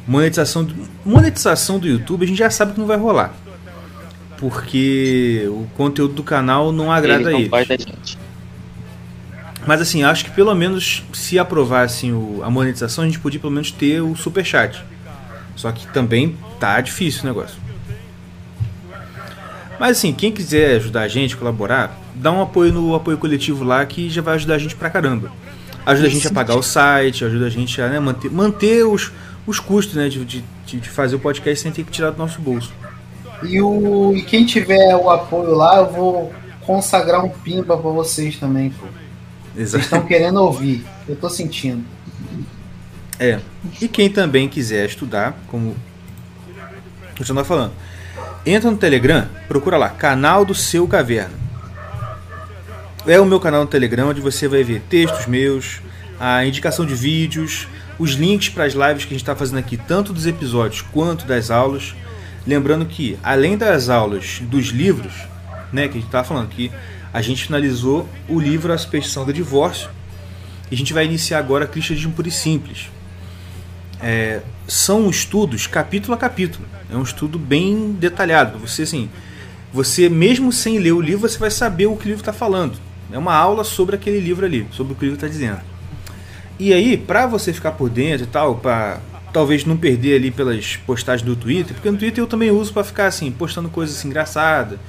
Monetização 0.08 0.64
do, 0.64 0.74
monetização 1.04 1.78
do 1.80 1.86
YouTube, 1.86 2.24
a 2.24 2.28
gente 2.28 2.38
já 2.38 2.50
sabe 2.50 2.72
que 2.72 2.80
não 2.80 2.88
vai 2.88 2.96
rolar 2.96 3.36
porque 4.38 5.46
o 5.48 5.68
conteúdo 5.76 6.14
do 6.14 6.24
canal 6.24 6.72
não 6.72 6.92
agrada 6.92 7.32
Ele 7.32 7.50
a 7.52 7.62
eles. 7.62 8.18
Mas 9.66 9.82
assim, 9.82 10.04
acho 10.04 10.24
que 10.24 10.32
pelo 10.32 10.56
menos 10.56 11.04
se 11.12 11.38
aprovassem 11.38 12.14
o, 12.14 12.42
a 12.42 12.50
monetização, 12.50 13.04
a 13.04 13.08
gente 13.08 13.20
podia 13.20 13.40
pelo 13.40 13.52
menos 13.52 13.70
ter 13.72 14.02
o 14.02 14.16
super 14.16 14.46
chat. 14.46 14.82
Só 15.56 15.72
que 15.72 15.86
também 15.88 16.38
tá 16.60 16.80
difícil 16.80 17.24
o 17.24 17.26
negócio. 17.26 17.58
Mas 19.80 19.98
assim, 19.98 20.14
quem 20.14 20.32
quiser 20.32 20.78
ajudar 20.78 21.02
a 21.02 21.08
gente, 21.08 21.36
colaborar, 21.36 22.00
dá 22.16 22.32
um 22.32 22.42
apoio 22.42 22.72
no 22.72 22.96
apoio 22.96 23.18
coletivo 23.18 23.64
lá 23.64 23.86
que 23.86 24.10
já 24.10 24.22
vai 24.22 24.36
ajudar 24.36 24.56
a 24.56 24.58
gente 24.58 24.76
pra 24.76 24.90
caramba. 24.90 25.32
Ajuda 25.86 26.08
a 26.08 26.12
gente 26.12 26.28
a 26.28 26.32
pagar 26.32 26.56
o 26.56 26.64
site, 26.64 27.26
ajuda 27.26 27.46
a 27.46 27.50
gente 27.50 27.82
a 27.82 27.90
né, 27.90 28.00
manter, 28.00 28.32
manter 28.32 28.84
os, 28.84 29.12
os 29.46 29.60
custos 29.60 29.96
né, 29.96 30.10
de, 30.10 30.24
de, 30.26 30.44
de 30.66 30.90
fazer 30.90 31.16
o 31.16 31.20
podcast 31.20 31.62
sem 31.62 31.72
ter 31.72 31.84
que 31.84 31.92
tirar 31.92 32.12
do 32.12 32.18
nosso 32.18 32.42
bolso. 32.42 32.72
E, 33.44 33.62
o, 33.62 34.14
e 34.16 34.22
quem 34.24 34.46
tiver 34.46 34.96
o 34.96 35.10
apoio 35.10 35.56
lá, 35.56 35.78
eu 35.78 35.92
vou 35.92 36.34
consagrar 36.66 37.24
um 37.24 37.30
pimba 37.30 37.78
para 37.78 37.90
vocês 37.90 38.38
também, 38.38 38.70
pô. 38.72 38.86
Exato. 39.56 39.70
Vocês 39.70 39.84
estão 39.84 40.06
querendo 40.06 40.42
ouvir, 40.42 40.86
eu 41.08 41.16
tô 41.16 41.30
sentindo. 41.30 41.84
É. 43.20 43.40
E 43.82 43.88
quem 43.88 44.10
também 44.10 44.48
quiser 44.48 44.86
estudar, 44.86 45.38
como 45.48 45.76
você 47.16 47.24
estava 47.24 47.44
falando, 47.44 47.74
entra 48.46 48.70
no 48.70 48.78
Telegram, 48.78 49.28
procura 49.48 49.78
lá, 49.78 49.90
canal 49.90 50.46
do 50.46 50.54
seu 50.54 50.88
caverna. 50.88 51.34
É 53.08 53.20
o 53.20 53.26
meu 53.26 53.40
canal 53.40 53.62
no 53.62 53.68
Telegram 53.68 54.10
onde 54.10 54.22
você 54.22 54.48
vai 54.48 54.64
ver 54.64 54.82
textos 54.90 55.26
meus, 55.26 55.82
a 56.20 56.46
indicação 56.46 56.86
de 56.86 56.94
vídeos, 56.94 57.68
os 57.98 58.12
links 58.12 58.50
para 58.50 58.66
as 58.66 58.74
lives 58.74 59.06
que 59.06 59.14
a 59.14 59.16
gente 59.16 59.24
está 59.24 59.36
fazendo 59.36 59.60
aqui, 59.60 59.78
tanto 59.78 60.14
dos 60.14 60.28
episódios 60.28 60.82
quanto 60.82 61.26
das 61.26 61.50
aulas. 61.50 61.96
Lembrando 62.48 62.86
que, 62.86 63.20
além 63.22 63.58
das 63.58 63.90
aulas 63.90 64.40
dos 64.44 64.68
livros, 64.68 65.14
né, 65.74 65.84
que 65.90 65.98
a 65.98 66.00
gente 66.00 66.06
estava 66.06 66.26
falando 66.26 66.48
que 66.48 66.72
a 67.14 67.22
gente 67.22 67.44
finalizou 67.44 68.08
o 68.30 68.40
livro 68.40 68.72
A 68.72 68.78
Superstição 68.78 69.26
do 69.26 69.34
Divórcio 69.34 69.90
e 70.72 70.76
a 70.76 70.78
gente 70.78 70.94
vai 70.94 71.04
iniciar 71.04 71.40
agora 71.40 71.68
Cristianismo 71.68 72.14
Puro 72.14 72.30
e 72.30 72.32
Simples. 72.32 72.90
É, 74.00 74.42
são 74.66 75.10
estudos 75.10 75.68
capítulo 75.68 76.14
a 76.14 76.18
capítulo. 76.18 76.66
É 76.90 76.96
um 76.96 77.04
estudo 77.04 77.38
bem 77.38 77.92
detalhado. 77.92 78.58
Você 78.60 78.84
assim, 78.84 79.10
você 79.74 80.08
mesmo 80.08 80.50
sem 80.54 80.80
ler 80.80 80.94
o 80.94 81.02
livro, 81.02 81.28
você 81.28 81.38
vai 81.38 81.52
saber 81.52 81.88
o 81.88 81.98
que 81.98 82.06
o 82.06 82.08
livro 82.08 82.22
está 82.22 82.32
falando. 82.32 82.78
É 83.12 83.18
uma 83.18 83.36
aula 83.36 83.66
sobre 83.66 83.96
aquele 83.96 84.22
livro 84.22 84.46
ali, 84.46 84.66
sobre 84.72 84.94
o 84.94 84.96
que 84.96 85.02
o 85.02 85.08
livro 85.08 85.18
está 85.18 85.28
dizendo. 85.28 85.60
E 86.58 86.74
aí, 86.74 86.98
para 86.98 87.28
você 87.28 87.52
ficar 87.52 87.74
por 87.74 87.90
dentro 87.90 88.24
e 88.24 88.30
tal, 88.30 88.56
para 88.56 89.00
talvez 89.38 89.64
não 89.66 89.78
perder 89.78 90.16
ali 90.16 90.32
pelas 90.32 90.78
postagens 90.78 91.22
do 91.22 91.36
Twitter, 91.36 91.76
porque 91.76 91.92
no 91.92 91.96
Twitter 91.96 92.24
eu 92.24 92.26
também 92.26 92.50
uso 92.50 92.74
para 92.74 92.84
ficar 92.84 93.06
assim, 93.06 93.30
postando 93.30 93.70
coisas 93.70 93.96
assim, 93.96 94.08
engraçadas, 94.08 94.80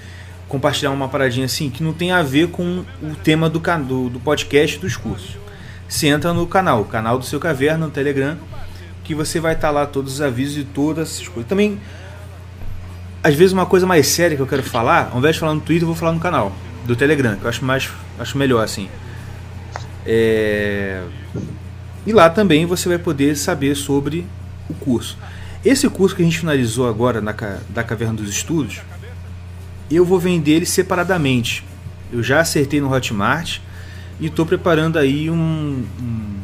compartilhar 0.49 0.91
uma 0.91 1.07
paradinha 1.07 1.45
assim 1.45 1.69
que 1.69 1.83
não 1.83 1.93
tem 1.93 2.12
a 2.12 2.23
ver 2.23 2.49
com 2.49 2.83
o 3.03 3.15
tema 3.23 3.51
do, 3.51 3.59
do, 3.59 4.09
do 4.09 4.19
podcast 4.19 4.79
dos 4.79 4.97
cursos. 4.97 5.37
Você 5.87 6.07
entra 6.07 6.33
no 6.33 6.47
canal, 6.47 6.81
o 6.81 6.87
canal 6.87 7.19
do 7.19 7.27
seu 7.27 7.39
caverna 7.39 7.85
no 7.85 7.93
Telegram, 7.93 8.39
que 9.05 9.15
você 9.15 9.39
vai 9.39 9.53
estar 9.53 9.69
tá 9.69 9.70
lá 9.70 9.85
todos 9.85 10.15
os 10.15 10.23
avisos 10.23 10.57
e 10.57 10.65
todas 10.65 11.11
essas 11.11 11.29
coisas. 11.29 11.47
Também, 11.47 11.79
às 13.23 13.35
vezes, 13.35 13.53
uma 13.53 13.66
coisa 13.66 13.85
mais 13.85 14.07
séria 14.07 14.35
que 14.35 14.43
eu 14.43 14.47
quero 14.47 14.62
falar, 14.62 15.11
ao 15.12 15.19
invés 15.19 15.35
de 15.35 15.41
falar 15.41 15.53
no 15.53 15.61
Twitter, 15.61 15.83
eu 15.83 15.89
vou 15.89 15.95
falar 15.95 16.12
no 16.12 16.20
canal 16.20 16.53
do 16.87 16.97
Telegram, 16.97 17.37
que 17.37 17.45
eu 17.45 17.51
acho 17.51 17.62
mais 17.62 17.91
acho 18.19 18.39
melhor 18.39 18.65
assim. 18.65 18.89
É... 20.07 21.03
E 22.07 22.15
lá 22.15 22.31
também 22.31 22.65
você 22.65 22.89
vai 22.89 22.97
poder 22.97 23.37
saber 23.37 23.75
sobre 23.75 24.25
o 24.69 24.74
curso. 24.74 25.16
Esse 25.65 25.89
curso 25.89 26.15
que 26.15 26.23
a 26.23 26.24
gente 26.24 26.39
finalizou 26.39 26.89
agora 26.89 27.20
na, 27.20 27.35
da 27.69 27.82
Caverna 27.82 28.15
dos 28.15 28.31
Estudos, 28.31 28.81
eu 29.90 30.05
vou 30.05 30.19
vender 30.19 30.53
ele 30.53 30.66
separadamente. 30.66 31.65
Eu 32.12 32.23
já 32.23 32.40
acertei 32.40 32.81
no 32.81 32.93
Hotmart 32.93 33.59
e 34.20 34.27
estou 34.27 34.47
preparando 34.47 34.99
aí 34.99 35.31
um, 35.31 35.85
um, 36.01 36.36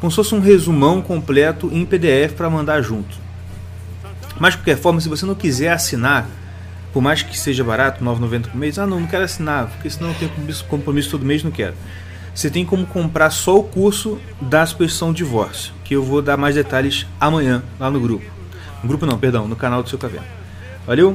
como 0.00 0.10
se 0.10 0.16
fosse 0.16 0.34
um 0.34 0.40
resumão 0.40 1.02
completo 1.02 1.70
em 1.72 1.84
PDF 1.84 2.32
para 2.36 2.48
mandar 2.48 2.80
junto. 2.82 3.16
Mas 4.40 4.52
de 4.52 4.58
qualquer 4.58 4.78
forma, 4.78 5.00
se 5.00 5.08
você 5.08 5.26
não 5.26 5.34
quiser 5.34 5.70
assinar, 5.70 6.26
por 6.92 7.02
mais 7.02 7.22
que 7.22 7.38
seja 7.38 7.62
barato, 7.62 8.02
R$ 8.02 8.10
9,90 8.10 8.42
por 8.48 8.56
mês, 8.56 8.78
ah 8.78 8.86
não, 8.86 9.00
não 9.00 9.06
quero 9.06 9.24
assinar, 9.24 9.66
porque 9.66 9.90
senão 9.90 10.10
eu 10.10 10.14
tenho 10.14 10.64
compromisso 10.68 11.10
todo 11.10 11.24
mês, 11.24 11.42
não 11.42 11.50
quero 11.50 11.74
você 12.38 12.48
tem 12.48 12.64
como 12.64 12.86
comprar 12.86 13.30
só 13.30 13.58
o 13.58 13.64
curso 13.64 14.16
da 14.40 14.64
suspensão 14.64 15.12
de 15.12 15.24
divórcio, 15.24 15.74
que 15.82 15.96
eu 15.96 16.04
vou 16.04 16.22
dar 16.22 16.36
mais 16.36 16.54
detalhes 16.54 17.04
amanhã 17.18 17.64
lá 17.80 17.90
no 17.90 17.98
grupo. 17.98 18.24
No 18.80 18.88
grupo 18.88 19.04
não, 19.04 19.18
perdão, 19.18 19.48
no 19.48 19.56
canal 19.56 19.82
do 19.82 19.88
seu 19.88 19.98
caverna. 19.98 20.28
Valeu? 20.86 21.12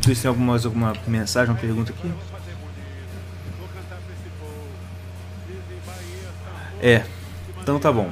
Vocês 0.00 0.22
têm 0.22 0.30
alguma, 0.30 0.54
alguma 0.54 0.94
mensagem, 1.06 1.52
uma 1.52 1.60
pergunta 1.60 1.92
aqui? 1.92 2.10
É, 6.80 7.02
então 7.60 7.78
tá 7.78 7.92
bom. 7.92 8.10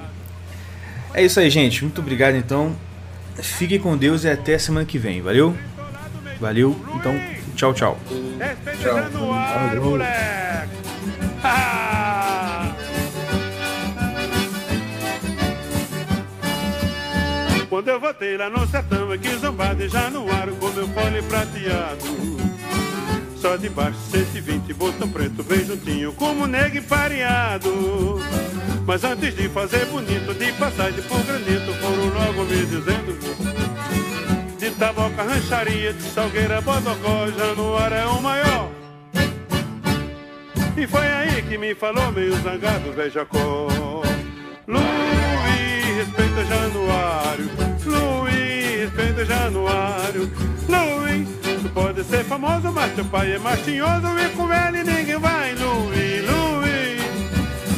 É 1.14 1.24
isso 1.24 1.40
aí, 1.40 1.48
gente. 1.48 1.82
Muito 1.84 2.02
obrigado 2.02 2.34
então. 2.34 2.76
Fiquem 3.36 3.80
com 3.80 3.96
Deus 3.96 4.24
e 4.24 4.28
até 4.28 4.58
semana 4.58 4.84
que 4.84 4.98
vem. 4.98 5.22
Valeu? 5.22 5.56
Valeu. 6.38 6.78
Então, 6.96 7.18
tchau, 7.56 7.72
tchau. 7.72 7.98
Tchau. 8.82 8.94
Quando 17.68 17.88
eu 17.88 17.98
voltei 17.98 18.36
lá 18.36 18.48
no 18.48 18.64
sertão, 18.68 19.10
aqui 19.10 19.34
zombado 19.36 19.82
e 19.82 19.88
Januário 19.88 20.54
com 20.56 20.68
meu 20.68 20.86
fone 20.88 21.20
prateado. 21.22 22.04
Só 23.36 23.56
de 23.56 23.68
baixo 23.70 23.98
120, 24.10 24.72
botão 24.74 25.08
preto 25.08 25.42
bem 25.42 25.64
juntinho, 25.64 26.12
como 26.12 26.46
negro 26.46 26.80
pareado. 26.82 28.20
Mas 28.86 29.02
antes 29.02 29.34
de 29.34 29.48
fazer 29.48 29.86
bonito, 29.86 30.32
de 30.34 30.52
passagem 30.52 31.02
por 31.02 31.20
granito, 31.24 31.74
foram 31.80 32.06
logo 32.14 32.44
me 32.44 32.64
dizendo 32.66 33.18
De 34.58 34.70
taboca, 34.70 35.22
rancharia, 35.22 35.92
de 35.92 36.02
salgueira, 36.02 36.60
bodocó, 36.60 37.26
Januário 37.36 37.96
é 37.96 38.06
o 38.06 38.22
maior 38.22 38.81
E 40.76 40.86
foi 40.86 41.06
aí 41.06 41.42
que 41.42 41.58
me 41.58 41.74
falou 41.74 42.10
meio 42.12 42.34
zangado, 42.42 42.92
velho 42.92 43.10
Jacó 43.10 43.66
Luiz, 44.66 45.96
respeita 45.96 46.44
Januário 46.46 47.50
Luiz, 47.84 48.80
respeita 48.80 49.24
Januário 49.24 50.32
Luiz, 50.68 51.28
tu 51.62 51.68
pode 51.74 52.02
ser 52.04 52.24
famoso, 52.24 52.72
mas 52.72 52.92
teu 52.94 53.04
pai 53.04 53.34
é 53.34 53.38
machinhoso 53.38 54.06
E 54.18 54.28
com 54.30 54.52
ele 54.52 54.82
ninguém 54.82 55.18
vai, 55.18 55.54
Luiz, 55.54 56.30
Luiz 56.30 56.82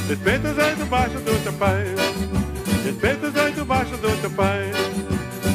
Respeita 0.09 0.51
os 0.51 0.59
oito 0.59 0.87
baixo 0.87 1.19
do 1.19 1.43
teu 1.43 1.53
pai. 1.55 1.95
Respeita 2.85 3.27
os 3.27 3.35
oito 3.35 3.65
baixo 3.65 3.97
do 3.97 4.21
teu 4.21 4.31
pai. 4.31 4.71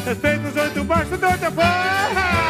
Respeita 0.06 0.48
os 0.49 0.56
oito 0.56 0.84
baixo 0.84 1.11
do 1.11 1.40
teu 1.40 1.52
pai 1.52 2.48